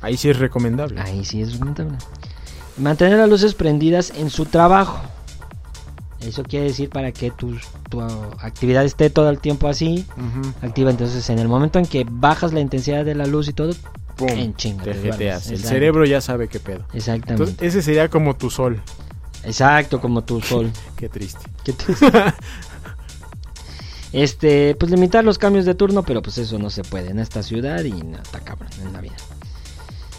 Ahí 0.00 0.16
sí 0.16 0.30
es 0.30 0.38
recomendable. 0.38 1.00
Ahí 1.00 1.24
sí 1.24 1.42
es 1.42 1.52
recomendable. 1.52 1.98
Mantener 2.78 3.18
las 3.18 3.28
luces 3.28 3.54
prendidas 3.54 4.12
en 4.16 4.30
su 4.30 4.46
trabajo. 4.46 5.00
Eso 6.26 6.42
quiere 6.44 6.66
decir 6.66 6.88
para 6.88 7.12
que 7.12 7.30
tu, 7.30 7.56
tu 7.90 8.00
actividad 8.00 8.84
esté 8.84 9.10
todo 9.10 9.28
el 9.30 9.38
tiempo 9.38 9.68
así, 9.68 10.06
activa. 10.62 10.90
Entonces, 10.90 11.28
en 11.30 11.38
el 11.38 11.48
momento 11.48 11.78
en 11.78 11.86
que 11.86 12.06
bajas 12.08 12.52
la 12.52 12.60
intensidad 12.60 13.04
de 13.04 13.14
la 13.14 13.26
luz 13.26 13.48
y 13.48 13.52
todo, 13.52 13.72
Pum, 14.16 14.28
en 14.28 14.54
chinga. 14.54 14.84
te 14.84 14.94
jeteas. 14.94 15.48
El 15.50 15.58
cerebro 15.64 16.04
ya 16.04 16.20
sabe 16.20 16.48
qué 16.48 16.60
pedo. 16.60 16.84
Exactamente. 16.92 17.32
Entonces, 17.50 17.56
ese 17.60 17.82
sería 17.82 18.08
como 18.08 18.36
tu 18.36 18.50
sol. 18.50 18.80
Exacto, 19.44 20.00
como 20.00 20.22
tu 20.22 20.40
sol. 20.40 20.70
Qué 20.96 21.08
triste. 21.08 21.40
¿Qué 21.64 21.72
te- 21.72 21.94
Este, 24.12 24.74
pues 24.74 24.90
limitar 24.90 25.24
los 25.24 25.38
cambios 25.38 25.64
de 25.64 25.74
turno, 25.74 26.02
pero 26.02 26.20
pues 26.20 26.36
eso 26.38 26.58
no 26.58 26.68
se 26.68 26.84
puede 26.84 27.10
en 27.10 27.18
esta 27.18 27.42
ciudad 27.42 27.82
y 27.82 27.92
no, 27.92 28.18
está 28.20 28.40
cabrón 28.40 28.70
en 28.84 28.92
la 28.92 29.00
vida. 29.00 29.14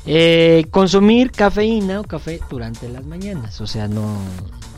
Eh, 0.05 0.65
consumir 0.71 1.31
cafeína 1.31 1.99
o 1.99 2.03
café 2.03 2.41
durante 2.49 2.89
las 2.89 3.05
mañanas, 3.05 3.61
o 3.61 3.67
sea, 3.67 3.88
no 3.88 4.17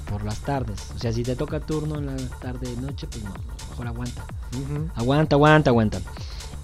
por 0.09 0.23
las 0.23 0.39
tardes. 0.39 0.91
O 0.95 0.99
sea, 0.99 1.11
si 1.11 1.23
te 1.23 1.35
toca 1.35 1.59
turno 1.59 1.97
en 1.99 2.05
la 2.07 2.15
tarde 2.41 2.67
noche, 2.81 3.07
pues 3.07 3.23
no, 3.23 3.33
mejor 3.69 3.87
aguanta. 3.87 4.23
Aguanta, 4.95 5.35
aguanta, 5.35 5.69
aguanta. 5.71 5.99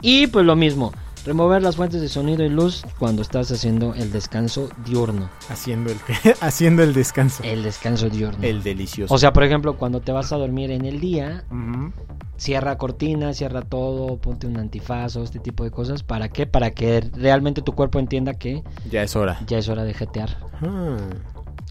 Y 0.01 0.27
pues 0.27 0.45
lo 0.45 0.55
mismo, 0.55 0.91
remover 1.25 1.61
las 1.61 1.75
fuentes 1.75 2.01
de 2.01 2.09
sonido 2.09 2.43
y 2.43 2.49
luz 2.49 2.83
cuando 2.97 3.21
estás 3.21 3.51
haciendo 3.51 3.93
el 3.93 4.11
descanso 4.11 4.69
diurno. 4.85 5.29
Haciendo 5.49 5.91
el, 5.91 5.97
haciendo 6.41 6.83
el 6.83 6.93
descanso. 6.93 7.43
El 7.43 7.63
descanso 7.63 8.09
diurno. 8.09 8.39
El 8.43 8.63
delicioso. 8.63 9.13
O 9.13 9.17
sea, 9.17 9.33
por 9.33 9.43
ejemplo, 9.43 9.77
cuando 9.77 9.99
te 10.01 10.11
vas 10.11 10.31
a 10.31 10.37
dormir 10.37 10.71
en 10.71 10.85
el 10.85 10.99
día, 10.99 11.43
cierra 12.37 12.77
cortina, 12.77 13.33
cierra 13.33 13.61
todo, 13.61 14.17
ponte 14.17 14.47
un 14.47 14.57
antifaz 14.57 15.15
o 15.17 15.23
este 15.23 15.39
tipo 15.39 15.63
de 15.63 15.69
cosas. 15.71 16.01
¿Para 16.01 16.29
qué? 16.29 16.47
Para 16.47 16.71
que 16.71 17.01
realmente 17.13 17.61
tu 17.61 17.73
cuerpo 17.73 17.99
entienda 17.99 18.33
que 18.33 18.63
Ya 18.89 19.03
es 19.03 19.15
hora. 19.15 19.39
ya 19.45 19.57
es 19.59 19.69
hora 19.69 19.83
de 19.83 19.93
jetear. 19.93 20.37
Ah. 20.61 20.97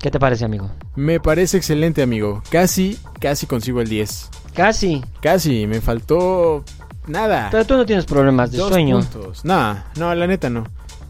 ¿Qué 0.01 0.11
te 0.11 0.19
parece, 0.19 0.47
amigo? 0.47 0.71
Me 0.97 1.21
parece 1.21 1.59
excelente, 1.59 2.03
amigo. 2.03 2.43
Casi, 2.51 2.99
casi 3.21 3.47
consigo 3.47 3.81
el 3.83 3.89
10. 3.89 4.31
Casi. 4.55 5.05
Casi, 5.21 5.67
me 5.67 5.81
faltó 5.83 6.65
nada. 7.07 7.49
Pero 7.51 7.67
tú 7.67 7.77
no 7.77 7.85
tienes 7.85 8.07
problemas 8.07 8.51
de 8.51 8.59
Dos 8.59 8.71
sueño. 8.71 9.01
puntos. 9.01 9.45
Nah, 9.45 9.77
no, 9.97 10.15
la 10.15 10.27
neta 10.27 10.49
no. 10.49 10.65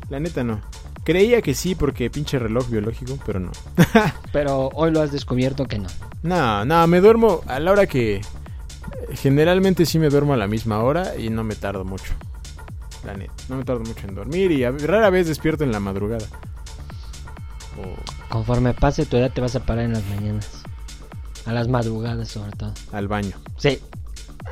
La 0.09 0.19
neta 0.19 0.43
no. 0.43 0.61
Creía 1.05 1.41
que 1.41 1.55
sí 1.55 1.77
porque 1.77 2.11
pinche 2.11 2.39
reloj 2.39 2.69
biológico, 2.69 3.17
pero 3.25 3.39
no. 3.41 3.53
Pero 4.33 4.69
hoy 4.75 4.91
lo 4.91 5.01
has 5.01 5.13
descubierto 5.13 5.67
que 5.67 5.79
no. 5.79 5.89
No, 6.23 6.65
no, 6.65 6.87
me 6.87 7.01
duermo 7.01 7.41
a 7.47 7.59
la 7.61 7.71
hora 7.73 7.87
que... 7.87 8.21
Generalmente 9.15 9.87
sí 9.87 9.99
me 9.99 10.09
duermo 10.09 10.35
a 10.35 10.37
la 10.37 10.47
misma 10.47 10.83
hora 10.83 11.17
y 11.17 11.31
no 11.31 11.43
me 11.43 11.55
tardo 11.55 11.85
mucho. 11.85 12.13
La 13.07 13.15
neta, 13.15 13.33
no 13.49 13.57
me 13.57 13.65
tardo 13.65 13.81
mucho 13.81 14.07
en 14.07 14.15
dormir 14.15 14.51
y 14.53 14.65
rara 14.69 15.11
vez 15.11 15.27
despierto 15.27 15.65
en 15.65 15.73
la 15.73 15.81
madrugada. 15.81 16.27
O 17.79 18.29
Conforme 18.29 18.75
pase 18.75 19.07
tu 19.07 19.17
edad 19.17 19.31
te 19.33 19.41
vas 19.41 19.55
a 19.57 19.61
parar 19.61 19.85
en 19.85 19.93
las 19.95 20.05
mañanas. 20.07 20.49
A 21.47 21.53
las 21.53 21.69
madrugadas 21.69 22.29
sobre 22.29 22.53
todo. 22.53 22.73
al 22.93 23.09
baño. 23.09 23.37
Sí. 23.57 23.79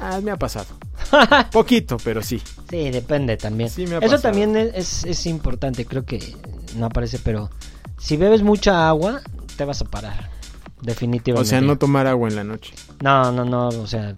Ah, 0.00 0.20
me 0.22 0.30
ha 0.30 0.36
pasado. 0.36 0.66
Poquito, 1.52 1.96
pero 2.02 2.22
sí. 2.22 2.40
Sí, 2.70 2.90
depende 2.90 3.36
también. 3.36 3.70
Sí 3.70 3.86
me 3.86 3.94
ha 3.96 3.98
Eso 3.98 4.16
pasado. 4.16 4.22
también 4.22 4.56
es, 4.56 5.04
es- 5.04 5.26
importante, 5.26 5.86
creo 5.86 6.04
que 6.04 6.36
no 6.76 6.86
aparece, 6.86 7.18
pero 7.18 7.50
si 7.98 8.16
bebes 8.16 8.42
mucha 8.42 8.88
agua, 8.88 9.20
te 9.56 9.64
vas 9.64 9.80
a 9.80 9.84
parar. 9.84 10.30
O 10.80 10.84
Definitivamente. 10.84 11.48
sea, 11.50 11.60
no 11.60 11.76
tomar 11.78 12.06
agua 12.06 12.28
en 12.28 12.36
la 12.36 12.44
noche. 12.44 12.72
No, 13.02 13.32
no, 13.32 13.44
no, 13.44 13.68
o 13.68 13.86
sea, 13.86 14.14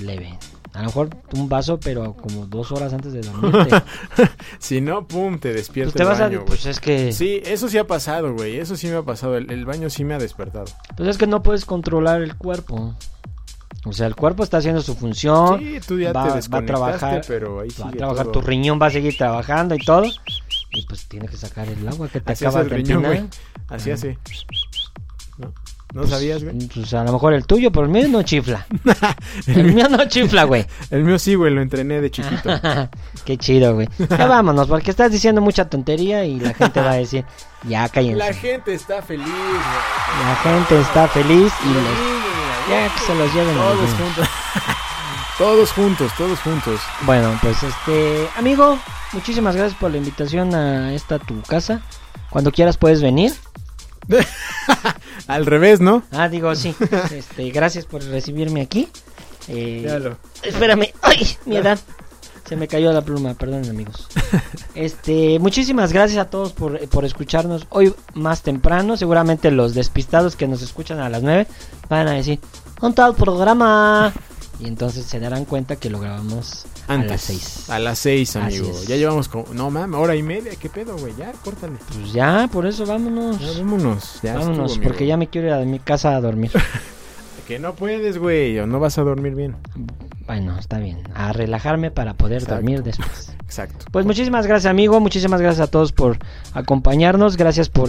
leve. 0.00 0.38
A 0.78 0.82
lo 0.82 0.86
mejor 0.86 1.08
un 1.34 1.48
vaso, 1.48 1.80
pero 1.80 2.14
como 2.14 2.46
dos 2.46 2.70
horas 2.70 2.92
antes 2.92 3.12
de 3.12 3.22
dormirte. 3.22 3.82
si 4.60 4.80
no, 4.80 5.08
pum, 5.08 5.40
te 5.40 5.52
despierta 5.52 5.90
Pues 5.92 5.96
te 5.96 6.02
el 6.04 6.08
vas 6.08 6.20
a- 6.20 6.24
baño, 6.26 6.36
güey. 6.38 6.46
pues 6.46 6.66
es 6.66 6.78
que- 6.78 7.10
Sí, 7.12 7.42
eso 7.44 7.68
sí 7.68 7.78
ha 7.78 7.86
pasado, 7.88 8.32
güey. 8.32 8.58
Eso 8.58 8.76
sí 8.76 8.86
me 8.86 8.94
ha 8.94 9.02
pasado. 9.02 9.36
El, 9.36 9.50
el 9.50 9.64
baño 9.66 9.90
sí 9.90 10.04
me 10.04 10.14
ha 10.14 10.18
despertado. 10.18 10.66
pues 10.96 11.08
es 11.08 11.18
que 11.18 11.26
no 11.26 11.42
puedes 11.42 11.64
controlar 11.64 12.22
el 12.22 12.36
cuerpo. 12.36 12.94
O 13.84 13.92
sea, 13.92 14.06
el 14.06 14.14
cuerpo 14.14 14.44
está 14.44 14.58
haciendo 14.58 14.80
su 14.80 14.94
función. 14.94 15.58
Sí, 15.58 15.78
tú 15.84 15.98
ya 15.98 16.12
va, 16.12 16.38
te 16.40 16.48
va 16.48 16.58
a 16.58 16.64
trabajar, 16.64 17.22
pero 17.26 17.58
ahí 17.60 17.68
va 17.82 17.88
a 17.88 17.90
trabajar 17.90 18.24
todo. 18.26 18.32
tu 18.34 18.40
riñón, 18.42 18.78
va 18.80 18.86
a 18.86 18.90
seguir 18.90 19.16
trabajando 19.16 19.74
y 19.74 19.78
todo. 19.84 20.04
Y 20.70 20.82
pues 20.86 21.06
tiene 21.08 21.26
que 21.26 21.36
sacar 21.36 21.68
el 21.68 21.88
agua 21.88 22.08
que 22.08 22.20
te 22.20 22.32
Así 22.32 22.44
acaba 22.44 22.60
el 22.62 22.68
de 22.68 22.76
riñón. 22.76 23.30
Así 23.68 23.90
hace. 23.90 24.16
¿No? 25.94 26.00
¿No 26.02 26.06
Pues, 26.06 26.10
sabías, 26.10 26.44
güey? 26.44 26.56
Pues 26.68 26.92
a 26.94 27.02
lo 27.04 27.12
mejor 27.12 27.32
el 27.32 27.46
tuyo, 27.46 27.72
pero 27.72 27.86
el 27.86 27.90
mío 27.90 28.08
no 28.08 28.22
chifla. 28.22 28.66
el 29.46 29.72
mío 29.72 29.88
no 29.88 30.04
chifla, 30.06 30.44
güey. 30.44 30.66
El 30.90 31.02
mío 31.04 31.18
sí, 31.18 31.34
güey, 31.34 31.52
lo 31.52 31.62
entrené 31.62 32.00
de 32.00 32.10
chiquito. 32.10 32.50
Qué 33.24 33.38
chido, 33.38 33.74
güey. 33.74 33.88
Ya 34.10 34.26
vámonos, 34.28 34.68
porque 34.68 34.90
estás 34.90 35.10
diciendo 35.10 35.40
mucha 35.40 35.68
tontería 35.68 36.24
y 36.24 36.38
la 36.40 36.52
gente 36.54 36.80
va 36.80 36.90
a 36.92 36.94
decir, 36.96 37.24
ya 37.66 37.88
cállense. 37.88 38.18
La 38.18 38.34
gente 38.34 38.74
está 38.74 39.00
feliz, 39.02 39.26
güey. 39.26 40.24
La 40.24 40.36
gente 40.42 40.80
está 40.80 41.08
feliz 41.08 41.52
y 41.64 41.68
les- 41.68 42.18
ya 42.68 42.92
que 42.94 43.00
se 43.00 43.14
los 43.14 43.32
lleven 43.34 43.56
a 43.56 43.60
Todos 43.62 43.80
los 43.80 43.90
juntos. 43.94 44.28
todos 45.38 45.72
juntos, 45.72 46.12
todos 46.18 46.38
juntos. 46.40 46.80
Bueno, 47.06 47.38
pues 47.40 47.62
este, 47.62 48.28
amigo, 48.36 48.78
muchísimas 49.14 49.56
gracias 49.56 49.78
por 49.80 49.90
la 49.90 49.96
invitación 49.96 50.54
a 50.54 50.92
esta 50.92 51.18
tu 51.18 51.40
casa. 51.42 51.80
Cuando 52.28 52.52
quieras 52.52 52.76
puedes 52.76 53.00
venir. 53.00 53.32
Al 55.26 55.46
revés, 55.46 55.80
¿no? 55.80 56.02
Ah, 56.10 56.28
digo, 56.28 56.54
sí. 56.54 56.74
Este, 57.12 57.50
gracias 57.50 57.84
por 57.84 58.02
recibirme 58.04 58.62
aquí. 58.62 58.88
Eh, 59.48 60.14
espérame. 60.42 60.92
Ay, 61.02 61.36
mi 61.46 61.56
edad. 61.56 61.78
Se 62.48 62.56
me 62.56 62.66
cayó 62.66 62.92
la 62.92 63.02
pluma, 63.02 63.34
perdón 63.34 63.68
amigos. 63.68 64.08
Este, 64.74 65.38
muchísimas 65.38 65.92
gracias 65.92 66.24
a 66.24 66.30
todos 66.30 66.52
por, 66.52 66.88
por 66.88 67.04
escucharnos 67.04 67.66
hoy 67.70 67.94
más 68.14 68.42
temprano. 68.42 68.96
Seguramente 68.96 69.50
los 69.50 69.74
despistados 69.74 70.36
que 70.36 70.46
nos 70.46 70.62
escuchan 70.62 71.00
a 71.00 71.08
las 71.08 71.22
9 71.22 71.46
van 71.88 72.08
a 72.08 72.12
decir, 72.12 72.38
un 72.80 72.94
tal 72.94 73.14
programa. 73.14 74.12
Y 74.60 74.66
entonces 74.66 75.04
se 75.04 75.20
darán 75.20 75.44
cuenta 75.44 75.76
que 75.76 75.90
lo 75.90 76.00
grabamos 76.00 76.64
Antes. 76.88 77.10
las 77.10 77.20
6. 77.22 77.70
A 77.70 77.78
las 77.78 77.98
6, 77.98 78.36
Así 78.36 78.56
amigo. 78.58 78.72
Ya 78.86 78.96
llevamos 78.96 79.28
como. 79.28 79.46
No 79.52 79.70
mames, 79.70 79.98
hora 80.00 80.16
y 80.16 80.22
media. 80.22 80.52
¿Qué 80.58 80.68
pedo, 80.68 80.96
güey? 80.96 81.14
Ya, 81.16 81.32
córtale. 81.44 81.74
Pues 81.92 82.12
ya, 82.12 82.48
por 82.52 82.66
eso 82.66 82.86
vámonos. 82.86 83.38
Ya, 83.40 83.58
vámonos. 83.58 84.20
Ya 84.22 84.34
vámonos, 84.34 84.72
estuvo, 84.72 84.84
porque 84.84 85.06
ya 85.06 85.16
me 85.16 85.28
quiero 85.28 85.48
ir 85.48 85.52
a 85.54 85.58
mi 85.60 85.78
casa 85.78 86.16
a 86.16 86.20
dormir. 86.20 86.50
Que 87.46 87.58
no 87.58 87.74
puedes, 87.74 88.18
güey. 88.18 88.58
O 88.58 88.66
no 88.66 88.78
vas 88.78 88.98
a 88.98 89.02
dormir 89.02 89.34
bien. 89.34 89.56
bueno, 90.26 90.58
está 90.58 90.78
bien. 90.80 90.98
A 91.14 91.32
relajarme 91.32 91.90
para 91.90 92.12
poder 92.12 92.42
Exacto. 92.42 92.56
dormir 92.56 92.82
después. 92.82 93.34
Exacto. 93.42 93.86
Pues 93.90 94.04
muchísimas 94.04 94.46
gracias, 94.46 94.70
amigo. 94.70 95.00
Muchísimas 95.00 95.40
gracias 95.40 95.66
a 95.66 95.70
todos 95.70 95.92
por 95.92 96.18
acompañarnos. 96.52 97.38
Gracias 97.38 97.70
por 97.70 97.88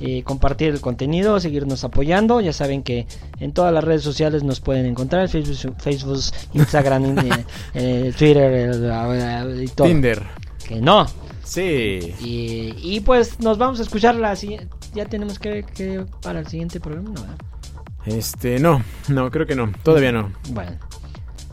eh, 0.00 0.22
compartir 0.22 0.68
el 0.68 0.80
contenido, 0.80 1.40
seguirnos 1.40 1.82
apoyando. 1.84 2.40
Ya 2.40 2.52
saben 2.52 2.82
que 2.82 3.06
en 3.40 3.52
todas 3.52 3.72
las 3.72 3.82
redes 3.82 4.02
sociales 4.02 4.42
nos 4.44 4.60
pueden 4.60 4.86
encontrar: 4.86 5.28
Facebook, 5.28 5.74
Facebook 5.78 6.20
Instagram, 6.54 7.18
eh, 7.26 7.44
eh, 7.74 8.12
Twitter 8.16 8.72
eh, 8.74 9.64
y 9.64 9.68
todo. 9.68 9.86
Tinder. 9.86 10.22
Que 10.66 10.80
no. 10.80 11.06
Sí. 11.42 12.14
Y, 12.20 12.74
y 12.76 13.00
pues 13.00 13.40
nos 13.40 13.58
vamos 13.58 13.80
a 13.80 13.82
escuchar 13.82 14.14
la 14.14 14.36
siguiente. 14.36 14.68
Ya 14.94 15.06
tenemos 15.06 15.38
que, 15.38 15.64
que 15.64 16.04
para 16.22 16.40
el 16.40 16.46
siguiente 16.46 16.80
programa, 16.80 17.10
¿no? 17.10 17.24
Este, 18.04 18.58
no. 18.58 18.82
No, 19.08 19.30
creo 19.30 19.46
que 19.46 19.54
no. 19.54 19.72
Todavía 19.82 20.12
no. 20.12 20.32
Bueno. 20.50 20.72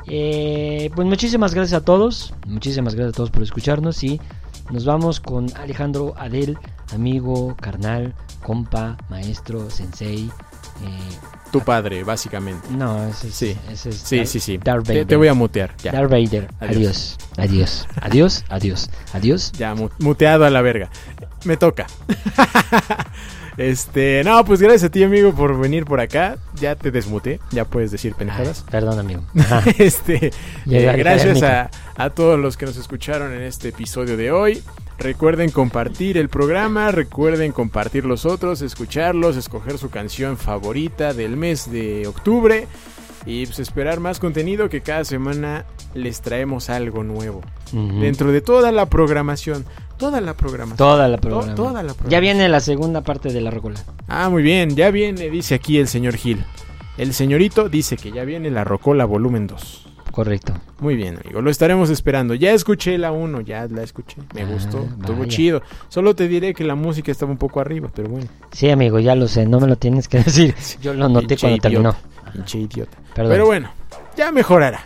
Pues 0.06 1.08
muchísimas 1.08 1.54
gracias 1.54 1.82
a 1.82 1.84
todos. 1.84 2.34
Muchísimas 2.46 2.94
gracias 2.94 3.14
a 3.14 3.18
todos 3.18 3.32
por 3.32 3.42
escucharnos. 3.42 4.04
Y 4.04 4.20
nos 4.72 4.86
vamos 4.86 5.20
con 5.20 5.48
Alejandro 5.58 6.14
Adel, 6.18 6.58
amigo, 6.94 7.56
carnal, 7.60 8.14
compa, 8.44 8.98
maestro, 9.10 9.70
sensei. 9.70 10.30
eh, 10.84 10.90
Tu 11.52 11.62
padre, 11.62 12.04
básicamente. 12.04 12.68
no, 12.72 13.06
ese 13.08 13.28
es, 13.30 13.34
Sí. 13.36 13.58
ese 13.72 13.90
es 13.90 13.96
Sí, 13.96 14.18
Dar- 14.18 14.28
sí, 14.28 14.40
sí. 14.42 14.58
Darth 14.58 14.84
Te, 14.86 14.92
Vader. 14.94 15.06
te 15.08 15.16
voy 15.16 15.28
a 15.30 15.34
mutear. 15.34 15.74
Ya. 15.82 15.92
Darth 15.94 16.12
Vader. 16.12 16.50
Adiós. 16.60 17.18
Adiós. 17.38 17.88
Adiós. 18.02 18.44
Adiós. 18.50 18.90
Adiós. 19.14 19.52
Ya, 19.54 19.74
mu- 19.74 19.90
muteado 20.00 20.44
a 20.46 20.50
la 20.50 20.62
verga. 20.62 20.90
Me 21.46 21.56
toca. 21.56 21.88
este, 23.58 24.22
no, 24.26 24.44
pues 24.44 24.60
gracias 24.62 24.84
a 24.86 24.90
ti, 24.90 25.04
amigo, 25.04 25.34
por 25.34 25.58
venir 25.58 25.86
por 25.86 26.00
acá. 26.02 26.38
Ya 26.60 26.76
te 26.76 26.92
desmuté. 26.92 27.40
Ya 27.52 27.64
puedes 27.66 27.92
decir 27.92 28.14
pendejadas. 28.16 28.66
Perdón, 28.70 29.00
amigo. 29.00 29.22
Este, 29.78 30.32
eh, 30.70 30.94
gracias 30.98 31.42
a, 31.44 31.70
a 31.96 32.10
todos 32.10 32.40
los 32.40 32.58
que 32.58 32.66
nos 32.66 32.76
escucharon 32.78 33.34
en 33.34 33.42
este 33.44 33.70
episodio 33.70 34.18
de 34.18 34.32
hoy. 34.32 34.62
Recuerden 34.98 35.52
compartir 35.52 36.18
el 36.18 36.30
programa, 36.30 36.90
recuerden 36.92 37.52
compartir 37.52 38.06
los 38.06 38.26
otros, 38.26 38.62
escucharlos, 38.62 39.36
escoger 39.36 39.78
su 39.78 39.90
canción 39.90 40.38
favorita 40.38 41.14
del 41.14 41.36
mes 41.38 41.70
de 41.70 42.08
octubre 42.08 42.68
y 43.26 43.46
pues 43.46 43.60
esperar 43.60 44.00
más 44.00 44.20
contenido 44.20 44.70
que 44.70 44.82
cada 44.82 45.04
semana 45.04 45.66
les 45.94 46.22
traemos 46.22 46.70
algo 46.70 47.04
nuevo. 47.04 47.42
Dentro 47.72 48.32
de 48.32 48.40
toda 48.42 48.72
la 48.72 48.86
programación, 48.86 49.66
toda 49.98 50.22
la 50.22 50.34
programación. 50.36 50.78
Toda 50.78 51.08
la 51.10 51.18
To- 51.18 51.22
programa. 51.22 51.56
toda 51.56 51.72
la 51.84 51.94
programación. 51.94 52.10
Ya 52.12 52.20
viene 52.22 52.48
la 52.48 52.60
segunda 52.62 53.02
parte 53.02 53.34
de 53.34 53.42
la 53.42 53.52
rocola. 53.52 53.84
Ah, 54.08 54.30
muy 54.30 54.44
bien, 54.44 54.76
ya 54.76 54.92
viene, 54.92 55.30
dice 55.30 55.56
aquí 55.56 55.78
el 55.78 55.88
señor 55.90 56.16
Gil. 56.16 56.44
El 56.98 57.14
señorito 57.14 57.68
dice 57.68 57.98
que 57.98 58.12
ya 58.14 58.24
viene 58.24 58.50
la 58.50 58.64
Rocola 58.64 59.04
volumen 59.04 59.48
2. 59.48 59.88
Correcto. 60.16 60.54
Muy 60.80 60.96
bien, 60.96 61.20
amigo, 61.22 61.42
lo 61.42 61.52
estaremos 61.52 61.90
esperando. 61.90 62.36
Ya 62.36 62.54
escuché 62.54 62.98
la 62.98 63.12
1, 63.12 63.42
ya 63.42 63.68
la 63.68 63.84
escuché. 63.84 64.16
Me 64.34 64.44
Ah, 64.44 64.46
gustó, 64.46 64.88
estuvo 65.02 65.26
chido. 65.26 65.62
Solo 65.90 66.16
te 66.16 66.30
diré 66.30 66.54
que 66.54 66.64
la 66.64 66.76
música 66.76 67.12
estaba 67.12 67.34
un 67.34 67.38
poco 67.38 67.60
arriba, 67.60 67.92
pero 67.94 68.08
bueno. 68.08 68.28
Sí, 68.54 68.70
amigo, 68.70 68.98
ya 69.00 69.14
lo 69.14 69.28
sé. 69.28 69.46
No 69.46 69.60
me 69.60 69.68
lo 69.68 69.76
tienes 69.76 70.08
que 70.08 70.20
decir. 70.24 70.56
Yo 70.82 70.94
lo 70.94 71.10
noté 71.10 71.36
cuando 71.36 71.58
terminó. 71.60 71.94
Pinche 72.32 72.60
idiota. 72.60 72.98
Perdón. 73.14 73.34
Pero 73.34 73.46
bueno, 73.46 73.70
ya 74.16 74.32
mejorará. 74.32 74.82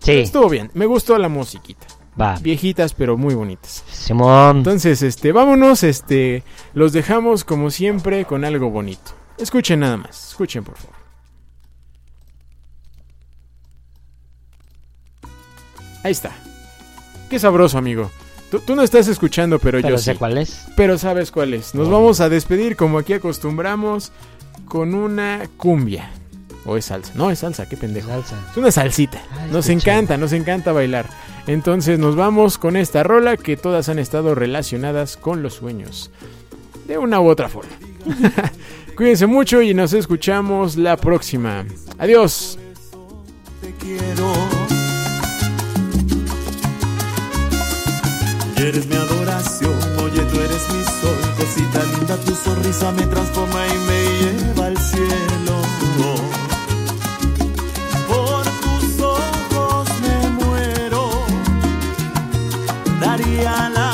Sí, 0.00 0.12
Estuvo 0.18 0.50
bien, 0.50 0.70
me 0.74 0.84
gustó 0.84 1.16
la 1.16 1.30
musiquita. 1.30 1.86
va. 2.20 2.36
Viejitas, 2.42 2.92
pero 2.92 3.16
muy 3.16 3.34
bonitas. 3.34 3.84
Simón. 3.90 4.58
Entonces, 4.58 5.00
este, 5.00 5.32
vámonos, 5.32 5.82
este, 5.82 6.42
los 6.74 6.92
dejamos 6.92 7.44
como 7.44 7.70
siempre 7.70 8.26
con 8.26 8.44
algo 8.44 8.68
bonito. 8.68 9.12
Escuchen 9.38 9.80
nada 9.80 9.96
más, 9.96 10.28
escuchen 10.28 10.62
por 10.62 10.76
favor. 10.76 11.03
Ahí 16.04 16.12
está. 16.12 16.30
Qué 17.28 17.38
sabroso, 17.40 17.76
amigo. 17.78 18.10
Tú, 18.50 18.60
tú 18.60 18.76
no 18.76 18.82
estás 18.82 19.08
escuchando, 19.08 19.58
pero, 19.58 19.78
Pero 19.78 19.96
yo 19.96 19.98
sé 19.98 20.12
sí. 20.12 20.18
cuál 20.18 20.38
es. 20.38 20.66
Pero 20.76 20.96
sabes 20.98 21.32
cuál 21.32 21.54
es. 21.54 21.74
Nos 21.74 21.88
Oh. 21.88 21.90
vamos 21.90 22.20
a 22.20 22.28
despedir 22.28 22.76
como 22.76 22.98
aquí 22.98 23.14
acostumbramos 23.14 24.12
con 24.68 24.94
una 24.94 25.48
cumbia. 25.56 26.10
O 26.66 26.76
es 26.76 26.84
salsa. 26.86 27.12
No, 27.14 27.30
es 27.30 27.40
salsa, 27.40 27.68
qué 27.68 27.76
pendejo. 27.76 28.08
Salsa. 28.08 28.36
Es 28.52 28.56
una 28.56 28.70
salsita. 28.70 29.20
Ah, 29.32 29.46
Nos 29.50 29.68
encanta, 29.68 30.16
nos 30.16 30.32
encanta 30.32 30.72
bailar. 30.72 31.08
Entonces 31.46 31.98
nos 31.98 32.16
vamos 32.16 32.56
con 32.56 32.76
esta 32.76 33.02
rola 33.02 33.36
que 33.36 33.56
todas 33.56 33.88
han 33.88 33.98
estado 33.98 34.34
relacionadas 34.34 35.16
con 35.16 35.42
los 35.42 35.54
sueños. 35.54 36.10
De 36.86 36.96
una 36.96 37.20
u 37.20 37.28
otra 37.28 37.48
forma. 37.48 37.72
Cuídense 38.96 39.26
mucho 39.26 39.60
y 39.60 39.74
nos 39.74 39.92
escuchamos 39.92 40.76
la 40.76 40.96
próxima. 40.96 41.64
Adiós. 41.98 42.58
te 43.60 43.72
quiero. 43.84 44.63
Eres 48.68 48.86
mi 48.86 48.96
adoración, 48.96 49.74
oye 50.02 50.22
tú 50.22 50.40
eres 50.40 50.68
mi 50.72 50.82
sol, 50.84 51.18
cosita 51.36 51.84
linda, 51.92 52.16
tu 52.16 52.34
sonrisa 52.34 52.92
me 52.92 53.06
transforma 53.06 53.66
y 53.66 53.78
me 53.88 54.02
lleva 54.20 54.66
al 54.66 54.78
cielo. 54.78 55.54
Por 58.08 58.44
tus 58.62 59.00
ojos 59.02 59.88
me 60.02 60.44
muero, 60.44 61.10
daría 63.00 63.68
la 63.68 63.93